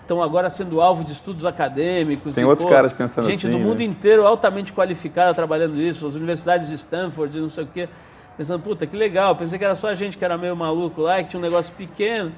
estão 0.00 0.22
agora 0.22 0.50
sendo 0.50 0.80
alvo 0.80 1.04
de 1.04 1.12
estudos 1.12 1.44
acadêmicos. 1.44 2.34
Tem 2.34 2.42
e, 2.42 2.46
outros 2.46 2.66
pô, 2.66 2.72
caras 2.72 2.92
pensando 2.92 3.26
gente 3.26 3.34
assim. 3.34 3.48
Gente 3.48 3.52
do 3.52 3.58
né? 3.58 3.64
mundo 3.64 3.80
inteiro 3.80 4.26
altamente 4.26 4.72
qualificada 4.72 5.32
trabalhando 5.32 5.80
isso, 5.80 6.06
as 6.06 6.14
universidades 6.14 6.68
de 6.68 6.74
Stanford, 6.74 7.40
não 7.40 7.48
sei 7.48 7.64
o 7.64 7.66
quê 7.66 7.88
pensando, 8.36 8.62
puta, 8.62 8.86
que 8.86 8.96
legal, 8.96 9.36
pensei 9.36 9.58
que 9.58 9.64
era 9.64 9.74
só 9.74 9.88
a 9.88 9.94
gente 9.94 10.18
que 10.18 10.24
era 10.24 10.36
meio 10.36 10.56
maluco 10.56 11.00
lá, 11.00 11.22
que 11.22 11.30
tinha 11.30 11.40
um 11.40 11.42
negócio 11.42 11.72
pequeno 11.74 12.32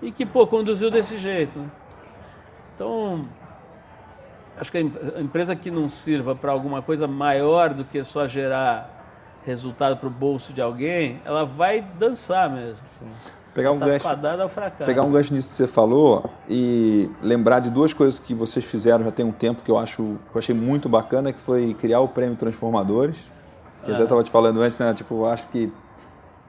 e 0.00 0.12
que, 0.12 0.26
pô, 0.26 0.46
conduziu 0.46 0.90
desse 0.90 1.16
jeito. 1.18 1.58
Né? 1.58 1.70
Então, 2.74 3.26
acho 4.62 4.70
que 4.70 4.78
a 4.78 5.20
empresa 5.20 5.54
que 5.54 5.70
não 5.70 5.88
sirva 5.88 6.34
para 6.34 6.52
alguma 6.52 6.80
coisa 6.80 7.06
maior 7.06 7.74
do 7.74 7.84
que 7.84 8.02
só 8.04 8.26
gerar 8.26 9.02
resultado 9.44 9.96
para 9.96 10.06
o 10.06 10.10
bolso 10.10 10.52
de 10.52 10.62
alguém, 10.62 11.20
ela 11.24 11.44
vai 11.44 11.84
dançar 11.98 12.48
mesmo. 12.48 12.78
Assim. 12.84 13.06
Pegar 13.52 13.72
um, 13.72 13.78
tá 13.78 13.86
gancho, 13.86 14.08
pegar 14.86 15.02
um 15.02 15.12
gancho 15.12 15.34
nisso 15.34 15.50
que 15.50 15.54
você 15.56 15.66
falou 15.66 16.30
e 16.48 17.10
lembrar 17.20 17.58
de 17.58 17.70
duas 17.70 17.92
coisas 17.92 18.18
que 18.18 18.32
vocês 18.32 18.64
fizeram 18.64 19.04
já 19.04 19.10
tem 19.10 19.26
um 19.26 19.32
tempo 19.32 19.60
que 19.62 19.70
eu 19.70 19.76
acho 19.76 20.16
que 20.30 20.36
eu 20.36 20.38
achei 20.38 20.54
muito 20.54 20.88
bacana, 20.88 21.34
que 21.34 21.40
foi 21.40 21.74
criar 21.74 22.00
o 22.00 22.08
Prêmio 22.08 22.36
Transformadores. 22.36 23.18
Que 23.84 23.90
é. 23.90 23.94
até 23.94 24.04
estava 24.04 24.22
te 24.22 24.30
falando 24.30 24.62
antes, 24.62 24.78
né? 24.78 24.94
Tipo, 24.94 25.16
eu 25.16 25.26
acho 25.26 25.44
que 25.48 25.70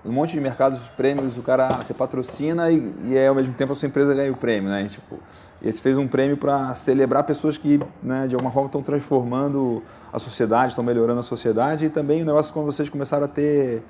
um 0.06 0.12
monte 0.12 0.34
de 0.34 0.42
mercados, 0.42 0.80
os 0.80 0.88
prêmios, 0.90 1.38
o 1.38 1.42
cara 1.42 1.70
você 1.78 1.94
patrocina 1.94 2.70
e, 2.72 2.94
e 3.06 3.18
é, 3.18 3.28
ao 3.28 3.36
mesmo 3.36 3.54
tempo 3.54 3.72
a 3.72 3.76
sua 3.76 3.88
empresa 3.88 4.14
ganha 4.14 4.32
o 4.32 4.36
prêmio, 4.36 4.70
né? 4.70 4.84
E, 4.84 4.88
tipo, 4.88 5.18
esse 5.62 5.80
fez 5.80 5.98
um 5.98 6.08
prêmio 6.08 6.36
para 6.36 6.76
celebrar 6.76 7.24
pessoas 7.24 7.58
que, 7.58 7.80
né, 8.02 8.28
de 8.28 8.36
alguma 8.36 8.52
forma, 8.52 8.68
estão 8.68 8.82
transformando 8.82 9.82
a 10.12 10.20
sociedade, 10.20 10.70
estão 10.70 10.84
melhorando 10.84 11.22
a 11.22 11.24
sociedade 11.24 11.86
e 11.86 11.90
também 11.90 12.22
o 12.22 12.26
negócio 12.26 12.54
quando 12.54 12.66
vocês 12.66 12.90
começaram 12.90 13.26
a 13.26 13.28
ter 13.30 13.82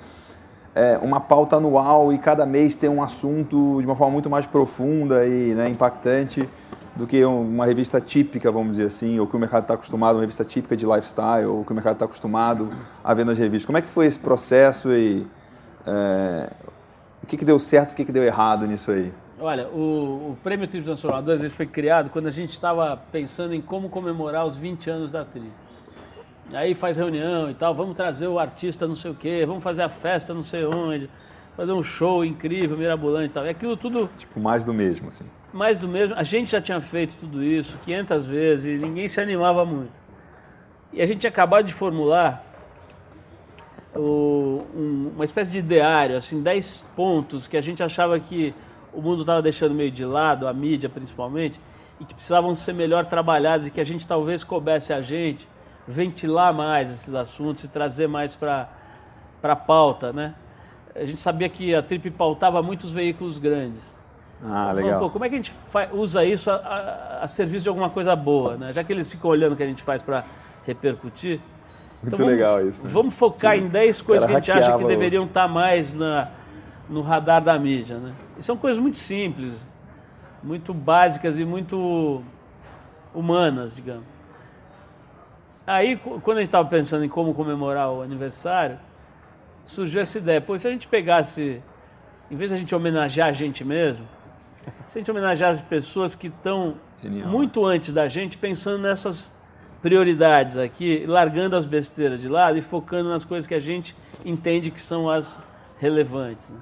é, 0.75 0.99
uma 1.01 1.19
pauta 1.19 1.55
anual 1.55 2.13
e 2.13 2.17
cada 2.19 2.45
mês 2.45 2.75
ter 2.75 2.89
um 2.89 3.01
assunto 3.01 3.79
de 3.79 3.85
uma 3.85 3.95
forma 3.95 4.13
muito 4.13 4.29
mais 4.29 4.45
profunda 4.45 5.25
e 5.25 5.53
né, 5.55 5.67
impactante 5.67 6.47
do 6.95 7.07
que 7.07 7.25
uma 7.25 7.65
revista 7.65 7.99
típica, 7.99 8.51
vamos 8.51 8.73
dizer 8.73 8.87
assim, 8.87 9.19
ou 9.19 9.25
que 9.25 9.35
o 9.35 9.39
mercado 9.39 9.63
está 9.63 9.73
acostumado, 9.73 10.15
uma 10.15 10.21
revista 10.21 10.45
típica 10.45 10.77
de 10.77 10.85
lifestyle, 10.85 11.47
ou 11.47 11.65
que 11.65 11.71
o 11.71 11.73
mercado 11.73 11.93
está 11.93 12.05
acostumado 12.05 12.69
a 13.03 13.13
ver 13.15 13.25
nas 13.25 13.37
revistas. 13.37 13.65
Como 13.65 13.79
é 13.79 13.81
que 13.81 13.89
foi 13.89 14.05
esse 14.05 14.19
processo 14.19 14.93
e 14.93 15.25
é, 15.85 16.49
o 17.21 17.27
que, 17.27 17.37
que 17.37 17.45
deu 17.45 17.57
certo 17.59 17.91
e 17.91 17.93
o 17.93 17.95
que, 17.95 18.05
que 18.05 18.11
deu 18.11 18.23
errado 18.23 18.67
nisso 18.67 18.91
aí? 18.91 19.11
Olha, 19.39 19.67
o, 19.67 20.31
o 20.31 20.37
Prêmio 20.43 20.67
Tri 20.67 20.81
Transformadores 20.81 21.41
ele 21.41 21.49
foi 21.49 21.65
criado 21.65 22.09
quando 22.09 22.27
a 22.27 22.31
gente 22.31 22.51
estava 22.51 22.95
pensando 23.11 23.53
em 23.53 23.61
como 23.61 23.89
comemorar 23.89 24.45
os 24.45 24.55
20 24.55 24.89
anos 24.89 25.11
da 25.11 25.25
Tri. 25.25 25.51
Aí 26.53 26.75
faz 26.75 26.97
reunião 26.97 27.49
e 27.49 27.53
tal, 27.53 27.73
vamos 27.73 27.95
trazer 27.95 28.27
o 28.27 28.37
artista 28.37 28.87
não 28.87 28.95
sei 28.95 29.11
o 29.11 29.15
quê, 29.15 29.45
vamos 29.45 29.63
fazer 29.63 29.81
a 29.81 29.89
festa 29.89 30.33
não 30.33 30.41
sei 30.41 30.65
onde, 30.65 31.09
fazer 31.57 31.71
um 31.71 31.81
show 31.81 32.23
incrível, 32.23 32.77
mirabolante 32.77 33.27
e 33.27 33.29
tal. 33.29 33.45
E 33.45 33.49
aquilo 33.49 33.75
tudo... 33.75 34.09
Tipo, 34.17 34.39
mais 34.39 34.63
do 34.63 34.73
mesmo, 34.73 35.07
assim. 35.07 35.25
Mais 35.51 35.79
do 35.79 35.87
mesmo. 35.87 36.15
A 36.15 36.23
gente 36.23 36.51
já 36.51 36.61
tinha 36.61 36.79
feito 36.81 37.17
tudo 37.17 37.43
isso 37.43 37.77
500 37.83 38.25
vezes 38.25 38.65
e 38.65 38.85
ninguém 38.85 39.07
se 39.07 39.19
animava 39.19 39.65
muito. 39.65 39.91
E 40.91 41.01
a 41.01 41.05
gente 41.05 41.19
tinha 41.19 41.29
acabado 41.29 41.65
de 41.65 41.73
formular 41.73 42.52
o, 43.95 44.63
um, 44.75 45.11
uma 45.15 45.25
espécie 45.25 45.51
de 45.51 45.59
ideário, 45.59 46.17
assim, 46.17 46.41
10 46.41 46.83
pontos 46.95 47.47
que 47.47 47.57
a 47.57 47.61
gente 47.61 47.83
achava 47.83 48.19
que 48.19 48.53
o 48.93 49.01
mundo 49.01 49.21
estava 49.21 49.41
deixando 49.41 49.73
meio 49.73 49.91
de 49.91 50.05
lado, 50.05 50.47
a 50.47 50.53
mídia 50.53 50.89
principalmente, 50.89 51.59
e 51.99 52.05
que 52.05 52.13
precisavam 52.13 52.53
ser 52.55 52.73
melhor 52.73 53.05
trabalhados 53.05 53.67
e 53.67 53.71
que 53.71 53.81
a 53.81 53.83
gente 53.83 54.05
talvez 54.05 54.43
coubesse 54.43 54.93
a 54.93 55.01
gente 55.01 55.47
ventilar 55.87 56.53
mais 56.53 56.91
esses 56.91 57.13
assuntos 57.13 57.63
e 57.63 57.67
trazer 57.67 58.07
mais 58.07 58.35
para 58.35 58.69
a 59.41 59.55
pauta, 59.55 60.13
né? 60.13 60.33
A 60.95 61.05
gente 61.05 61.19
sabia 61.19 61.49
que 61.49 61.73
a 61.73 61.81
Trip 61.81 62.11
pautava 62.11 62.61
muitos 62.61 62.91
veículos 62.91 63.37
grandes. 63.37 63.81
Ah, 64.43 64.71
legal. 64.73 64.99
Pô, 64.99 65.09
como 65.09 65.25
é 65.25 65.29
que 65.29 65.35
a 65.35 65.37
gente 65.37 65.53
usa 65.91 66.23
isso 66.23 66.51
a, 66.51 66.55
a, 66.55 67.23
a, 67.23 67.27
serviço 67.27 67.63
de 67.63 67.69
alguma 67.69 67.89
coisa 67.89 68.15
boa, 68.15 68.57
né? 68.57 68.73
Já 68.73 68.83
que 68.83 68.91
eles 68.91 69.07
ficam 69.07 69.31
olhando 69.31 69.53
o 69.53 69.55
que 69.55 69.63
a 69.63 69.65
gente 69.67 69.81
faz 69.81 70.01
para 70.01 70.23
repercutir. 70.65 71.39
Muito 72.03 72.15
então 72.15 72.19
vamos, 72.19 72.33
legal 72.33 72.67
isso. 72.67 72.83
Né? 72.83 72.89
Vamos 72.91 73.13
focar 73.13 73.55
Sim. 73.55 73.63
em 73.63 73.67
10 73.69 74.01
coisas 74.01 74.25
que 74.27 74.33
a 74.33 74.35
gente 74.35 74.51
acha 74.51 74.77
que 74.77 74.83
deveriam 74.83 75.23
estar 75.23 75.43
tá 75.43 75.47
mais 75.47 75.93
na, 75.93 76.29
no 76.89 77.01
radar 77.01 77.41
da 77.41 77.57
mídia, 77.57 77.97
né? 77.97 78.13
E 78.37 78.43
são 78.43 78.57
coisas 78.57 78.77
muito 78.77 78.97
simples, 78.97 79.65
muito 80.43 80.73
básicas 80.73 81.39
e 81.39 81.45
muito 81.45 82.21
humanas, 83.13 83.73
digamos. 83.73 84.03
Aí, 85.65 85.95
quando 85.95 86.39
a 86.39 86.41
gente 86.41 86.49
estava 86.49 86.67
pensando 86.67 87.05
em 87.05 87.09
como 87.09 87.33
comemorar 87.33 87.89
o 87.89 88.01
aniversário, 88.01 88.77
surgiu 89.65 90.01
essa 90.01 90.17
ideia. 90.17 90.41
Pô, 90.41 90.59
se 90.59 90.67
a 90.67 90.71
gente 90.71 90.89
pegasse, 90.89 91.63
em 92.29 92.35
vez 92.35 92.49
de 92.49 92.55
a 92.55 92.59
gente 92.59 92.75
homenagear 92.75 93.29
a 93.29 93.31
gente 93.31 93.63
mesmo, 93.63 94.05
se 94.87 94.97
a 94.97 94.99
gente 94.99 95.09
homenagear 95.09 95.51
as 95.51 95.61
pessoas 95.61 96.15
que 96.15 96.27
estão 96.27 96.75
muito 97.25 97.65
antes 97.65 97.93
da 97.93 98.09
gente, 98.09 98.37
pensando 98.37 98.79
nessas 98.79 99.31
prioridades 99.83 100.55
aqui, 100.55 101.05
largando 101.05 101.57
as 101.57 101.65
besteiras 101.65 102.21
de 102.21 102.29
lado 102.29 102.57
e 102.57 102.61
focando 102.61 103.09
nas 103.09 103.25
coisas 103.25 103.45
que 103.45 103.53
a 103.53 103.59
gente 103.59 103.93
entende 104.25 104.71
que 104.71 104.81
são 104.81 105.09
as 105.09 105.37
relevantes. 105.77 106.49
Né? 106.49 106.57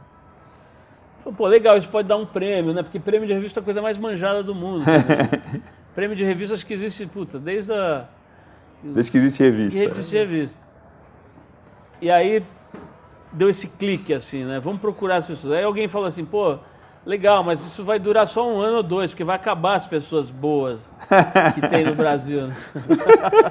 Pô, 1.38 1.46
legal, 1.46 1.78
isso 1.78 1.88
pode 1.88 2.08
dar 2.08 2.18
um 2.18 2.26
prêmio, 2.26 2.74
né? 2.74 2.82
Porque 2.82 3.00
prêmio 3.00 3.28
de 3.28 3.34
revista 3.34 3.60
é 3.60 3.62
a 3.62 3.64
coisa 3.64 3.80
mais 3.80 3.96
manjada 3.96 4.42
do 4.42 4.56
mundo. 4.56 4.84
Né? 4.84 5.62
prêmio 5.94 6.16
de 6.16 6.26
revista 6.26 6.56
acho 6.56 6.66
que 6.66 6.74
existe, 6.74 7.06
puta, 7.06 7.38
desde 7.38 7.72
a. 7.72 8.08
Desde 8.84 9.12
que 9.12 9.18
existe 9.20 9.44
revista. 9.44 9.80
Desde 9.80 9.94
que 9.94 10.00
existe 10.00 10.18
revista. 10.18 10.60
E 12.02 12.10
aí 12.10 12.44
deu 13.32 13.48
esse 13.48 13.68
clique 13.68 14.16
assim, 14.16 14.44
né? 14.44 14.60
Vamos 14.60 14.82
procurar 14.82 15.18
as 15.18 15.28
pessoas. 15.28 15.54
Aí 15.54 15.64
alguém 15.64 15.88
falou 15.88 16.08
assim, 16.08 16.26
pô, 16.26 16.58
legal, 17.06 17.44
mas 17.44 17.60
isso 17.60 17.84
vai 17.84 18.00
durar 18.00 18.28
só 18.28 18.48
um 18.48 18.60
ano 18.60 18.78
ou 18.78 18.84
dois, 18.84 19.12
porque 19.12 19.24
vai 19.24 19.36
acabar 19.36 19.76
as 19.76 19.88
pessoas 19.88 20.30
boas 20.30 20.90
que 21.56 21.68
tem 21.68 21.86
no 21.86 21.96
Brasil. 21.96 22.48
Né? 22.48 22.56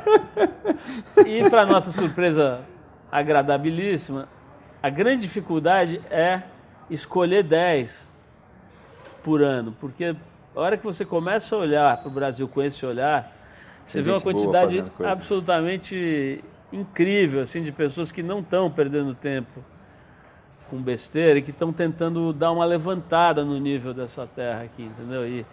e 1.27 1.49
para 1.49 1.67
nossa 1.67 1.91
surpresa 1.91 2.61
agradabilíssima, 3.11 4.29
a 4.83 4.89
grande 4.89 5.23
dificuldade 5.23 6.01
é 6.11 6.43
escolher 6.89 7.43
10 7.43 8.09
por 9.23 9.43
ano, 9.43 9.75
porque 9.81 10.17
a 10.55 10.61
hora 10.61 10.77
que 10.77 10.85
você 10.85 11.05
começa 11.05 11.55
a 11.55 11.59
olhar 11.59 11.97
para 11.99 12.09
o 12.09 12.11
Brasil 12.11 12.49
com 12.49 12.63
esse 12.63 12.85
olhar, 12.87 13.33
você 13.87 14.01
vê 14.01 14.11
uma 14.11 14.21
quantidade 14.21 14.85
absolutamente 15.05 16.43
incrível 16.73 17.43
assim 17.43 17.63
de 17.63 17.73
pessoas 17.73 18.13
que 18.13 18.23
não 18.23 18.39
estão 18.39 18.71
perdendo 18.71 19.15
tempo 19.15 19.65
com 20.71 20.81
besteira 20.81 21.41
e 21.41 21.43
que 21.43 21.51
estão 21.51 21.73
tentando 21.73 22.33
dar 22.33 22.53
uma 22.53 22.64
levantada 22.64 23.45
no 23.45 23.59
nível 23.59 23.93
dessa 23.93 24.27
terra 24.27 24.62
aqui, 24.62 24.85
entendeu? 24.85 25.27
E, 25.27 25.45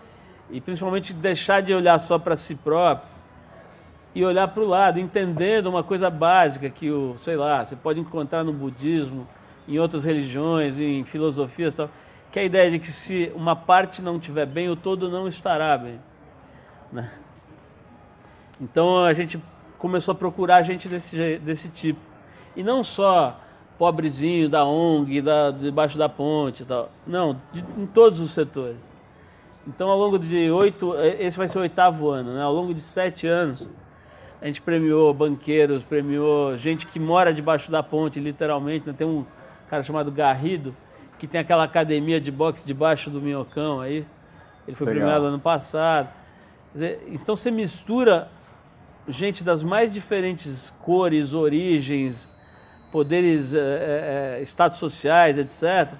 e 0.52 0.62
principalmente 0.62 1.14
deixar 1.14 1.62
de 1.62 1.74
olhar 1.74 2.00
só 2.00 2.20
para 2.20 2.36
si 2.36 2.56
próprio 2.56 3.10
e 4.14 4.24
olhar 4.24 4.48
para 4.48 4.64
o 4.64 4.68
lado, 4.68 5.00
entendendo 5.00 5.68
uma 5.68 5.84
coisa 5.84 6.10
básica 6.10 6.70
que 6.70 6.90
o, 6.90 7.16
sei 7.18 7.36
lá, 7.36 7.66
você 7.66 7.76
pode 7.76 8.00
encontrar 8.00 8.44
no 8.44 8.54
budismo, 8.54 9.28
em 9.68 9.80
outras 9.80 10.04
religiões, 10.04 10.80
em 10.80 11.04
filosofias 11.04 11.76
tal, 11.76 11.90
que 12.32 12.40
é 12.40 12.44
a 12.44 12.46
ideia 12.46 12.72
de 12.72 12.80
que 12.80 12.88
se 12.88 13.32
uma 13.36 13.56
parte 13.56 14.02
não 14.02 14.18
estiver 14.18 14.46
bem, 14.46 14.70
o 14.70 14.76
todo 14.76 15.10
não 15.10 15.28
estará 15.28 15.78
bem. 15.78 16.00
Né? 16.92 17.12
Então 18.62 19.04
a 19.04 19.14
gente 19.14 19.42
começou 19.78 20.14
a 20.14 20.16
procurar 20.16 20.62
gente 20.62 20.88
desse, 20.88 21.38
desse 21.40 21.70
tipo. 21.70 22.00
E 22.56 22.64
não 22.64 22.84
só 22.84 23.40
pobrezinho 23.78 24.50
da 24.50 24.66
ONG, 24.66 25.22
da, 25.22 25.52
debaixo 25.52 25.98
da 25.98 26.10
ponte 26.10 26.64
e 26.64 26.66
tal. 26.66 26.90
Não, 27.06 27.40
de, 27.54 27.64
em 27.78 27.86
todos 27.86 28.20
os 28.20 28.32
setores. 28.32 28.92
Então, 29.68 29.90
ao 29.90 29.98
longo 29.98 30.18
de 30.18 30.50
oito, 30.50 30.96
esse 31.20 31.38
vai 31.38 31.48
ser 31.48 31.58
o 31.58 31.62
oitavo 31.62 32.10
ano, 32.10 32.34
né? 32.34 32.42
Ao 32.42 32.54
longo 32.54 32.74
de 32.74 32.82
sete 32.82 33.28
anos, 33.28 33.68
a 34.42 34.46
gente 34.46 34.62
premiou 34.62 35.14
banqueiros, 35.14 35.84
premiou 35.84 36.58
gente 36.58 36.88
que 36.88 37.00
mora 37.00 37.34
debaixo 37.34 37.70
da 37.70 37.84
ponte, 37.84 38.20
literalmente. 38.20 38.88
Né? 38.88 38.94
Tem 38.98 39.06
um 39.06 39.26
cara 39.70 39.84
chamado 39.84 40.12
Garrido, 40.12 40.76
que 41.20 41.28
tem 41.28 41.42
aquela 41.42 41.64
academia 41.64 42.22
de 42.22 42.32
boxe 42.32 42.66
debaixo 42.66 43.10
do 43.10 43.20
Minhocão 43.20 43.82
aí. 43.82 44.06
Ele 44.68 44.76
foi 44.76 44.88
Legal. 44.88 45.02
premiado 45.02 45.26
ano 45.26 45.40
passado. 45.40 46.10
Dizer, 46.74 47.04
então 47.10 47.36
você 47.36 47.52
mistura 47.52 48.30
gente 49.08 49.44
das 49.44 49.64
mais 49.64 49.92
diferentes 49.92 50.70
cores, 50.70 51.34
origens, 51.34 52.32
poderes, 52.92 53.54
é, 53.54 54.40
é, 54.40 54.42
status 54.44 54.80
sociais, 54.80 55.38
etc. 55.38 55.94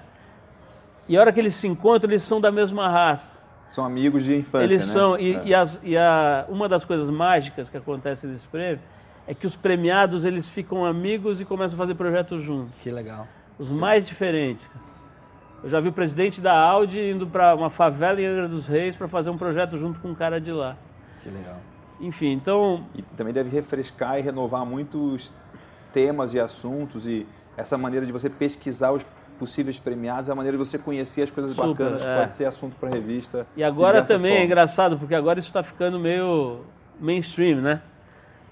E 1.08 1.16
a 1.16 1.20
hora 1.20 1.32
que 1.32 1.40
eles 1.40 1.54
se 1.54 1.66
encontram, 1.66 2.10
eles 2.10 2.22
são 2.22 2.40
da 2.40 2.52
mesma 2.52 2.88
raça. 2.88 3.32
São 3.70 3.84
amigos 3.84 4.24
de 4.24 4.34
infância, 4.34 4.64
Eles 4.64 4.86
né? 4.86 4.92
são, 4.92 5.18
e, 5.18 5.34
é. 5.34 5.42
e, 5.44 5.54
as, 5.54 5.80
e 5.82 5.96
a, 5.96 6.46
uma 6.48 6.68
das 6.68 6.84
coisas 6.84 7.10
mágicas 7.10 7.68
que 7.68 7.76
acontece 7.76 8.26
nesse 8.26 8.46
prêmio 8.48 8.80
é 9.26 9.34
que 9.34 9.46
os 9.46 9.54
premiados, 9.54 10.24
eles 10.24 10.48
ficam 10.48 10.86
amigos 10.86 11.40
e 11.40 11.44
começam 11.44 11.76
a 11.76 11.78
fazer 11.78 11.94
projetos 11.94 12.42
juntos. 12.42 12.80
Que 12.80 12.90
legal. 12.90 13.28
Os 13.58 13.70
mais 13.70 14.06
diferentes. 14.06 14.70
Eu 15.62 15.68
já 15.68 15.80
vi 15.80 15.88
o 15.88 15.92
presidente 15.92 16.40
da 16.40 16.58
Audi 16.58 17.10
indo 17.10 17.26
para 17.26 17.54
uma 17.54 17.68
favela 17.68 18.20
em 18.20 18.24
Angra 18.24 18.48
dos 18.48 18.66
Reis 18.66 18.96
para 18.96 19.06
fazer 19.08 19.28
um 19.28 19.36
projeto 19.36 19.76
junto 19.76 20.00
com 20.00 20.08
um 20.08 20.14
cara 20.14 20.40
de 20.40 20.52
lá. 20.52 20.76
Que 21.22 21.28
legal. 21.28 21.56
Enfim, 22.00 22.32
então... 22.32 22.86
E 22.94 23.02
também 23.02 23.34
deve 23.34 23.50
refrescar 23.50 24.18
e 24.18 24.22
renovar 24.22 24.64
muitos 24.64 25.32
temas 25.92 26.34
e 26.34 26.40
assuntos 26.40 27.06
e 27.06 27.26
essa 27.56 27.76
maneira 27.76 28.06
de 28.06 28.12
você 28.12 28.30
pesquisar 28.30 28.92
os 28.92 29.04
possíveis 29.38 29.78
premiados, 29.78 30.28
é 30.28 30.32
a 30.32 30.34
maneira 30.34 30.58
de 30.58 30.64
você 30.64 30.76
conhecer 30.76 31.22
as 31.22 31.30
coisas 31.30 31.52
Super, 31.52 31.68
bacanas, 31.68 32.04
é. 32.04 32.18
pode 32.18 32.34
ser 32.34 32.44
assunto 32.44 32.76
para 32.76 32.90
revista. 32.90 33.46
E 33.56 33.62
agora 33.62 34.02
também 34.02 34.32
forma. 34.32 34.42
é 34.42 34.44
engraçado, 34.44 34.98
porque 34.98 35.14
agora 35.14 35.38
isso 35.38 35.48
está 35.48 35.62
ficando 35.62 35.98
meio 35.98 36.64
mainstream, 37.00 37.60
né? 37.60 37.80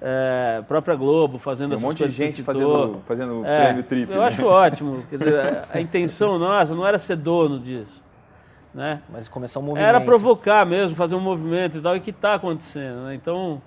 É, 0.01 0.63
própria 0.69 0.95
Globo 0.95 1.39
fazendo 1.39 1.71
Tem 1.71 1.79
um 1.79 1.89
monte 1.89 2.07
de 2.07 2.13
gente 2.13 2.43
fazendo, 2.43 3.03
fazendo 3.07 3.45
é, 3.47 3.65
prêmio 3.65 3.83
triplo. 3.83 4.15
Eu 4.15 4.21
né? 4.21 4.27
acho 4.27 4.45
ótimo. 4.45 5.03
Quer 5.09 5.19
dizer, 5.19 5.65
a 5.73 5.81
intenção 5.81 6.39
nossa 6.39 6.75
não 6.75 6.87
era 6.87 6.99
ser 6.99 7.17
dono 7.17 7.59
disso. 7.59 8.05
Né? 8.75 9.01
Mas 9.09 9.27
começar 9.27 9.59
um 9.59 9.63
movimento. 9.63 9.89
Era 9.89 10.01
provocar 10.01 10.67
mesmo, 10.67 10.95
fazer 10.95 11.15
um 11.15 11.21
movimento 11.21 11.79
e 11.79 11.81
tal, 11.81 11.97
e 11.97 12.01
que 12.01 12.11
está 12.11 12.35
acontecendo. 12.35 13.07
Né? 13.07 13.15
Então, 13.15 13.63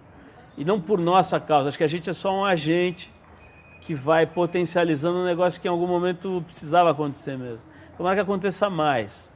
E 0.56 0.64
não 0.64 0.80
por 0.80 1.00
nossa 1.00 1.40
causa, 1.40 1.68
acho 1.68 1.78
que 1.78 1.84
a 1.84 1.88
gente 1.88 2.08
é 2.10 2.14
só 2.14 2.32
um 2.32 2.46
agente 2.46 3.12
que 3.82 3.94
vai 3.94 4.26
potencializando 4.26 5.20
um 5.20 5.26
negócio 5.26 5.60
que 5.60 5.68
em 5.68 5.72
algum 5.72 5.88
momento 5.88 6.44
precisava 6.46 6.92
acontecer 6.92 7.38
mesmo. 7.38 7.60
Tomara 7.98 8.16
que 8.16 8.22
aconteça 8.22 8.70
mais. 8.70 9.30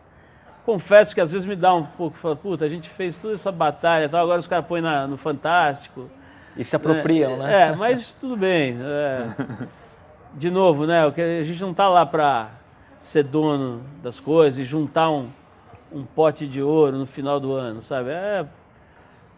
Confesso 0.66 1.14
que 1.14 1.20
às 1.20 1.32
vezes 1.32 1.46
me 1.46 1.56
dá 1.56 1.74
um 1.74 1.84
pouco, 1.84 2.18
fala, 2.18 2.36
puta, 2.36 2.64
a 2.64 2.70
gente 2.70 2.90
fez 2.90 3.18
toda 3.18 3.34
essa 3.34 3.52
batalha, 3.52 4.08
tal, 4.08 4.22
agora 4.22 4.40
os 4.40 4.48
caras 4.48 4.66
põem 4.66 4.82
na, 4.82 5.06
no 5.08 5.18
Fantástico. 5.18 6.10
E 6.56 6.64
se 6.64 6.76
apropriam, 6.76 7.34
é, 7.34 7.38
né? 7.38 7.62
É, 7.62 7.76
mas 7.76 8.12
tudo 8.12 8.38
bem. 8.38 8.78
É. 8.80 9.68
De 10.36 10.50
novo, 10.50 10.86
né? 10.86 11.04
A 11.06 11.44
gente 11.44 11.62
não 11.62 11.72
está 11.72 11.88
lá 11.88 12.06
para 12.06 12.50
ser 13.00 13.24
dono 13.24 13.84
das 14.02 14.20
coisas 14.20 14.60
e 14.60 14.64
juntar 14.64 15.10
um, 15.10 15.28
um 15.92 16.04
pote 16.04 16.48
de 16.48 16.62
ouro 16.62 16.98
no 16.98 17.06
final 17.06 17.40
do 17.40 17.54
ano, 17.54 17.84
sabe? 17.84 18.10
É, 18.10 18.46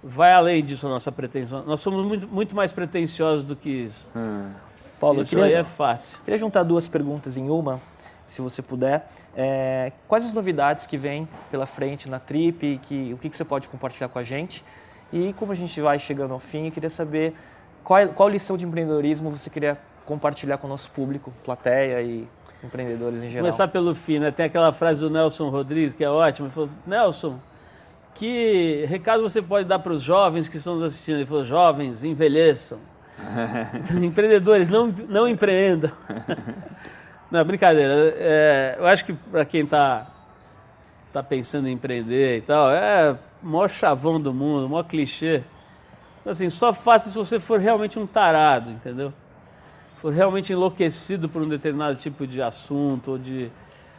vai 0.03 0.32
além 0.32 0.64
disso 0.64 0.88
a 0.88 0.89
nossa 0.89 1.12
pretensão. 1.12 1.64
Nós 1.66 1.80
somos 1.80 2.06
muito, 2.06 2.28
muito 2.28 2.56
mais 2.56 2.72
pretensiosos 2.72 3.45
do 3.45 3.56
que 3.56 3.70
isso. 3.70 4.08
Hum. 4.16 4.51
Paulo, 5.06 5.22
isso 5.22 5.36
queria, 5.36 5.45
aí 5.45 5.53
é 5.53 5.64
fácil. 5.64 6.20
Queria 6.26 6.38
juntar 6.39 6.64
duas 6.64 6.88
perguntas 6.88 7.38
em 7.38 7.47
uma, 7.47 7.80
se 8.28 8.41
você 8.41 8.64
puder. 8.64 9.08
É, 9.38 9.91
quais 10.08 10.26
as 10.26 10.34
novidades 10.34 10.88
que 10.88 10.97
vêm 10.97 11.28
pela 11.51 11.68
frente 11.68 12.10
na 12.10 12.20
Trip? 12.20 12.80
Que, 12.82 13.14
o 13.14 13.18
que, 13.20 13.30
que 13.30 13.38
você 13.38 13.45
pode 13.45 13.70
compartilhar 13.70 14.10
com 14.10 14.18
a 14.18 14.24
gente? 14.24 14.66
E 15.14 15.32
como 15.34 15.51
a 15.51 15.56
gente 15.56 15.80
vai 15.80 15.99
chegando 15.99 16.34
ao 16.34 16.39
fim, 16.39 16.66
eu 16.66 16.72
queria 16.72 16.89
saber 16.89 17.36
qual, 17.84 18.08
qual 18.10 18.28
lição 18.28 18.58
de 18.58 18.66
empreendedorismo 18.66 19.30
você 19.30 19.47
queria 19.47 19.78
compartilhar 20.08 20.58
com 20.58 20.66
o 20.66 20.70
nosso 20.72 20.89
público, 20.89 21.32
plateia 21.43 22.01
e 22.01 22.28
empreendedores 22.64 23.22
em 23.22 23.30
geral. 23.30 23.43
Começar 23.43 23.68
pelo 23.68 23.93
fim, 23.93 24.18
né? 24.18 24.32
Tem 24.32 24.47
aquela 24.47 24.74
frase 24.74 25.01
do 25.01 25.10
Nelson 25.12 25.49
Rodrigues 25.49 25.93
que 25.93 26.03
é 26.03 26.10
ótima. 26.10 26.47
Ele 26.47 26.53
falou, 26.53 26.70
Nelson, 26.86 27.39
que 28.16 28.86
recado 28.88 29.22
você 29.22 29.39
pode 29.39 29.68
dar 29.68 29.78
para 29.78 29.93
os 29.93 30.01
jovens 30.01 30.49
que 30.49 30.58
estão 30.58 30.76
nos 30.76 30.86
assistindo? 30.86 31.18
Ele 31.18 31.28
falou, 31.28 31.45
jovens, 31.45 32.03
envelheçam. 32.03 32.80
Empreendedores, 34.01 34.70
não, 34.70 34.88
não 34.88 35.28
empreendam. 35.28 35.91
não, 37.32 37.43
brincadeira. 37.43 37.93
É, 38.18 38.76
eu 38.78 38.86
acho 38.86 39.05
que 39.05 39.13
para 39.13 39.45
quem 39.45 39.63
está 39.63 40.07
tá 41.13 41.24
pensando 41.24 41.68
em 41.68 41.74
empreender 41.74 42.38
e 42.38 42.41
tal, 42.41 42.70
é 42.72 43.16
o 43.41 43.47
maior 43.47 43.70
chavão 43.70 44.20
do 44.20 44.34
mundo, 44.34 44.66
o 44.66 44.70
maior 44.70 44.84
clichê. 44.84 45.43
Assim, 46.26 46.49
só 46.49 46.74
faça 46.74 47.09
se 47.09 47.16
você 47.16 47.39
for 47.39 47.59
realmente 47.59 47.99
um 47.99 48.07
tarado, 48.07 48.72
entendeu? 48.72 49.13
For 49.97 50.11
realmente 50.11 50.51
enlouquecido 50.51 51.30
por 51.30 51.41
um 51.41 51.47
determinado 51.47 51.95
tipo 51.95 52.26
de 52.26 52.41
assunto 52.41 53.11
ou 53.11 53.18
de 53.18 53.51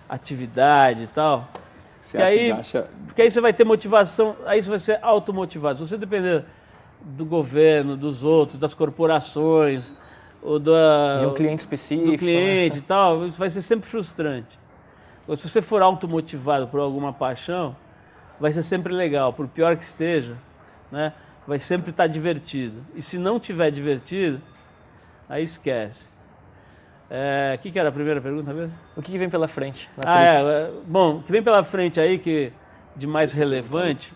atividade 0.09 1.05
e 1.05 1.07
tal. 1.07 1.49
Você 2.01 2.19
acha, 2.19 2.27
aí, 2.27 2.53
acha... 2.53 2.89
Porque 3.07 3.23
aí 3.23 3.31
você 3.31 3.41
vai 3.41 3.53
ter 3.53 3.64
motivação, 3.64 4.37
aí 4.45 4.61
você 4.61 4.69
vai 4.69 4.79
ser 4.79 4.99
automotivado. 5.03 5.79
Se 5.79 5.89
você 5.89 5.97
depender 5.97 6.45
do 7.07 7.25
governo, 7.25 7.97
dos 7.97 8.25
outros, 8.25 8.59
das 8.59 8.75
corporações, 8.75 9.93
ou 10.43 10.59
da, 10.59 11.19
de 11.19 11.27
um 11.27 11.35
cliente 11.35 11.61
específico. 11.61 12.11
Do 12.11 12.19
cliente 12.19 12.77
né? 12.77 12.83
e 12.85 12.87
tal, 12.87 13.27
isso 13.27 13.39
vai 13.39 13.49
ser 13.49 13.63
sempre 13.63 13.89
frustrante. 13.89 14.59
Ou 15.27 15.37
se 15.37 15.49
você 15.49 15.63
for 15.63 15.83
automotivado 15.83 16.67
por 16.69 16.81
alguma 16.81 17.13
paixão, 17.13 17.77
vai 18.41 18.53
ser 18.53 18.63
sempre 18.63 18.93
legal, 18.93 19.33
por 19.33 19.47
pior 19.47 19.77
que 19.77 19.85
esteja, 19.85 20.37
né? 20.91 21.13
vai 21.47 21.59
sempre 21.59 21.91
estar 21.91 22.07
divertido. 22.07 22.85
E 22.95 23.03
se 23.03 23.19
não 23.19 23.39
tiver 23.39 23.71
divertido, 23.71 24.41
aí 25.29 25.45
esquece. 25.45 26.09
É, 27.09 27.51
o 27.53 27.55
é, 27.55 27.57
que, 27.59 27.71
que, 27.71 27.79
era 27.79 27.89
a 27.89 27.93
primeira 27.93 28.21
pergunta 28.21 28.53
mesmo? 28.53 28.75
O 28.97 29.03
que, 29.03 29.13
que 29.13 29.19
vem 29.19 29.31
pela 29.31 29.47
frente? 29.47 29.89
ah, 30.05 30.23
é, 30.23 30.71
bom, 30.87 31.19
o 31.19 31.23
que 31.23 31.31
vem 31.31 31.43
pela 31.43 31.63
frente 31.63 32.01
aí, 32.01 32.19
que 32.19 32.53
de 32.97 33.07
mais 33.07 33.33
relevante, 33.33 34.13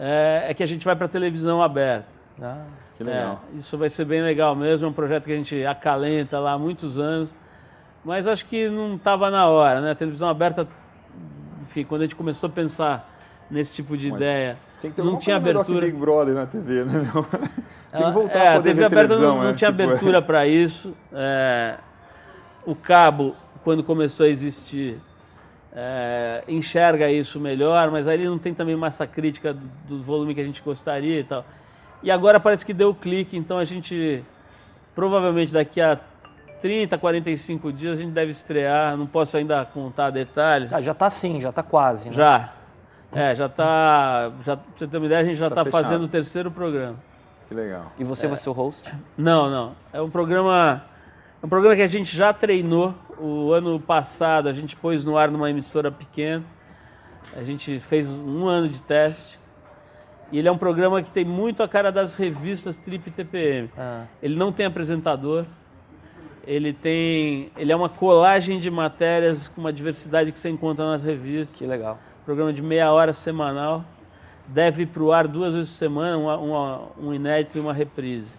é, 0.00 0.46
é 0.48 0.54
que 0.54 0.62
a 0.62 0.66
gente 0.66 0.84
vai 0.84 0.96
para 0.96 1.06
televisão 1.06 1.62
aberta. 1.62 2.16
Ah, 2.40 2.64
que 2.96 3.04
legal. 3.04 3.44
É, 3.52 3.58
isso 3.58 3.76
vai 3.76 3.90
ser 3.90 4.06
bem 4.06 4.22
legal 4.22 4.56
mesmo, 4.56 4.86
é 4.86 4.90
um 4.90 4.92
projeto 4.92 5.26
que 5.26 5.32
a 5.32 5.36
gente 5.36 5.64
acalenta 5.66 6.38
lá 6.38 6.52
há 6.52 6.58
muitos 6.58 6.98
anos, 6.98 7.36
mas 8.02 8.26
acho 8.26 8.46
que 8.46 8.70
não 8.70 8.94
estava 8.96 9.30
na 9.30 9.46
hora, 9.46 9.82
né? 9.82 9.90
A 9.90 9.94
televisão 9.94 10.28
aberta, 10.28 10.66
enfim, 11.60 11.84
quando 11.84 12.00
a 12.00 12.04
gente 12.04 12.16
começou 12.16 12.48
a 12.48 12.52
pensar 12.52 13.14
nesse 13.50 13.74
tipo 13.74 13.94
de 13.96 14.08
mas 14.08 14.16
ideia, 14.16 14.56
não 14.96 15.18
tinha 15.18 15.36
abertura. 15.36 15.84
Big 15.84 15.98
Brother 15.98 16.34
na 16.34 16.46
TV, 16.46 16.84
né? 16.84 17.02
Tem 17.92 18.04
que 18.04 18.10
voltar 18.12 18.38
é, 18.38 18.48
a, 18.48 18.56
a 18.56 18.62
TV 18.62 18.84
aberta 18.84 19.18
não, 19.18 19.36
não 19.36 19.44
né? 19.44 19.52
tinha 19.52 19.70
tipo... 19.70 19.82
abertura 19.82 20.22
para 20.22 20.46
isso. 20.46 20.94
É, 21.12 21.76
o 22.64 22.74
cabo, 22.74 23.34
quando 23.64 23.82
começou 23.82 24.26
a 24.26 24.28
existir, 24.28 24.98
é, 25.74 26.42
enxerga 26.48 27.10
isso 27.10 27.38
melhor, 27.38 27.90
mas 27.90 28.08
aí 28.08 28.18
ele 28.18 28.28
não 28.28 28.38
tem 28.38 28.52
também 28.52 28.74
massa 28.74 29.06
crítica 29.06 29.52
do, 29.52 29.68
do, 29.88 30.02
volume 30.02 30.34
que 30.34 30.40
a 30.40 30.44
gente 30.44 30.62
gostaria 30.62 31.20
e 31.20 31.24
tal. 31.24 31.44
E 32.02 32.10
agora 32.10 32.40
parece 32.40 32.64
que 32.64 32.74
deu 32.74 32.94
clique, 32.94 33.36
então 33.36 33.58
a 33.58 33.64
gente 33.64 34.24
provavelmente 34.94 35.52
daqui 35.52 35.80
a 35.80 35.98
30, 36.60 36.98
45 36.98 37.72
dias 37.72 37.98
a 37.98 38.02
gente 38.02 38.12
deve 38.12 38.32
estrear, 38.32 38.96
não 38.96 39.06
posso 39.06 39.36
ainda 39.36 39.64
contar 39.64 40.10
detalhes. 40.10 40.72
Ah, 40.72 40.82
já 40.82 40.92
está 40.92 41.08
sim, 41.08 41.40
já 41.40 41.50
está 41.50 41.62
quase. 41.62 42.08
Né? 42.08 42.14
Já. 42.14 42.52
É, 43.12 43.34
já 43.34 43.46
está. 43.46 44.30
Já, 44.44 44.56
pra 44.56 44.66
você 44.76 44.86
ter 44.86 44.96
uma 44.96 45.06
ideia, 45.06 45.20
a 45.20 45.24
gente 45.24 45.36
já 45.36 45.48
está 45.48 45.64
tá 45.64 45.70
fazendo 45.70 46.04
o 46.04 46.08
terceiro 46.08 46.50
programa. 46.50 46.96
Que 47.48 47.54
legal. 47.54 47.92
E 47.98 48.04
você 48.04 48.26
é. 48.26 48.28
vai 48.28 48.38
ser 48.38 48.50
o 48.50 48.52
host? 48.52 48.92
Não, 49.16 49.50
não. 49.50 49.74
É 49.92 50.00
um 50.00 50.10
programa. 50.10 50.84
É 51.42 51.46
um 51.46 51.48
programa 51.48 51.74
que 51.74 51.82
a 51.82 51.86
gente 51.86 52.16
já 52.16 52.32
treinou 52.32 52.94
o 53.20 53.52
ano 53.52 53.78
passado 53.78 54.48
a 54.48 54.52
gente 54.52 54.74
pôs 54.76 55.04
no 55.04 55.16
ar 55.16 55.30
numa 55.30 55.50
emissora 55.50 55.90
pequena. 55.90 56.44
A 57.36 57.42
gente 57.42 57.78
fez 57.78 58.08
um 58.08 58.46
ano 58.46 58.68
de 58.68 58.82
teste. 58.82 59.38
E 60.32 60.38
ele 60.38 60.48
é 60.48 60.52
um 60.52 60.58
programa 60.58 61.02
que 61.02 61.10
tem 61.10 61.24
muito 61.24 61.62
a 61.62 61.68
cara 61.68 61.90
das 61.90 62.14
revistas 62.14 62.76
Trip 62.76 63.10
TPM. 63.10 63.70
Ah. 63.76 64.04
Ele 64.22 64.36
não 64.36 64.52
tem 64.52 64.66
apresentador. 64.66 65.44
Ele 66.46 66.72
tem, 66.72 67.50
ele 67.56 67.70
é 67.70 67.76
uma 67.76 67.88
colagem 67.88 68.58
de 68.58 68.70
matérias 68.70 69.48
com 69.48 69.60
uma 69.60 69.72
diversidade 69.72 70.32
que 70.32 70.38
você 70.38 70.48
encontra 70.48 70.84
nas 70.84 71.02
revistas. 71.02 71.58
Que 71.58 71.66
legal. 71.66 71.98
Programa 72.24 72.52
de 72.52 72.62
meia 72.62 72.90
hora 72.92 73.12
semanal. 73.12 73.84
Deve 74.46 74.84
ir 74.84 74.86
para 74.86 75.02
o 75.02 75.12
ar 75.12 75.28
duas 75.28 75.54
vezes 75.54 75.70
por 75.70 75.76
semana, 75.76 76.16
uma, 76.16 76.36
uma, 76.36 76.88
um 76.98 77.14
inédito 77.14 77.58
e 77.58 77.60
uma 77.60 77.72
reprise. 77.72 78.32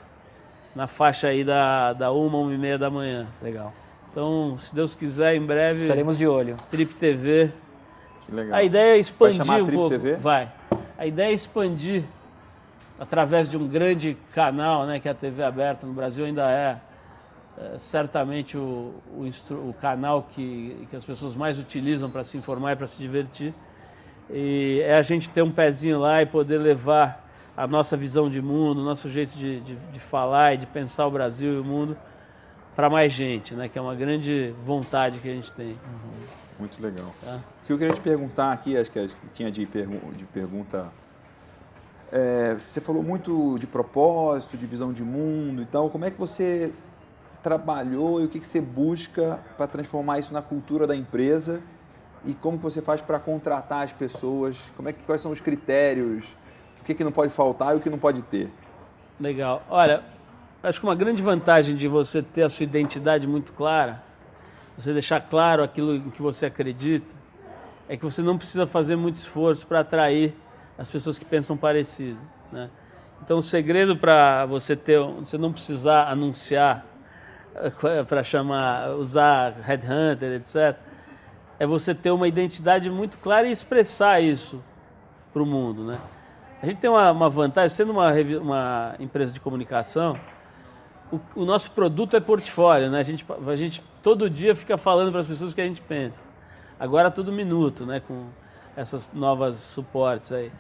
Na 0.76 0.88
faixa 0.88 1.28
aí 1.28 1.44
da, 1.44 1.94
da 1.94 2.12
uma, 2.12 2.38
uma 2.38 2.54
e 2.54 2.58
meia 2.58 2.78
da 2.78 2.90
manhã. 2.90 3.28
Legal. 3.42 3.74
Então, 4.12 4.58
se 4.58 4.76
Deus 4.76 4.94
quiser, 4.94 5.36
em 5.36 5.46
breve. 5.46 5.84
Estaremos 5.84 6.18
de 6.18 6.28
olho. 6.28 6.58
Trip 6.70 6.94
TV. 6.96 7.52
Que 8.26 8.36
legal. 8.36 8.60
A 8.60 8.64
ideia 8.64 8.98
é 8.98 9.00
expandir 9.00 9.46
Vai 9.46 9.62
um 9.62 9.66
Trip 9.66 9.78
pouco. 9.78 9.90
TV? 9.90 10.16
Vai. 10.18 10.52
A 10.98 11.06
ideia 11.08 11.32
é 11.32 11.34
expandir 11.34 12.04
através 13.00 13.50
de 13.50 13.58
um 13.58 13.68
grande 13.68 14.18
canal, 14.34 14.86
né, 14.86 15.00
que 15.00 15.08
é 15.08 15.12
a 15.12 15.16
TV 15.16 15.44
aberta 15.44 15.88
no 15.88 15.94
Brasil 15.94 16.24
ainda 16.24 16.52
é, 16.52 16.78
é 17.58 17.80
certamente 17.80 18.56
o, 18.56 18.94
o, 19.12 19.28
o, 19.70 19.74
canal 19.82 20.28
que, 20.30 20.86
que 20.88 20.96
as 20.96 21.04
pessoas 21.04 21.34
mais 21.34 21.58
utilizam 21.58 22.12
para 22.12 22.24
se 22.24 22.38
informar 22.38 22.74
e 22.74 22.76
para 22.76 22.86
se 22.86 22.98
divertir. 23.00 23.56
E 24.30 24.82
é 24.84 24.98
a 24.98 25.02
gente 25.02 25.30
ter 25.30 25.42
um 25.42 25.50
pezinho 25.50 26.00
lá 26.00 26.22
e 26.22 26.28
poder 26.28 26.60
levar 26.60 27.28
a 27.58 27.66
nossa 27.66 27.98
visão 27.98 28.30
de 28.30 28.42
mundo, 28.42 28.82
o 28.82 28.86
nosso 28.86 29.10
jeito 29.10 29.36
de, 29.36 29.62
de, 29.62 29.76
de 29.76 30.00
falar 30.00 30.54
e 30.54 30.58
de 30.58 30.68
pensar 30.68 31.08
o 31.08 31.12
Brasil 31.12 31.56
e 31.56 31.60
o 31.60 31.64
mundo 31.64 31.98
para 32.76 32.90
mais 32.90 33.12
gente, 33.12 33.54
né? 33.54 33.68
Que 33.68 33.78
é 33.78 33.82
uma 33.82 33.96
grande 33.96 34.54
vontade 34.64 35.20
que 35.20 35.30
a 35.30 35.34
gente 35.34 35.52
tem. 35.54 35.72
Uhum. 35.72 36.42
Muito 36.60 36.82
legal. 36.82 37.14
Tá? 37.24 37.40
O 37.64 37.68
que 37.68 37.74
eu 37.74 37.78
queria 37.78 37.94
te 37.94 38.02
perguntar 38.02 38.52
aqui, 38.52 38.78
acho 38.78 38.92
que 38.92 39.08
tinha 39.34 39.52
de, 39.52 39.66
pergu 39.66 40.14
de 40.14 40.26
pergunta. 40.26 40.92
É, 42.12 42.56
você 42.60 42.82
falou 42.82 43.02
muito 43.02 43.56
de 43.58 43.66
propósito, 43.66 44.58
de 44.58 44.66
visão 44.66 44.92
de 44.94 45.04
mundo 45.04 45.62
e 45.62 45.66
tal. 45.66 45.90
Como 45.90 46.06
é 46.06 46.12
que 46.12 46.20
você 46.20 46.72
trabalhou 47.42 48.22
e 48.22 48.26
o 48.26 48.28
que, 48.28 48.40
que 48.40 48.48
você 48.48 48.62
busca 48.62 49.40
para 49.58 49.66
transformar 49.66 50.20
isso 50.20 50.34
na 50.34 50.42
cultura 50.42 50.86
da 50.86 50.96
empresa? 50.96 51.62
E 52.24 52.34
como 52.36 52.58
que 52.58 52.64
você 52.64 52.82
faz 52.82 53.02
para 53.02 53.20
contratar 53.20 53.84
as 53.84 53.92
pessoas? 53.92 54.58
Como 54.76 54.88
é 54.88 54.94
que, 54.94 55.04
quais 55.04 55.22
são 55.22 55.32
os 55.32 55.40
critérios? 55.40 56.36
O 56.80 56.84
que, 56.84 56.94
que 56.94 57.04
não 57.04 57.12
pode 57.12 57.32
faltar 57.32 57.74
e 57.74 57.78
o 57.78 57.82
que 57.82 57.90
não 57.90 57.98
pode 57.98 58.22
ter? 58.24 58.52
Legal. 59.20 59.64
Olha, 59.70 60.04
Acho 60.64 60.80
que 60.80 60.86
uma 60.86 60.94
grande 60.94 61.24
vantagem 61.24 61.76
de 61.76 61.88
você 61.88 62.22
ter 62.22 62.44
a 62.44 62.50
sua 62.50 62.66
identidade 62.66 63.26
muito 63.26 63.52
clara, 63.52 64.04
você 64.78 64.94
deixar 64.94 65.20
claro 65.20 65.64
aquilo 65.64 65.96
em 65.96 66.12
que 66.12 66.22
você 66.22 66.46
acredita, 66.46 67.08
é 67.90 67.98
que 67.98 68.06
você 68.06 68.22
não 68.22 68.38
precisa 68.38 68.68
fazer 68.68 68.96
muito 68.96 69.18
esforço 69.18 69.66
para 69.66 69.80
atrair 69.80 70.36
as 70.78 70.90
pessoas 70.90 71.18
que 71.18 71.26
pensam 71.26 71.58
parecido. 71.58 72.20
Né? 72.52 72.70
Então, 73.24 73.40
o 73.40 73.42
segredo 73.42 73.98
para 73.98 74.46
você 74.46 74.76
ter, 74.76 75.00
você 75.00 75.36
não 75.36 75.52
precisar 75.52 76.08
anunciar, 76.08 76.86
para 78.08 78.24
chamar, 78.24 78.92
usar 78.92 79.56
headhunter, 79.64 80.34
etc., 80.34 80.78
é 81.58 81.66
você 81.66 81.94
ter 81.96 82.12
uma 82.12 82.28
identidade 82.28 82.88
muito 82.88 83.18
clara 83.18 83.48
e 83.48 83.52
expressar 83.52 84.22
isso 84.22 84.64
para 85.34 85.42
o 85.42 85.46
mundo. 85.46 85.84
Né? 85.84 86.00
A 86.62 86.68
gente 86.68 86.78
tem 86.78 86.90
uma, 86.90 87.12
uma 87.12 87.30
vantagem, 87.32 87.76
sendo 87.76 87.92
uma, 87.92 88.12
uma 88.40 88.96
empresa 89.00 89.34
de 89.34 89.40
comunicação, 89.40 90.20
o, 91.12 91.20
o, 91.36 91.46
nosso 91.46 91.72
produto 91.72 92.16
é 92.16 92.20
portfólio, 92.20 92.90
né? 92.90 93.00
A 93.00 93.04
gente, 93.04 93.26
a 93.48 93.56
gente 93.56 93.84
todo 94.02 94.30
dia 94.30 94.56
fica 94.56 94.78
falando 94.78 95.12
para 95.12 95.22
as 95.22 95.28
pessoas 95.28 95.52
o 95.52 95.56
que 95.56 95.62
a 95.62 95.66
gente 95.66 95.82
pensa. 95.82 96.28
Agora 96.80 97.12
todo 97.12 97.32
minuto, 97.32 97.86
né? 97.86 98.00
Com 98.00 98.28
essas 98.76 99.12
novas 99.14 99.58
suportes 99.58 100.32
aí. 100.32 100.52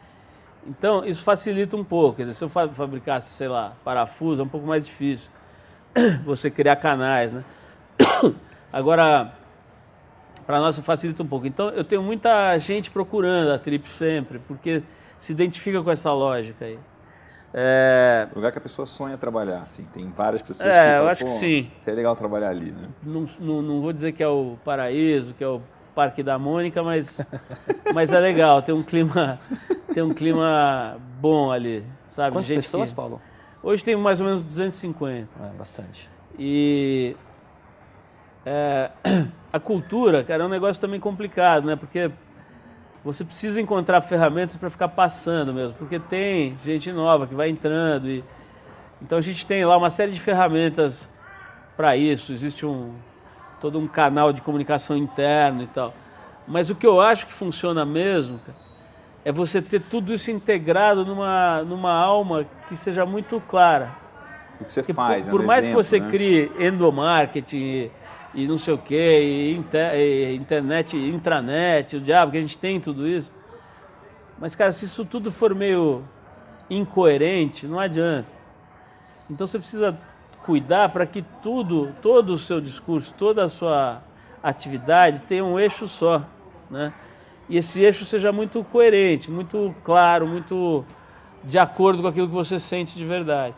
Então, 0.67 1.03
isso 1.05 1.23
facilita 1.23 1.75
um 1.75 1.83
pouco. 1.83 2.17
Quer 2.17 2.23
dizer, 2.23 2.33
se 2.35 2.43
eu 2.43 2.49
fabricasse, 2.49 3.31
sei 3.33 3.47
lá, 3.47 3.73
parafuso, 3.83 4.41
é 4.41 4.45
um 4.45 4.47
pouco 4.47 4.67
mais 4.67 4.85
difícil 4.85 5.31
você 6.23 6.51
criar 6.51 6.75
canais, 6.75 7.33
né? 7.33 7.43
Agora, 8.71 9.33
para 10.45 10.59
nós 10.59 10.77
facilita 10.79 11.23
um 11.23 11.27
pouco. 11.27 11.47
Então, 11.47 11.69
eu 11.69 11.83
tenho 11.83 12.03
muita 12.03 12.57
gente 12.59 12.91
procurando 12.91 13.51
a 13.51 13.57
Trip 13.57 13.89
sempre, 13.89 14.39
porque 14.39 14.83
se 15.17 15.31
identifica 15.31 15.81
com 15.81 15.89
essa 15.89 16.11
lógica 16.13 16.65
aí. 16.65 16.79
É... 17.53 18.27
O 18.31 18.35
lugar 18.35 18.51
que 18.51 18.57
a 18.57 18.61
pessoa 18.61 18.85
sonha 18.85 19.17
trabalhar, 19.17 19.61
assim. 19.63 19.83
Tem 19.93 20.09
várias 20.09 20.41
pessoas 20.41 20.69
é, 20.69 20.71
que 20.71 20.77
falam, 20.77 21.03
eu 21.03 21.09
acho 21.09 21.23
que 21.23 21.29
sim. 21.29 21.71
Seria 21.83 21.97
legal 21.97 22.15
trabalhar 22.15 22.49
ali, 22.49 22.71
né? 22.71 22.87
Não, 23.03 23.25
não, 23.39 23.61
não 23.61 23.81
vou 23.81 23.91
dizer 23.91 24.13
que 24.13 24.23
é 24.23 24.27
o 24.27 24.57
paraíso, 24.63 25.33
que 25.33 25.43
é 25.43 25.47
o 25.47 25.61
Parque 25.93 26.23
da 26.23 26.39
Mônica, 26.39 26.81
mas, 26.81 27.21
mas 27.93 28.13
é 28.13 28.19
legal. 28.19 28.61
Tem 28.61 28.73
um 28.73 28.83
clima, 28.83 29.39
tem 29.93 30.01
um 30.01 30.13
clima 30.13 30.97
bom 31.19 31.51
ali, 31.51 31.85
sabe? 32.07 32.35
Quantas 32.35 32.47
Gente 32.47 32.63
pessoas, 32.63 32.89
que... 32.89 32.95
Paulo? 32.95 33.21
Hoje 33.61 33.83
tem 33.83 33.95
mais 33.95 34.19
ou 34.21 34.27
menos 34.27 34.43
250. 34.43 35.27
É, 35.39 35.57
bastante. 35.57 36.09
E 36.39 37.15
é, 38.45 38.89
a 39.51 39.59
cultura, 39.59 40.23
cara, 40.23 40.43
é 40.43 40.45
um 40.45 40.49
negócio 40.49 40.81
também 40.81 40.99
complicado, 40.99 41.65
né? 41.65 41.75
Porque 41.75 42.09
você 43.03 43.23
precisa 43.23 43.59
encontrar 43.59 44.01
ferramentas 44.01 44.57
para 44.57 44.69
ficar 44.69 44.87
passando 44.89 45.53
mesmo, 45.53 45.73
porque 45.73 45.99
tem 45.99 46.57
gente 46.63 46.91
nova 46.91 47.25
que 47.25 47.33
vai 47.33 47.49
entrando 47.49 48.07
e 48.07 48.23
então 49.01 49.17
a 49.17 49.21
gente 49.21 49.45
tem 49.45 49.65
lá 49.65 49.75
uma 49.75 49.89
série 49.89 50.11
de 50.11 50.19
ferramentas 50.19 51.09
para 51.75 51.97
isso. 51.97 52.31
Existe 52.31 52.65
um 52.65 52.93
todo 53.59 53.79
um 53.79 53.87
canal 53.87 54.31
de 54.31 54.41
comunicação 54.41 54.95
interno 54.95 55.63
e 55.63 55.67
tal. 55.67 55.93
Mas 56.47 56.69
o 56.69 56.75
que 56.75 56.85
eu 56.85 56.99
acho 57.01 57.27
que 57.27 57.33
funciona 57.33 57.85
mesmo 57.85 58.39
cara, 58.39 58.57
é 59.23 59.31
você 59.31 59.61
ter 59.61 59.81
tudo 59.81 60.13
isso 60.13 60.29
integrado 60.31 61.05
numa, 61.05 61.63
numa 61.63 61.93
alma 61.93 62.45
que 62.67 62.75
seja 62.75 63.05
muito 63.05 63.41
clara. 63.47 63.91
O 64.59 64.65
que 64.65 64.73
você 64.73 64.81
Porque 64.81 64.93
faz, 64.93 65.25
por, 65.25 65.31
né? 65.31 65.37
por 65.39 65.45
mais 65.45 65.65
exemplo, 65.65 65.81
que 65.81 65.87
você 65.87 65.99
né? 65.99 66.09
crie 66.09 66.51
endomarketing 66.59 67.91
e, 68.33 68.47
não 68.47 68.57
sei 68.57 68.73
o 68.73 68.77
que, 68.77 68.95
e, 68.95 69.55
inter, 69.55 69.93
e 69.95 70.35
internet, 70.35 70.97
intranet, 70.97 71.97
o 71.97 72.01
diabo, 72.01 72.31
que 72.31 72.37
a 72.37 72.41
gente 72.41 72.57
tem 72.57 72.79
tudo 72.79 73.07
isso. 73.07 73.31
Mas, 74.39 74.55
cara, 74.55 74.71
se 74.71 74.85
isso 74.85 75.05
tudo 75.05 75.31
for 75.31 75.53
meio 75.53 76.03
incoerente, 76.69 77.67
não 77.67 77.79
adianta. 77.79 78.27
Então 79.29 79.45
você 79.45 79.59
precisa 79.59 79.97
cuidar 80.43 80.89
para 80.89 81.05
que 81.05 81.23
tudo, 81.43 81.93
todo 82.01 82.33
o 82.33 82.37
seu 82.37 82.59
discurso, 82.59 83.13
toda 83.13 83.43
a 83.43 83.49
sua 83.49 84.01
atividade 84.41 85.23
tenha 85.23 85.45
um 85.45 85.59
eixo 85.59 85.87
só, 85.87 86.25
né? 86.69 86.93
E 87.47 87.57
esse 87.57 87.81
eixo 87.81 88.05
seja 88.05 88.31
muito 88.31 88.63
coerente, 88.63 89.29
muito 89.29 89.75
claro, 89.83 90.25
muito 90.25 90.85
de 91.43 91.59
acordo 91.59 92.01
com 92.01 92.07
aquilo 92.07 92.27
que 92.27 92.33
você 92.33 92.57
sente 92.57 92.97
de 92.97 93.05
verdade. 93.05 93.53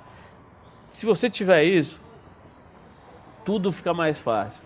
Se 0.90 1.06
você 1.06 1.30
tiver 1.30 1.64
isso, 1.64 2.02
tudo 3.44 3.72
fica 3.72 3.94
mais 3.94 4.20
fácil. 4.20 4.64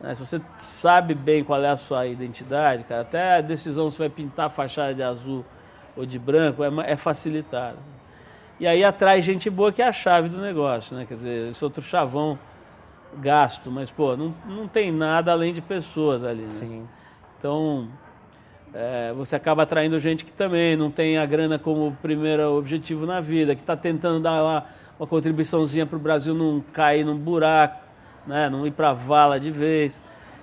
Né? 0.00 0.14
Se 0.14 0.26
você 0.26 0.40
sabe 0.54 1.14
bem 1.14 1.42
qual 1.42 1.62
é 1.62 1.70
a 1.70 1.76
sua 1.76 2.06
identidade, 2.06 2.84
cara, 2.84 3.02
até 3.02 3.36
a 3.36 3.40
decisão 3.40 3.90
se 3.90 3.98
vai 3.98 4.08
pintar 4.08 4.46
a 4.46 4.50
fachada 4.50 4.94
de 4.94 5.02
azul 5.02 5.44
ou 5.96 6.04
de 6.04 6.18
branco 6.18 6.62
é, 6.62 6.70
é 6.92 6.96
facilitada. 6.96 7.78
E 8.58 8.66
aí 8.66 8.84
atrai 8.84 9.20
gente 9.20 9.50
boa 9.50 9.72
que 9.72 9.82
é 9.82 9.88
a 9.88 9.92
chave 9.92 10.28
do 10.28 10.40
negócio, 10.40 10.96
né? 10.96 11.04
Quer 11.06 11.14
dizer, 11.14 11.50
esse 11.50 11.64
outro 11.64 11.82
chavão 11.82 12.38
gasto, 13.16 13.70
mas 13.70 13.90
pô, 13.90 14.16
não, 14.16 14.34
não 14.46 14.68
tem 14.68 14.92
nada 14.92 15.32
além 15.32 15.52
de 15.52 15.60
pessoas 15.60 16.22
ali. 16.22 16.42
Né? 16.42 16.52
Sim. 16.52 16.88
Então, 17.38 17.88
é, 18.72 19.12
você 19.12 19.36
acaba 19.36 19.62
atraindo 19.62 19.98
gente 19.98 20.24
que 20.24 20.32
também 20.32 20.76
não 20.76 20.90
tem 20.90 21.18
a 21.18 21.26
grana 21.26 21.58
como 21.58 21.96
primeiro 22.02 22.56
objetivo 22.56 23.06
na 23.06 23.20
vida, 23.20 23.54
que 23.54 23.60
está 23.60 23.76
tentando 23.76 24.20
dar 24.20 24.40
lá 24.40 24.66
uma 24.98 25.06
contribuiçãozinha 25.06 25.86
para 25.86 25.96
o 25.96 26.00
Brasil 26.00 26.34
não 26.34 26.60
cair 26.72 27.04
num 27.04 27.16
buraco, 27.16 27.83
né, 28.26 28.48
não 28.48 28.66
ir 28.66 28.70
para 28.70 28.90
a 28.90 28.92
vala 28.92 29.38
de 29.38 29.50
vez. 29.50 30.00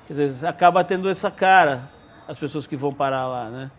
Quer 0.07 0.13
dizer, 0.13 0.47
acaba 0.47 0.83
tendo 0.83 1.09
essa 1.09 1.31
cara, 1.31 1.89
as 2.27 2.37
pessoas 2.37 2.67
que 2.67 2.75
vão 2.75 2.93
parar 2.93 3.27
lá, 3.27 3.49
né? 3.49 3.71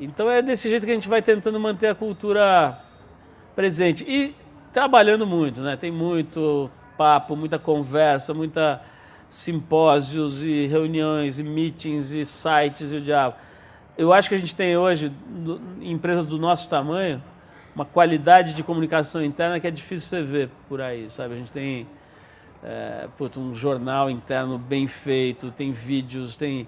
Então 0.00 0.30
é 0.30 0.42
desse 0.42 0.68
jeito 0.68 0.84
que 0.84 0.90
a 0.90 0.94
gente 0.94 1.08
vai 1.08 1.22
tentando 1.22 1.60
manter 1.60 1.88
a 1.88 1.94
cultura 1.94 2.78
presente 3.54 4.04
e 4.08 4.34
trabalhando 4.72 5.26
muito, 5.26 5.60
né? 5.60 5.76
Tem 5.76 5.90
muito 5.90 6.70
papo, 6.96 7.36
muita 7.36 7.58
conversa, 7.58 8.32
muita 8.32 8.80
simpósios 9.28 10.42
e 10.42 10.66
reuniões 10.66 11.38
e 11.38 11.42
meetings 11.42 12.10
e 12.12 12.24
sites 12.24 12.92
e 12.92 12.96
o 12.96 13.00
diabo. 13.00 13.36
Eu 13.96 14.12
acho 14.12 14.28
que 14.28 14.34
a 14.34 14.38
gente 14.38 14.54
tem 14.54 14.76
hoje, 14.76 15.12
em 15.80 15.92
empresas 15.92 16.26
do 16.26 16.38
nosso 16.38 16.68
tamanho, 16.68 17.22
uma 17.74 17.84
qualidade 17.84 18.52
de 18.52 18.62
comunicação 18.62 19.22
interna 19.24 19.58
que 19.60 19.66
é 19.66 19.70
difícil 19.70 20.08
você 20.08 20.22
ver 20.22 20.50
por 20.68 20.80
aí, 20.80 21.10
sabe? 21.10 21.34
A 21.34 21.36
gente 21.36 21.52
tem 21.52 21.86
é, 22.62 23.08
puta, 23.18 23.40
um 23.40 23.54
jornal 23.54 24.08
interno 24.08 24.56
bem 24.58 24.86
feito, 24.86 25.50
tem 25.50 25.72
vídeos, 25.72 26.36
tem... 26.36 26.66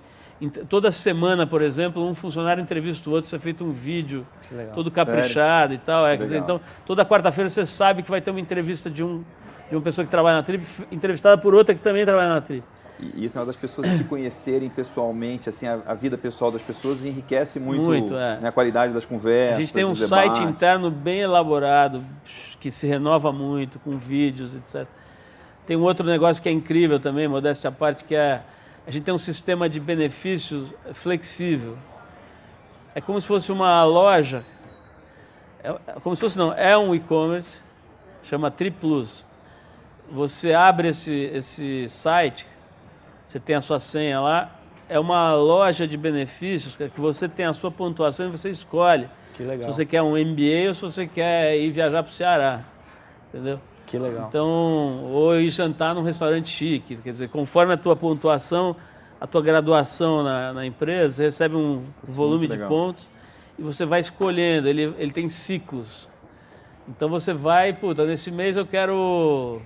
Toda 0.68 0.90
semana, 0.90 1.46
por 1.46 1.62
exemplo, 1.62 2.06
um 2.06 2.14
funcionário 2.14 2.60
entrevista 2.60 3.08
o 3.08 3.12
outro, 3.12 3.30
você 3.30 3.36
é 3.36 3.38
feito 3.38 3.64
um 3.64 3.70
vídeo 3.70 4.26
todo 4.74 4.90
caprichado 4.90 5.72
e 5.72 5.78
tal. 5.78 6.06
É, 6.06 6.16
quer 6.16 6.24
dizer, 6.24 6.38
então, 6.38 6.60
toda 6.84 7.04
quarta-feira 7.04 7.48
você 7.48 7.64
sabe 7.64 8.02
que 8.02 8.10
vai 8.10 8.20
ter 8.20 8.30
uma 8.30 8.40
entrevista 8.40 8.90
de, 8.90 9.02
um, 9.02 9.24
de 9.70 9.76
uma 9.76 9.80
pessoa 9.80 10.04
que 10.04 10.10
trabalha 10.10 10.38
na 10.38 10.42
Trip, 10.42 10.66
entrevistada 10.90 11.40
por 11.40 11.54
outra 11.54 11.74
que 11.74 11.80
também 11.80 12.04
trabalha 12.04 12.28
na 12.28 12.40
Trip. 12.40 12.64
E, 12.98 13.22
e 13.22 13.24
esse 13.24 13.36
negócio 13.36 13.46
das 13.46 13.56
pessoas 13.56 13.88
se 13.88 14.04
conhecerem 14.04 14.68
pessoalmente, 14.68 15.48
assim, 15.48 15.66
a, 15.66 15.80
a 15.86 15.94
vida 15.94 16.18
pessoal 16.18 16.50
das 16.50 16.62
pessoas 16.62 17.04
enriquece 17.04 17.58
muito, 17.58 17.84
Muito, 17.84 18.14
é. 18.14 18.40
né, 18.40 18.48
a 18.48 18.52
qualidade 18.52 18.92
das 18.92 19.06
conversas. 19.06 19.56
A 19.56 19.60
gente 19.60 19.72
tem 19.72 19.84
um 19.84 19.94
site 19.94 20.32
debates. 20.32 20.50
interno 20.50 20.90
bem 20.90 21.20
elaborado, 21.20 22.04
que 22.60 22.70
se 22.70 22.86
renova 22.86 23.32
muito, 23.32 23.78
com 23.78 23.96
vídeos, 23.96 24.54
etc. 24.54 24.86
Tem 25.66 25.76
um 25.76 25.82
outro 25.82 26.06
negócio 26.06 26.42
que 26.42 26.48
é 26.48 26.52
incrível 26.52 27.00
também, 27.00 27.26
modéstia 27.26 27.68
à 27.68 27.72
parte, 27.72 28.04
que 28.04 28.14
é 28.14 28.42
a 28.86 28.90
gente 28.90 29.04
tem 29.04 29.14
um 29.14 29.18
sistema 29.18 29.68
de 29.68 29.80
benefícios 29.80 30.68
flexível. 30.92 31.78
É 32.94 33.00
como 33.00 33.18
se 33.20 33.26
fosse 33.26 33.50
uma 33.50 33.82
loja, 33.84 34.44
é, 35.62 35.70
é 35.86 35.92
como 36.02 36.14
se 36.14 36.20
fosse 36.20 36.36
não, 36.36 36.52
é 36.52 36.76
um 36.76 36.94
e-commerce, 36.94 37.60
chama 38.22 38.50
Triplus. 38.50 39.24
Você 40.10 40.52
abre 40.52 40.88
esse, 40.88 41.30
esse 41.32 41.88
site, 41.88 42.46
você 43.24 43.40
tem 43.40 43.56
a 43.56 43.62
sua 43.62 43.80
senha 43.80 44.20
lá, 44.20 44.54
é 44.86 45.00
uma 45.00 45.34
loja 45.34 45.88
de 45.88 45.96
benefícios 45.96 46.76
que 46.76 47.00
você 47.00 47.26
tem 47.26 47.46
a 47.46 47.54
sua 47.54 47.70
pontuação 47.70 48.28
e 48.28 48.30
você 48.30 48.50
escolhe 48.50 49.08
Que 49.32 49.42
legal. 49.42 49.72
se 49.72 49.76
você 49.76 49.86
quer 49.86 50.02
um 50.02 50.10
MBA 50.10 50.68
ou 50.68 50.74
se 50.74 50.82
você 50.82 51.06
quer 51.06 51.56
ir 51.58 51.70
viajar 51.70 52.02
para 52.02 52.10
o 52.10 52.14
Ceará, 52.14 52.60
entendeu? 53.28 53.58
Que 53.86 53.98
legal. 53.98 54.26
Então, 54.28 55.04
ou 55.12 55.38
ir 55.38 55.50
jantar 55.50 55.94
num 55.94 56.02
restaurante 56.02 56.48
chique, 56.48 56.96
quer 56.96 57.10
dizer, 57.10 57.28
conforme 57.28 57.74
a 57.74 57.76
tua 57.76 57.94
pontuação, 57.94 58.76
a 59.20 59.26
tua 59.26 59.42
graduação 59.42 60.22
na, 60.22 60.52
na 60.52 60.66
empresa, 60.66 61.16
você 61.16 61.24
recebe 61.24 61.56
um 61.56 61.84
volume 62.02 62.48
de 62.48 62.58
pontos 62.58 63.08
e 63.58 63.62
você 63.62 63.84
vai 63.84 64.00
escolhendo, 64.00 64.68
ele, 64.68 64.94
ele 64.98 65.12
tem 65.12 65.28
ciclos. 65.28 66.08
Então 66.88 67.08
você 67.08 67.32
vai, 67.32 67.72
puta, 67.72 68.04
nesse 68.04 68.30
mês 68.30 68.56
eu 68.56 68.66
quero 68.66 69.62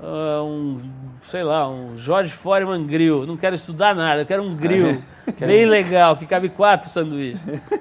ah, 0.00 0.42
um, 0.42 0.80
sei 1.22 1.42
lá, 1.44 1.68
um 1.68 1.96
Jorge 1.96 2.32
Foreman 2.32 2.86
Grill. 2.86 3.26
Não 3.26 3.36
quero 3.36 3.54
estudar 3.54 3.94
nada, 3.94 4.22
eu 4.22 4.26
quero 4.26 4.42
um 4.42 4.56
grill 4.56 5.00
bem 5.38 5.66
legal, 5.66 6.16
que 6.16 6.26
cabe 6.26 6.48
quatro 6.48 6.90
sanduíches. 6.90 7.40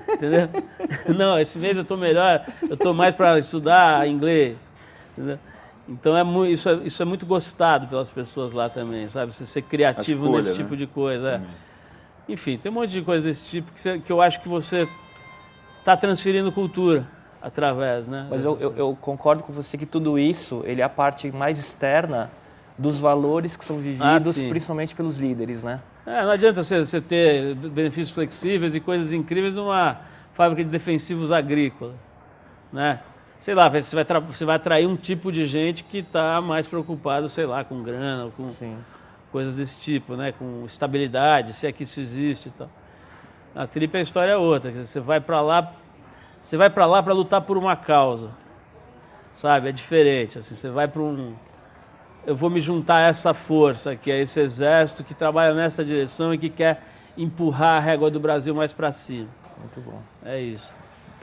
Entendeu? 0.09 0.49
Não, 1.15 1.39
esse 1.39 1.57
mês 1.57 1.75
eu 1.75 1.83
estou 1.83 1.97
melhor, 1.97 2.45
eu 2.61 2.75
estou 2.75 2.93
mais 2.93 3.15
para 3.15 3.37
estudar 3.37 4.07
inglês. 4.07 4.57
Entendeu? 5.17 5.39
Então 5.87 6.15
é 6.17 6.49
isso, 6.49 6.69
é, 6.69 6.73
isso 6.85 7.01
é 7.01 7.05
muito 7.05 7.25
gostado 7.25 7.87
pelas 7.87 8.09
pessoas 8.09 8.53
lá 8.53 8.69
também, 8.69 9.09
sabe? 9.09 9.33
Você 9.33 9.45
ser 9.45 9.61
criativo 9.63 10.25
escolha, 10.25 10.37
nesse 10.43 10.51
né? 10.51 10.63
tipo 10.63 10.77
de 10.77 10.87
coisa. 10.87 11.29
é. 11.29 11.41
Enfim, 12.31 12.57
tem 12.57 12.71
um 12.71 12.75
monte 12.75 12.91
de 12.91 13.01
coisa 13.01 13.27
desse 13.27 13.45
tipo 13.45 13.71
que, 13.73 13.81
você- 13.81 13.99
que 13.99 14.11
eu 14.11 14.21
acho 14.21 14.41
que 14.41 14.47
você 14.47 14.87
está 15.79 15.97
transferindo 15.97 16.51
cultura 16.53 17.05
através, 17.41 18.07
né? 18.07 18.25
Mas 18.29 18.45
eu, 18.45 18.57
eu, 18.59 18.73
eu 18.77 18.97
concordo 19.01 19.43
com 19.43 19.51
você 19.51 19.77
que 19.77 19.85
tudo 19.85 20.17
isso 20.17 20.63
ele 20.65 20.79
é 20.79 20.85
a 20.85 20.89
parte 20.89 21.29
mais 21.31 21.59
externa 21.59 22.31
dos 22.77 22.97
valores 22.97 23.57
que 23.57 23.65
são 23.65 23.77
vividos, 23.77 24.35
sim. 24.35 24.49
principalmente 24.49 24.95
pelos 24.95 25.17
líderes, 25.17 25.63
né? 25.63 25.81
É, 26.05 26.23
não 26.23 26.31
adianta 26.31 26.63
você, 26.63 26.83
você 26.83 27.01
ter 27.01 27.55
benefícios 27.55 28.11
flexíveis 28.11 28.73
e 28.73 28.79
coisas 28.79 29.11
incríveis 29.11 29.53
numa 29.53 29.97
fábrica 30.33 30.63
de 30.63 30.69
defensivos 30.69 31.31
agrícola, 31.31 31.93
né? 32.71 32.99
Sei 33.43 33.53
lá, 33.53 33.67
você 33.67 33.93
vai, 33.93 34.21
você 34.21 34.45
vai 34.45 34.55
atrair 34.55 34.87
um 34.87 34.95
tipo 34.95 35.29
de 35.29 35.45
gente 35.45 35.83
que 35.83 35.97
está 35.97 36.39
mais 36.39 36.65
preocupado, 36.65 37.27
sei 37.27 37.45
lá, 37.45 37.61
com 37.61 37.83
grana, 37.83 38.31
com 38.37 38.47
Sim. 38.47 38.77
coisas 39.33 39.53
desse 39.53 39.77
tipo, 39.77 40.15
né? 40.15 40.31
Com 40.31 40.63
estabilidade, 40.65 41.51
se 41.51 41.67
é 41.67 41.71
que 41.73 41.83
isso 41.83 41.99
existe 41.99 42.47
e 42.47 42.51
tal. 42.51 42.69
A 43.53 43.67
tripa 43.67 43.97
a 43.97 44.01
história 44.01 44.31
é 44.31 44.37
outra, 44.37 44.71
você 44.71 44.97
vai 45.01 45.19
para 45.19 45.41
lá, 45.41 45.73
você 46.41 46.55
vai 46.55 46.69
para 46.69 46.85
lá 46.85 47.03
para 47.03 47.13
lutar 47.13 47.41
por 47.41 47.57
uma 47.57 47.75
causa, 47.75 48.31
sabe? 49.35 49.67
É 49.67 49.71
diferente, 49.73 50.39
assim, 50.39 50.55
você 50.55 50.69
vai 50.69 50.87
para 50.87 51.01
um 51.01 51.35
eu 52.25 52.37
vou 52.37 52.49
me 52.49 52.61
juntar 52.61 52.95
a 52.95 53.07
essa 53.07 53.33
força, 53.33 53.93
que 53.93 54.09
é 54.09 54.21
esse 54.21 54.39
exército 54.39 55.03
que 55.03 55.13
trabalha 55.13 55.53
nessa 55.53 55.83
direção 55.83 56.33
e 56.33 56.37
que 56.37 56.49
quer 56.49 56.81
empurrar 57.17 57.75
a 57.75 57.79
régua 57.81 58.09
do 58.09 58.21
Brasil 58.21 58.55
mais 58.55 58.71
para 58.71 58.93
cima. 58.93 59.27
Muito 59.59 59.81
bom. 59.81 60.01
É 60.23 60.39
isso. 60.39 60.73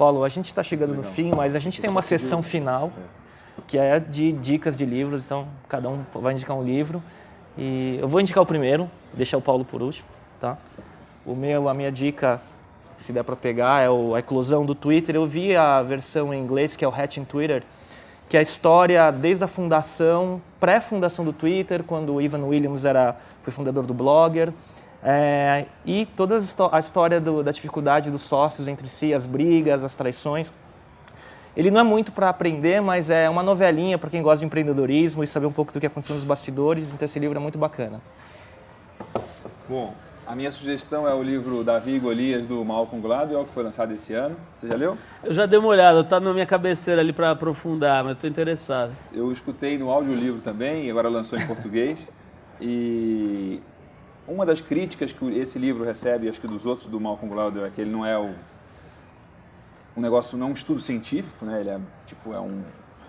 Paulo, 0.01 0.25
a 0.25 0.31
gente 0.31 0.47
está 0.47 0.63
chegando 0.63 0.95
no 0.95 1.03
fim, 1.03 1.31
mas 1.31 1.55
a 1.55 1.59
gente 1.59 1.79
tem 1.79 1.91
uma 1.91 2.01
sessão 2.01 2.43
final 2.43 2.91
que 3.67 3.77
é 3.77 4.01
de 4.01 4.33
dicas 4.33 4.75
de 4.75 4.87
livros, 4.87 5.27
então 5.27 5.47
cada 5.69 5.91
um 5.91 6.03
vai 6.15 6.33
indicar 6.33 6.57
um 6.57 6.63
livro. 6.63 7.03
E 7.59 7.99
eu 8.01 8.09
vou 8.09 8.19
indicar 8.19 8.43
o 8.43 8.47
primeiro, 8.47 8.91
deixar 9.13 9.37
o 9.37 9.43
Paulo 9.43 9.63
por 9.63 9.83
último, 9.83 10.09
tá? 10.41 10.57
O 11.27 11.35
meu, 11.35 11.69
a 11.69 11.75
minha 11.75 11.93
dica, 11.93 12.41
se 12.99 13.13
der 13.13 13.23
para 13.23 13.37
pegar, 13.37 13.83
é 13.83 13.91
o, 13.91 14.15
a 14.15 14.21
eclosão 14.21 14.65
do 14.65 14.75
Twitter. 14.75 15.17
Eu 15.17 15.27
vi 15.27 15.55
a 15.55 15.83
versão 15.83 16.33
em 16.33 16.43
inglês, 16.43 16.75
que 16.77 16.83
é 16.83 16.89
o 16.89 16.91
Hatching 16.91 17.25
Twitter, 17.25 17.63
que 18.27 18.39
é 18.39 18.41
a 18.41 18.43
história 18.43 19.11
desde 19.11 19.45
a 19.45 19.47
fundação, 19.47 20.41
pré-fundação 20.59 21.27
do 21.27 21.33
Twitter, 21.35 21.85
quando 21.85 22.15
o 22.15 22.23
Ivan 22.23 22.47
Williams 22.47 22.87
era, 22.87 23.17
foi 23.43 23.53
fundador 23.53 23.85
do 23.85 23.93
Blogger, 23.93 24.51
é, 25.03 25.67
e 25.85 26.05
toda 26.05 26.39
a 26.73 26.79
história 26.79 27.21
do, 27.21 27.43
da 27.43 27.51
dificuldade 27.51 28.11
dos 28.11 28.23
sócios 28.23 28.69
entre 28.69 28.89
si, 28.89 29.15
as 29.15 29.27
brigas, 29.27 29.83
as 29.83 29.95
traições. 29.95 30.53
Ele 31.57 31.71
não 31.71 31.81
é 31.81 31.85
muito 31.85 32.13
para 32.13 32.29
aprender, 32.29 32.81
mas 32.81 33.11
é 33.11 33.29
uma 33.29 33.43
novelinha 33.43 33.99
para 33.99 34.09
quem 34.09 34.23
gosta 34.23 34.39
de 34.41 34.47
empreendedorismo 34.47 35.25
e 35.25 35.27
saber 35.27 35.47
um 35.47 35.53
pouco 35.53 35.73
do 35.73 35.81
que 35.81 35.87
aconteceu 35.87 36.15
nos 36.15 36.25
bastidores. 36.25 36.93
Então 36.93 37.07
esse 37.07 37.19
livro 37.19 37.37
é 37.37 37.41
muito 37.41 37.59
bacana. 37.59 38.01
Bom, 39.69 39.95
a 40.27 40.37
minha 40.37 40.53
sugestão 40.53 41.09
é 41.09 41.15
o 41.15 41.23
livro 41.23 41.65
Davi 41.65 41.99
Golias 41.99 42.47
do 42.47 42.65
Malcolm 42.65 43.03
Gladwell, 43.03 43.45
que 43.47 43.53
foi 43.53 43.65
lançado 43.65 43.93
esse 43.93 44.15
ano. 44.15 44.37
Você 44.57 44.69
já 44.69 44.77
leu? 44.77 44.97
Eu 45.25 45.35
já 45.35 45.45
dei 45.45 45.59
uma 45.59 45.69
olhada, 45.69 46.01
está 46.01 46.21
na 46.21 46.33
minha 46.33 46.47
cabeceira 46.47 47.01
ali 47.01 47.13
para 47.13 47.33
aprofundar, 47.33 48.05
mas 48.05 48.13
estou 48.13 48.31
interessado. 48.31 48.93
Eu 49.13 49.33
escutei 49.33 49.77
no 49.77 49.91
audiolivro 49.91 50.41
também, 50.41 50.89
agora 50.89 51.09
lançou 51.09 51.37
em 51.37 51.47
português. 51.47 51.99
E 52.61 53.61
uma 54.31 54.47
das 54.47 54.61
críticas 54.61 55.13
que 55.13 55.25
esse 55.37 55.59
livro 55.59 55.85
recebe, 55.85 56.29
acho 56.29 56.41
que 56.41 56.47
dos 56.47 56.65
outros 56.65 56.87
do 56.87 57.01
Malcolm 57.01 57.35
Gladwell, 57.35 57.67
é 57.67 57.71
que 57.71 57.81
ele 57.81 57.91
não 57.91 58.07
é 58.07 58.17
o 58.17 58.33
um 59.97 60.01
negócio 60.01 60.39
não 60.39 60.47
é 60.47 60.51
um 60.51 60.55
estudo 60.55 60.81
científico, 60.81 61.45
né? 61.45 61.61
Ele 61.61 61.71
é 61.71 61.81
tipo 62.07 62.33
é 62.33 62.41
um 62.41 62.63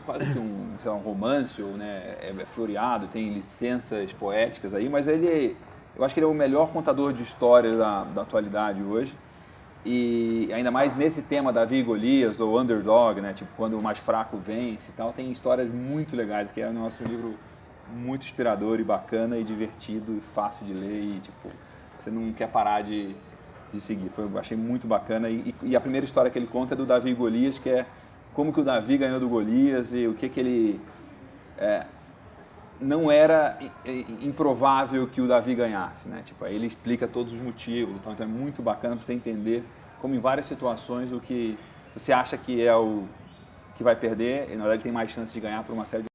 quase 0.06 0.26
que 0.32 0.40
um, 0.40 0.74
sei 0.80 0.90
lá, 0.90 0.98
um 0.98 1.02
romance, 1.02 1.62
ou, 1.62 1.78
né? 1.78 2.18
É, 2.20 2.34
é 2.38 2.46
floreado, 2.46 3.08
tem 3.08 3.32
licenças 3.32 4.12
poéticas 4.14 4.74
aí, 4.74 4.90
mas 4.90 5.08
ele 5.08 5.56
eu 5.96 6.04
acho 6.04 6.14
que 6.14 6.20
ele 6.20 6.26
é 6.26 6.30
o 6.30 6.34
melhor 6.34 6.70
contador 6.70 7.14
de 7.14 7.22
histórias 7.22 7.78
da, 7.78 8.04
da 8.06 8.22
atualidade 8.24 8.82
hoje. 8.82 9.14
E 9.86 10.50
ainda 10.54 10.70
mais 10.70 10.96
nesse 10.96 11.22
tema 11.24 11.52
Davi 11.52 11.78
e 11.78 11.84
Golias 11.84 12.40
ou 12.40 12.60
underdog, 12.60 13.20
né? 13.20 13.34
Tipo, 13.34 13.50
quando 13.58 13.78
o 13.78 13.82
mais 13.82 14.00
fraco 14.00 14.38
vence 14.38 14.90
e 14.90 14.94
tal, 14.94 15.12
tem 15.12 15.32
histórias 15.32 15.70
muito 15.72 16.16
legais, 16.16 16.52
que 16.52 16.62
é 16.62 16.68
o 16.68 16.74
nosso 16.74 17.04
livro 17.04 17.36
muito 17.92 18.26
inspirador 18.26 18.80
e 18.80 18.84
bacana 18.84 19.38
e 19.38 19.44
divertido 19.44 20.18
e 20.18 20.22
fácil 20.34 20.66
de 20.66 20.74
ler 20.74 21.04
e 21.04 21.20
tipo, 21.20 21.50
você 21.98 22.10
não 22.10 22.32
quer 22.34 22.48
parar 22.48 22.82
de 22.82 23.16
de 23.72 23.80
seguir. 23.80 24.10
Foi, 24.10 24.28
achei 24.38 24.58
muito 24.58 24.88
bacana. 24.88 25.30
E, 25.30 25.56
e, 25.64 25.76
a 25.76 25.82
primeira 25.82 26.06
história 26.06 26.30
que 26.30 26.38
ele 26.38 26.48
conta 26.48 26.74
é 26.74 26.78
do 26.78 26.86
Davi 26.86 27.14
Golias, 27.14 27.58
que 27.58 27.70
é 27.70 27.86
como 28.34 28.54
que 28.54 28.60
o 28.60 28.64
Davi 28.64 28.98
ganhou 28.98 29.20
do 29.20 29.30
Golias 29.30 29.94
e 29.94 30.08
o 30.08 30.14
que 30.14 30.30
que 30.30 30.40
ele... 30.40 30.82
É, 31.58 31.86
não 32.80 33.12
era 33.12 33.60
improvável 34.22 35.06
que 35.08 35.22
o 35.22 35.28
Davi 35.28 35.54
ganhasse, 35.54 36.10
né? 36.10 36.24
Tipo, 36.26 36.48
ele 36.48 36.66
explica 36.66 37.08
todos 37.08 37.32
os 37.32 37.40
motivos, 37.40 37.96
então, 37.96 38.12
então 38.12 38.26
é 38.26 38.30
muito 38.30 38.60
bacana 38.64 38.96
para 38.96 39.06
você 39.06 39.14
entender 39.14 39.64
como 40.02 40.16
em 40.16 40.20
várias 40.20 40.48
situações 40.48 41.14
o 41.14 41.20
que 41.20 41.56
você 41.96 42.12
acha 42.12 42.36
que 42.36 42.66
é 42.66 42.76
o 42.76 43.04
que 43.76 43.84
vai 43.84 43.96
perder, 43.96 44.50
e 44.52 44.56
na 44.56 44.64
verdade 44.64 44.82
tem 44.82 44.92
mais 44.92 45.12
chance 45.12 45.32
de 45.32 45.40
ganhar 45.40 45.64
por 45.64 45.74
uma 45.74 45.86
série 45.86 46.04
de. 46.04 46.11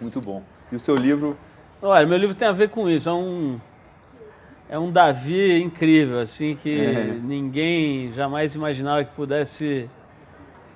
Muito 0.00 0.20
bom. 0.20 0.42
E 0.70 0.76
o 0.76 0.78
seu 0.78 0.96
livro? 0.96 1.36
Olha, 1.80 2.06
meu 2.06 2.18
livro 2.18 2.34
tem 2.34 2.48
a 2.48 2.52
ver 2.52 2.70
com 2.70 2.88
isso. 2.88 3.08
É 3.08 3.12
um 3.12 3.60
é 4.68 4.78
um 4.78 4.92
Davi 4.92 5.62
incrível, 5.62 6.20
assim, 6.20 6.54
que 6.62 6.78
é. 6.78 7.04
ninguém 7.22 8.12
jamais 8.12 8.54
imaginava 8.54 9.02
que 9.02 9.14
pudesse 9.14 9.88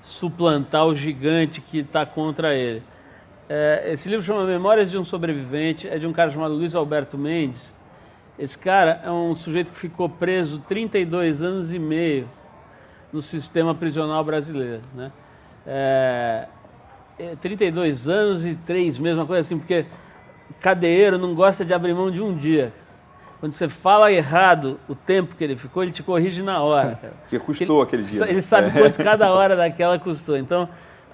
suplantar 0.01 0.87
o 0.87 0.95
gigante 0.95 1.61
que 1.61 1.81
está 1.81 2.07
contra 2.07 2.55
ele. 2.55 2.83
É, 3.49 3.91
esse 3.93 4.09
livro 4.09 4.25
chama 4.25 4.47
Memórias 4.47 4.91
de 4.91 4.97
um 4.97 5.05
Sobrevivente, 5.05 5.87
é 5.87 5.99
de 5.99 6.07
um 6.07 6.13
cara 6.13 6.31
chamado 6.31 6.55
Luiz 6.55 6.75
Alberto 6.75 7.19
Mendes. 7.19 7.77
Esse 8.39 8.59
cara 8.59 9.03
é 9.05 9.11
um 9.11 9.35
sujeito 9.35 9.73
que 9.73 9.79
ficou 9.79 10.09
preso 10.09 10.59
32 10.61 11.43
anos 11.43 11.73
e 11.75 11.79
meio 11.79 12.29
no 13.13 13.21
sistema 13.21 13.75
prisional 13.75 14.25
brasileiro, 14.25 14.81
né? 14.95 15.13
É, 15.67 16.49
32 17.41 18.09
é, 18.09 18.13
anos 18.13 18.47
e 18.47 18.55
três 18.55 18.99
meses, 18.99 19.19
uma 19.19 19.27
coisa 19.27 19.41
assim, 19.41 19.59
porque 19.59 19.87
cadeiro 20.61 21.19
não 21.19 21.35
gosta 21.35 21.65
de 21.65 21.75
abrir 21.75 21.95
mão 21.95 22.11
de 22.11 22.21
um 22.21 22.35
dia. 22.37 22.73
Quando 23.41 23.53
você 23.53 23.69
fala 23.69 24.13
errado 24.13 24.79
o 24.89 24.95
tempo 24.95 25.35
que 25.35 25.43
ele 25.43 25.57
ficou, 25.57 25.83
ele 25.83 25.91
te 25.91 26.03
corrige 26.03 26.43
na 26.43 26.63
hora. 26.63 27.01
Porque 27.23 27.41
custou 27.41 27.79
ele, 27.79 27.83
aquele 27.83 28.03
dia. 28.05 28.31
Ele 28.31 28.41
sabe 28.41 28.69
é. 28.69 28.81
quanto 28.81 29.03
cada 29.03 29.31
hora 29.35 29.57
daquela 29.57 29.99
custou. 29.99 30.37
Então, 30.37 30.69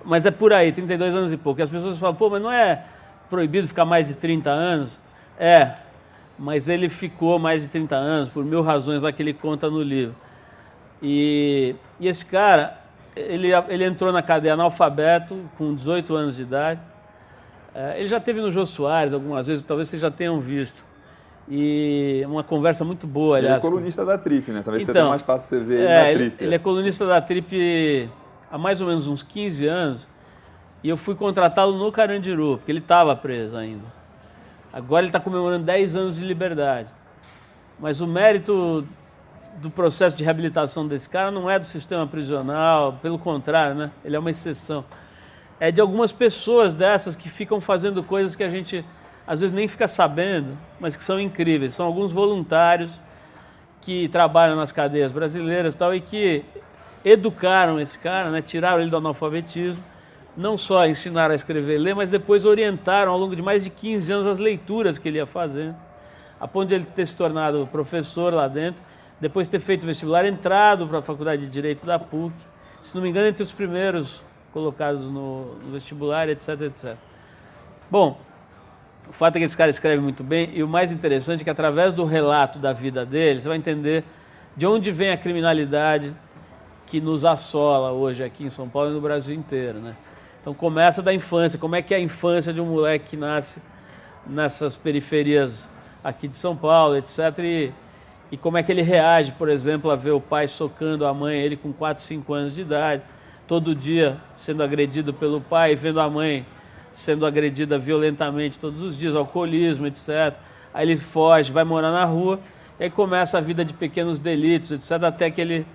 mas 0.04 0.26
é 0.26 0.30
por 0.30 0.52
aí, 0.52 0.70
32 0.70 1.14
anos 1.14 1.32
e 1.32 1.38
pouco. 1.38 1.60
E 1.60 1.62
as 1.62 1.70
pessoas 1.70 1.98
falam, 1.98 2.14
pô, 2.14 2.28
mas 2.28 2.42
não 2.42 2.52
é 2.52 2.84
proibido 3.30 3.66
ficar 3.66 3.86
mais 3.86 4.08
de 4.08 4.14
30 4.14 4.50
anos? 4.50 5.00
É, 5.38 5.72
mas 6.38 6.68
ele 6.68 6.90
ficou 6.90 7.38
mais 7.38 7.62
de 7.62 7.68
30 7.68 7.96
anos, 7.96 8.28
por 8.28 8.44
mil 8.44 8.60
razões 8.60 9.00
lá 9.00 9.10
que 9.10 9.22
ele 9.22 9.32
conta 9.32 9.70
no 9.70 9.82
livro. 9.82 10.14
E, 11.02 11.74
e 11.98 12.08
esse 12.08 12.26
cara, 12.26 12.77
ele, 13.28 13.48
ele 13.68 13.84
entrou 13.84 14.12
na 14.12 14.22
cadeia 14.22 14.54
analfabeto, 14.54 15.48
com 15.56 15.74
18 15.74 16.14
anos 16.14 16.36
de 16.36 16.42
idade. 16.42 16.80
É, 17.74 17.98
ele 17.98 18.08
já 18.08 18.18
teve 18.18 18.40
no 18.40 18.50
Jô 18.50 18.66
Soares 18.66 19.12
algumas 19.12 19.46
vezes, 19.46 19.64
talvez 19.64 19.88
vocês 19.88 20.02
já 20.02 20.10
tenham 20.10 20.40
visto. 20.40 20.84
E 21.50 22.22
uma 22.26 22.44
conversa 22.44 22.84
muito 22.84 23.06
boa, 23.06 23.38
aliás. 23.38 23.56
Ele 23.56 23.66
é 23.66 23.70
colunista 23.70 24.04
da 24.04 24.18
Trip, 24.18 24.50
né? 24.50 24.62
Talvez 24.62 24.82
então, 24.82 24.94
seja 24.94 25.08
mais 25.08 25.22
fácil 25.22 25.48
você 25.48 25.64
ver 25.64 25.86
é, 25.86 26.12
ele 26.12 26.24
na 26.24 26.30
Trip. 26.30 26.44
Ele 26.44 26.54
é 26.54 26.58
colunista 26.58 27.06
da 27.06 27.20
Trip 27.20 28.10
há 28.50 28.58
mais 28.58 28.80
ou 28.80 28.86
menos 28.86 29.06
uns 29.06 29.22
15 29.22 29.66
anos. 29.66 30.06
E 30.82 30.88
eu 30.88 30.96
fui 30.96 31.14
contratá-lo 31.14 31.76
no 31.76 31.90
Carandiru, 31.90 32.58
porque 32.58 32.70
ele 32.70 32.78
estava 32.78 33.16
preso 33.16 33.56
ainda. 33.56 33.84
Agora 34.72 35.00
ele 35.00 35.08
está 35.08 35.18
comemorando 35.18 35.64
10 35.64 35.96
anos 35.96 36.16
de 36.16 36.24
liberdade. 36.24 36.88
Mas 37.80 38.00
o 38.00 38.06
mérito 38.06 38.86
do 39.60 39.70
processo 39.70 40.16
de 40.16 40.24
reabilitação 40.24 40.86
desse 40.86 41.08
cara 41.08 41.30
não 41.30 41.50
é 41.50 41.58
do 41.58 41.66
sistema 41.66 42.06
prisional, 42.06 42.98
pelo 43.02 43.18
contrário, 43.18 43.74
né? 43.74 43.90
Ele 44.04 44.16
é 44.16 44.18
uma 44.18 44.30
exceção. 44.30 44.84
É 45.60 45.70
de 45.70 45.80
algumas 45.80 46.12
pessoas 46.12 46.74
dessas 46.74 47.16
que 47.16 47.28
ficam 47.28 47.60
fazendo 47.60 48.02
coisas 48.02 48.36
que 48.36 48.44
a 48.44 48.48
gente 48.48 48.84
às 49.26 49.40
vezes 49.40 49.54
nem 49.54 49.68
fica 49.68 49.86
sabendo, 49.86 50.56
mas 50.80 50.96
que 50.96 51.04
são 51.04 51.20
incríveis. 51.20 51.74
São 51.74 51.84
alguns 51.84 52.12
voluntários 52.12 52.90
que 53.82 54.08
trabalham 54.08 54.56
nas 54.56 54.72
cadeias 54.72 55.12
brasileiras 55.12 55.74
tal, 55.74 55.94
e 55.94 56.00
que 56.00 56.44
educaram 57.04 57.78
esse 57.78 57.98
cara, 57.98 58.30
né, 58.30 58.40
tiraram 58.40 58.80
ele 58.80 58.90
do 58.90 58.96
analfabetismo, 58.96 59.82
não 60.36 60.56
só 60.56 60.86
ensinaram 60.86 61.32
a 61.32 61.34
escrever 61.34 61.74
e 61.74 61.78
ler, 61.78 61.94
mas 61.94 62.10
depois 62.10 62.44
orientaram 62.44 63.12
ao 63.12 63.18
longo 63.18 63.36
de 63.36 63.42
mais 63.42 63.64
de 63.64 63.70
15 63.70 64.12
anos 64.12 64.26
as 64.26 64.38
leituras 64.38 64.96
que 64.96 65.08
ele 65.08 65.18
ia 65.18 65.26
fazendo, 65.26 65.76
a 66.40 66.48
ponto 66.48 66.68
de 66.68 66.76
ele 66.76 66.86
ter 66.86 67.06
se 67.06 67.16
tornado 67.16 67.68
professor 67.70 68.32
lá 68.32 68.48
dentro, 68.48 68.82
depois 69.20 69.48
ter 69.48 69.60
feito 69.60 69.84
vestibular, 69.84 70.24
entrado 70.24 70.86
para 70.86 70.98
a 70.98 71.02
Faculdade 71.02 71.42
de 71.42 71.48
Direito 71.48 71.84
da 71.84 71.98
PUC, 71.98 72.34
se 72.82 72.94
não 72.94 73.02
me 73.02 73.08
engano, 73.08 73.26
entre 73.26 73.42
os 73.42 73.52
primeiros 73.52 74.22
colocados 74.52 75.04
no, 75.04 75.54
no 75.56 75.72
vestibular, 75.72 76.28
etc, 76.28 76.60
etc. 76.62 76.96
Bom, 77.90 78.20
o 79.08 79.12
fato 79.12 79.36
é 79.36 79.38
que 79.38 79.44
esse 79.44 79.56
cara 79.56 79.70
escreve 79.70 80.00
muito 80.00 80.22
bem 80.22 80.50
e 80.52 80.62
o 80.62 80.68
mais 80.68 80.92
interessante 80.92 81.40
é 81.40 81.44
que 81.44 81.50
através 81.50 81.94
do 81.94 82.04
relato 82.04 82.58
da 82.58 82.72
vida 82.72 83.04
dele, 83.04 83.40
você 83.40 83.48
vai 83.48 83.56
entender 83.56 84.04
de 84.56 84.66
onde 84.66 84.90
vem 84.90 85.10
a 85.10 85.16
criminalidade 85.16 86.14
que 86.86 87.00
nos 87.00 87.24
assola 87.24 87.92
hoje 87.92 88.22
aqui 88.22 88.44
em 88.44 88.50
São 88.50 88.68
Paulo 88.68 88.90
e 88.90 88.94
no 88.94 89.00
Brasil 89.00 89.34
inteiro, 89.34 89.78
né? 89.78 89.96
Então 90.40 90.54
começa 90.54 91.02
da 91.02 91.12
infância, 91.12 91.58
como 91.58 91.76
é 91.76 91.82
que 91.82 91.92
é 91.92 91.96
a 91.96 92.00
infância 92.00 92.52
de 92.52 92.60
um 92.60 92.66
moleque 92.66 93.10
que 93.10 93.16
nasce 93.16 93.60
nessas 94.26 94.76
periferias 94.76 95.68
aqui 96.02 96.28
de 96.28 96.36
São 96.36 96.56
Paulo, 96.56 96.96
etc. 96.96 97.18
E, 97.40 97.72
e 98.30 98.36
como 98.36 98.58
é 98.58 98.62
que 98.62 98.70
ele 98.70 98.82
reage, 98.82 99.32
por 99.32 99.48
exemplo, 99.48 99.90
a 99.90 99.96
ver 99.96 100.10
o 100.10 100.20
pai 100.20 100.48
socando 100.48 101.06
a 101.06 101.14
mãe, 101.14 101.38
ele 101.38 101.56
com 101.56 101.72
4, 101.72 102.02
5 102.04 102.34
anos 102.34 102.54
de 102.54 102.60
idade, 102.60 103.02
todo 103.46 103.74
dia 103.74 104.18
sendo 104.36 104.62
agredido 104.62 105.14
pelo 105.14 105.40
pai, 105.40 105.74
vendo 105.74 105.98
a 106.00 106.10
mãe 106.10 106.44
sendo 106.92 107.24
agredida 107.24 107.78
violentamente 107.78 108.58
todos 108.58 108.82
os 108.82 108.98
dias, 108.98 109.14
alcoolismo, 109.14 109.86
etc. 109.86 110.34
Aí 110.74 110.86
ele 110.86 110.96
foge, 110.96 111.50
vai 111.50 111.64
morar 111.64 111.90
na 111.90 112.04
rua, 112.04 112.38
e 112.78 112.84
aí 112.84 112.90
começa 112.90 113.38
a 113.38 113.40
vida 113.40 113.64
de 113.64 113.72
pequenos 113.72 114.18
delitos, 114.18 114.72
etc. 114.72 115.04
Até 115.04 115.30
que 115.30 115.40
ele, 115.40 115.66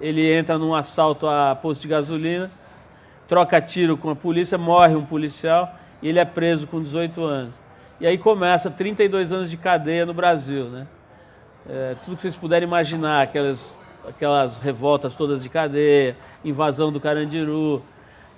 ele 0.00 0.32
entra 0.32 0.56
num 0.56 0.74
assalto 0.74 1.26
a 1.26 1.56
posto 1.60 1.82
de 1.82 1.88
gasolina, 1.88 2.50
troca 3.26 3.60
tiro 3.60 3.96
com 3.96 4.10
a 4.10 4.16
polícia, 4.16 4.56
morre 4.56 4.94
um 4.94 5.04
policial 5.04 5.74
e 6.00 6.08
ele 6.08 6.20
é 6.20 6.24
preso 6.24 6.68
com 6.68 6.80
18 6.80 7.20
anos. 7.24 7.54
E 8.00 8.06
aí 8.06 8.16
começa 8.16 8.70
32 8.70 9.32
anos 9.32 9.50
de 9.50 9.56
cadeia 9.56 10.06
no 10.06 10.14
Brasil, 10.14 10.66
né? 10.66 10.86
É, 11.68 11.96
tudo 12.04 12.14
que 12.14 12.22
vocês 12.22 12.36
puderem 12.36 12.66
imaginar, 12.66 13.22
aquelas, 13.22 13.76
aquelas 14.08 14.58
revoltas 14.58 15.14
todas 15.14 15.42
de 15.42 15.48
cadeia, 15.48 16.16
invasão 16.44 16.92
do 16.92 17.00
Carandiru, 17.00 17.82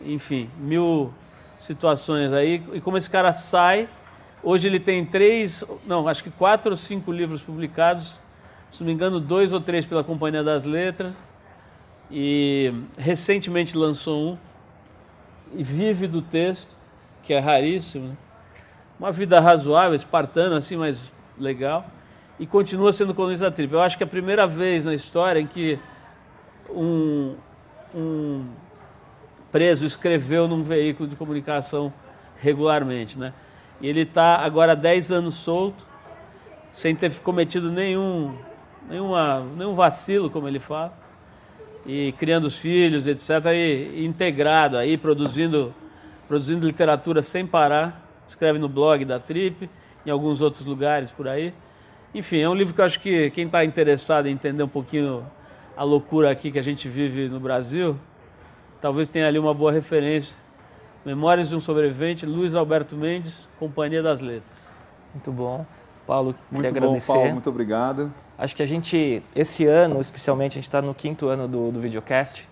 enfim, 0.00 0.48
mil 0.56 1.12
situações 1.58 2.32
aí. 2.32 2.62
E 2.72 2.80
como 2.80 2.96
esse 2.96 3.10
cara 3.10 3.32
sai, 3.32 3.88
hoje 4.42 4.66
ele 4.66 4.80
tem 4.80 5.04
três, 5.04 5.62
não, 5.86 6.08
acho 6.08 6.24
que 6.24 6.30
quatro 6.30 6.70
ou 6.70 6.76
cinco 6.76 7.12
livros 7.12 7.42
publicados, 7.42 8.18
se 8.70 8.80
não 8.80 8.86
me 8.86 8.94
engano, 8.94 9.20
dois 9.20 9.52
ou 9.52 9.60
três 9.60 9.84
pela 9.84 10.02
Companhia 10.02 10.42
das 10.42 10.64
Letras. 10.64 11.14
E 12.10 12.72
recentemente 12.96 13.76
lançou 13.76 14.32
um 14.32 14.38
e 15.54 15.62
vive 15.62 16.06
do 16.06 16.22
texto, 16.22 16.76
que 17.22 17.34
é 17.34 17.38
raríssimo. 17.38 18.08
Né? 18.08 18.16
Uma 18.98 19.12
vida 19.12 19.38
razoável, 19.38 19.94
espartana 19.94 20.56
assim, 20.56 20.76
mas 20.76 21.12
legal. 21.38 21.84
E 22.38 22.46
continua 22.46 22.92
sendo 22.92 23.14
colunista 23.14 23.50
da 23.50 23.54
Trip. 23.54 23.72
Eu 23.72 23.80
acho 23.80 23.96
que 23.96 24.02
é 24.04 24.06
a 24.06 24.08
primeira 24.08 24.46
vez 24.46 24.84
na 24.84 24.94
história 24.94 25.40
em 25.40 25.46
que 25.46 25.78
um, 26.70 27.34
um 27.94 28.44
preso 29.50 29.84
escreveu 29.84 30.46
num 30.46 30.62
veículo 30.62 31.08
de 31.08 31.16
comunicação 31.16 31.92
regularmente, 32.40 33.18
né? 33.18 33.32
E 33.80 33.88
ele 33.88 34.02
está 34.02 34.36
agora 34.36 34.72
há 34.72 34.74
10 34.74 35.12
anos 35.12 35.34
solto, 35.34 35.86
sem 36.72 36.94
ter 36.94 37.12
cometido 37.20 37.70
nenhum, 37.70 38.36
nenhuma, 38.88 39.40
nenhum 39.56 39.74
vacilo, 39.74 40.30
como 40.30 40.46
ele 40.46 40.58
fala, 40.58 40.92
e 41.86 42.12
criando 42.18 42.44
os 42.44 42.56
filhos, 42.56 43.06
etc., 43.06 43.46
e, 43.54 44.04
integrado 44.04 44.76
aí, 44.76 44.96
produzindo, 44.96 45.74
produzindo 46.26 46.66
literatura 46.66 47.22
sem 47.22 47.46
parar, 47.46 48.04
escreve 48.26 48.58
no 48.58 48.68
blog 48.68 49.04
da 49.04 49.18
Trip, 49.18 49.68
em 50.04 50.10
alguns 50.10 50.40
outros 50.40 50.66
lugares 50.66 51.10
por 51.10 51.26
aí. 51.26 51.54
Enfim, 52.14 52.38
é 52.38 52.48
um 52.48 52.54
livro 52.54 52.74
que 52.74 52.80
eu 52.80 52.84
acho 52.84 53.00
que 53.00 53.30
quem 53.30 53.46
está 53.46 53.64
interessado 53.64 54.26
em 54.26 54.32
entender 54.32 54.62
um 54.62 54.68
pouquinho 54.68 55.24
a 55.76 55.84
loucura 55.84 56.30
aqui 56.30 56.50
que 56.50 56.58
a 56.58 56.62
gente 56.62 56.88
vive 56.88 57.28
no 57.28 57.38
Brasil, 57.38 57.96
talvez 58.80 59.08
tenha 59.08 59.26
ali 59.26 59.38
uma 59.38 59.54
boa 59.54 59.70
referência. 59.70 60.36
Memórias 61.04 61.48
de 61.48 61.54
um 61.54 61.60
Sobrevivente, 61.60 62.26
Luiz 62.26 62.54
Alberto 62.54 62.96
Mendes, 62.96 63.48
Companhia 63.58 64.02
das 64.02 64.20
Letras. 64.20 64.58
Muito 65.14 65.30
bom. 65.30 65.64
Paulo, 66.06 66.34
muito 66.50 66.64
queria 66.64 66.80
bom, 66.80 66.86
agradecer. 66.86 67.12
Paulo, 67.12 67.32
muito 67.32 67.50
obrigado. 67.50 68.12
Acho 68.36 68.56
que 68.56 68.62
a 68.62 68.66
gente, 68.66 69.22
esse 69.34 69.66
ano 69.66 70.00
especialmente, 70.00 70.52
a 70.52 70.54
gente 70.54 70.64
está 70.68 70.80
no 70.80 70.94
quinto 70.94 71.28
ano 71.28 71.46
do, 71.46 71.70
do 71.70 71.78
videocast 71.78 72.48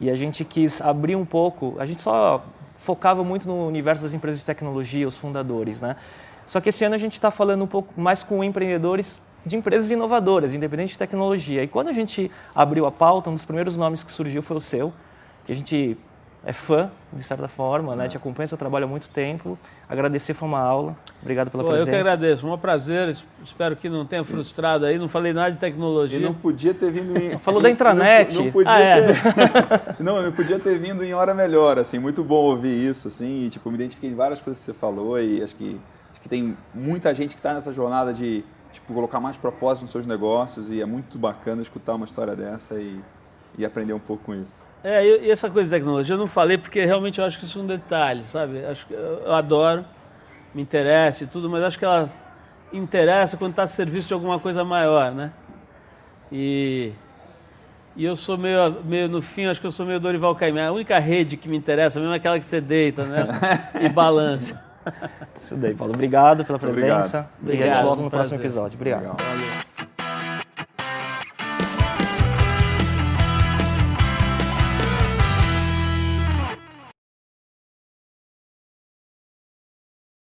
e 0.00 0.10
a 0.10 0.14
gente 0.14 0.44
quis 0.44 0.80
abrir 0.80 1.16
um 1.16 1.24
pouco, 1.24 1.76
a 1.78 1.86
gente 1.86 2.02
só 2.02 2.44
focava 2.76 3.24
muito 3.24 3.48
no 3.48 3.66
universo 3.66 4.02
das 4.02 4.12
empresas 4.12 4.40
de 4.40 4.46
tecnologia, 4.46 5.06
os 5.06 5.18
fundadores, 5.18 5.80
né? 5.80 5.96
Só 6.46 6.60
que 6.60 6.68
esse 6.68 6.84
ano 6.84 6.94
a 6.94 6.98
gente 6.98 7.14
está 7.14 7.30
falando 7.30 7.62
um 7.64 7.66
pouco 7.66 8.00
mais 8.00 8.22
com 8.22 8.42
empreendedores 8.42 9.20
de 9.44 9.56
empresas 9.56 9.90
inovadoras, 9.90 10.54
independente 10.54 10.92
de 10.92 10.98
tecnologia. 10.98 11.62
E 11.62 11.68
quando 11.68 11.88
a 11.88 11.92
gente 11.92 12.30
abriu 12.54 12.86
a 12.86 12.92
pauta, 12.92 13.30
um 13.30 13.34
dos 13.34 13.44
primeiros 13.44 13.76
nomes 13.76 14.02
que 14.02 14.10
surgiu 14.10 14.42
foi 14.42 14.56
o 14.56 14.60
seu, 14.60 14.92
que 15.44 15.52
a 15.52 15.54
gente 15.54 15.96
é 16.46 16.52
fã, 16.52 16.88
de 17.12 17.24
certa 17.24 17.48
forma, 17.48 17.96
né? 17.96 18.04
É. 18.04 18.08
Te 18.08 18.16
acompanha 18.16 18.46
seu 18.46 18.56
trabalho 18.56 18.84
há 18.84 18.88
muito 18.88 19.08
tempo. 19.08 19.58
Agradecer 19.88 20.32
foi 20.32 20.46
uma 20.46 20.60
aula. 20.60 20.96
Obrigado 21.20 21.50
pela 21.50 21.64
Pô, 21.64 21.70
presença. 21.70 21.90
Eu 21.90 21.94
que 21.94 22.00
agradeço. 22.00 22.46
Um 22.46 22.56
prazer. 22.56 23.16
Espero 23.44 23.74
que 23.74 23.88
não 23.88 24.06
tenha 24.06 24.22
frustrado 24.22 24.86
aí. 24.86 24.96
Não 24.96 25.08
falei 25.08 25.32
nada 25.32 25.50
de 25.50 25.58
tecnologia. 25.58 26.18
Ele 26.18 26.26
não 26.26 26.34
podia 26.34 26.72
ter 26.72 26.92
vindo 26.92 27.18
em... 27.18 27.36
Falou 27.40 27.60
da 27.60 27.68
intranet. 27.68 28.36
Não, 28.36 28.44
não 28.44 28.52
podia 28.52 28.70
ah, 28.70 28.80
é. 28.80 29.12
ter... 29.12 29.96
não, 29.98 30.22
não 30.22 30.30
podia 30.30 30.60
ter 30.60 30.78
vindo 30.78 31.02
em 31.02 31.12
hora 31.14 31.34
melhor, 31.34 31.80
assim. 31.80 31.98
Muito 31.98 32.22
bom 32.22 32.44
ouvir 32.44 32.86
isso, 32.88 33.08
assim. 33.08 33.46
E, 33.46 33.50
tipo, 33.50 33.68
me 33.68 33.74
identifiquei 33.74 34.10
em 34.10 34.14
várias 34.14 34.40
coisas 34.40 34.64
que 34.64 34.66
você 34.66 34.78
falou 34.78 35.20
e 35.20 35.42
acho 35.42 35.56
que, 35.56 35.80
que 36.26 36.28
tem 36.28 36.56
muita 36.74 37.14
gente 37.14 37.34
que 37.34 37.38
está 37.38 37.54
nessa 37.54 37.72
jornada 37.72 38.12
de 38.12 38.44
tipo, 38.72 38.92
colocar 38.92 39.20
mais 39.20 39.36
propósito 39.36 39.82
nos 39.82 39.92
seus 39.92 40.04
negócios 40.04 40.70
e 40.70 40.82
é 40.82 40.84
muito 40.84 41.16
bacana 41.16 41.62
escutar 41.62 41.94
uma 41.94 42.04
história 42.04 42.34
dessa 42.34 42.74
e, 42.74 43.00
e 43.56 43.64
aprender 43.64 43.92
um 43.92 44.00
pouco 44.00 44.24
com 44.24 44.34
isso. 44.34 44.60
É, 44.82 45.04
e 45.04 45.30
essa 45.30 45.48
coisa 45.48 45.70
de 45.70 45.76
tecnologia 45.76 46.14
eu 46.14 46.18
não 46.18 46.26
falei 46.26 46.58
porque 46.58 46.84
realmente 46.84 47.20
eu 47.20 47.24
acho 47.24 47.38
que 47.38 47.44
isso 47.44 47.58
é 47.60 47.62
um 47.62 47.66
detalhe, 47.66 48.24
sabe? 48.24 48.64
Acho 48.64 48.86
que 48.86 48.92
eu 48.92 49.32
adoro, 49.32 49.84
me 50.52 50.62
interessa 50.62 51.24
e 51.24 51.26
tudo, 51.28 51.48
mas 51.48 51.62
acho 51.62 51.78
que 51.78 51.84
ela 51.84 52.10
interessa 52.72 53.36
quando 53.36 53.52
está 53.52 53.62
a 53.62 53.66
serviço 53.68 54.08
de 54.08 54.14
alguma 54.14 54.40
coisa 54.40 54.64
maior, 54.64 55.12
né? 55.12 55.32
E, 56.30 56.92
e 57.94 58.04
eu 58.04 58.16
sou 58.16 58.36
meio, 58.36 58.82
meio, 58.84 59.08
no 59.08 59.22
fim, 59.22 59.46
acho 59.46 59.60
que 59.60 59.66
eu 59.66 59.70
sou 59.70 59.86
meio 59.86 60.00
Dorival 60.00 60.34
Caymmi. 60.34 60.60
A 60.60 60.72
única 60.72 60.98
rede 60.98 61.36
que 61.36 61.48
me 61.48 61.56
interessa 61.56 62.00
mesmo 62.00 62.12
é 62.12 62.16
aquela 62.16 62.38
que 62.40 62.46
você 62.46 62.60
deita, 62.60 63.04
né? 63.04 63.28
e 63.80 63.88
balança. 63.88 64.65
Isso 65.40 65.56
daí, 65.56 65.74
Paulo. 65.74 65.94
Obrigado 65.94 66.44
pela 66.44 66.58
presença. 66.58 67.28
Obrigado. 67.40 67.66
E 67.66 67.70
a 67.70 67.74
gente 67.74 67.84
volta 67.84 68.02
no 68.02 68.10
próximo 68.10 68.40
episódio. 68.40 68.76
Obrigado. 68.76 69.16
Valeu. 69.16 69.85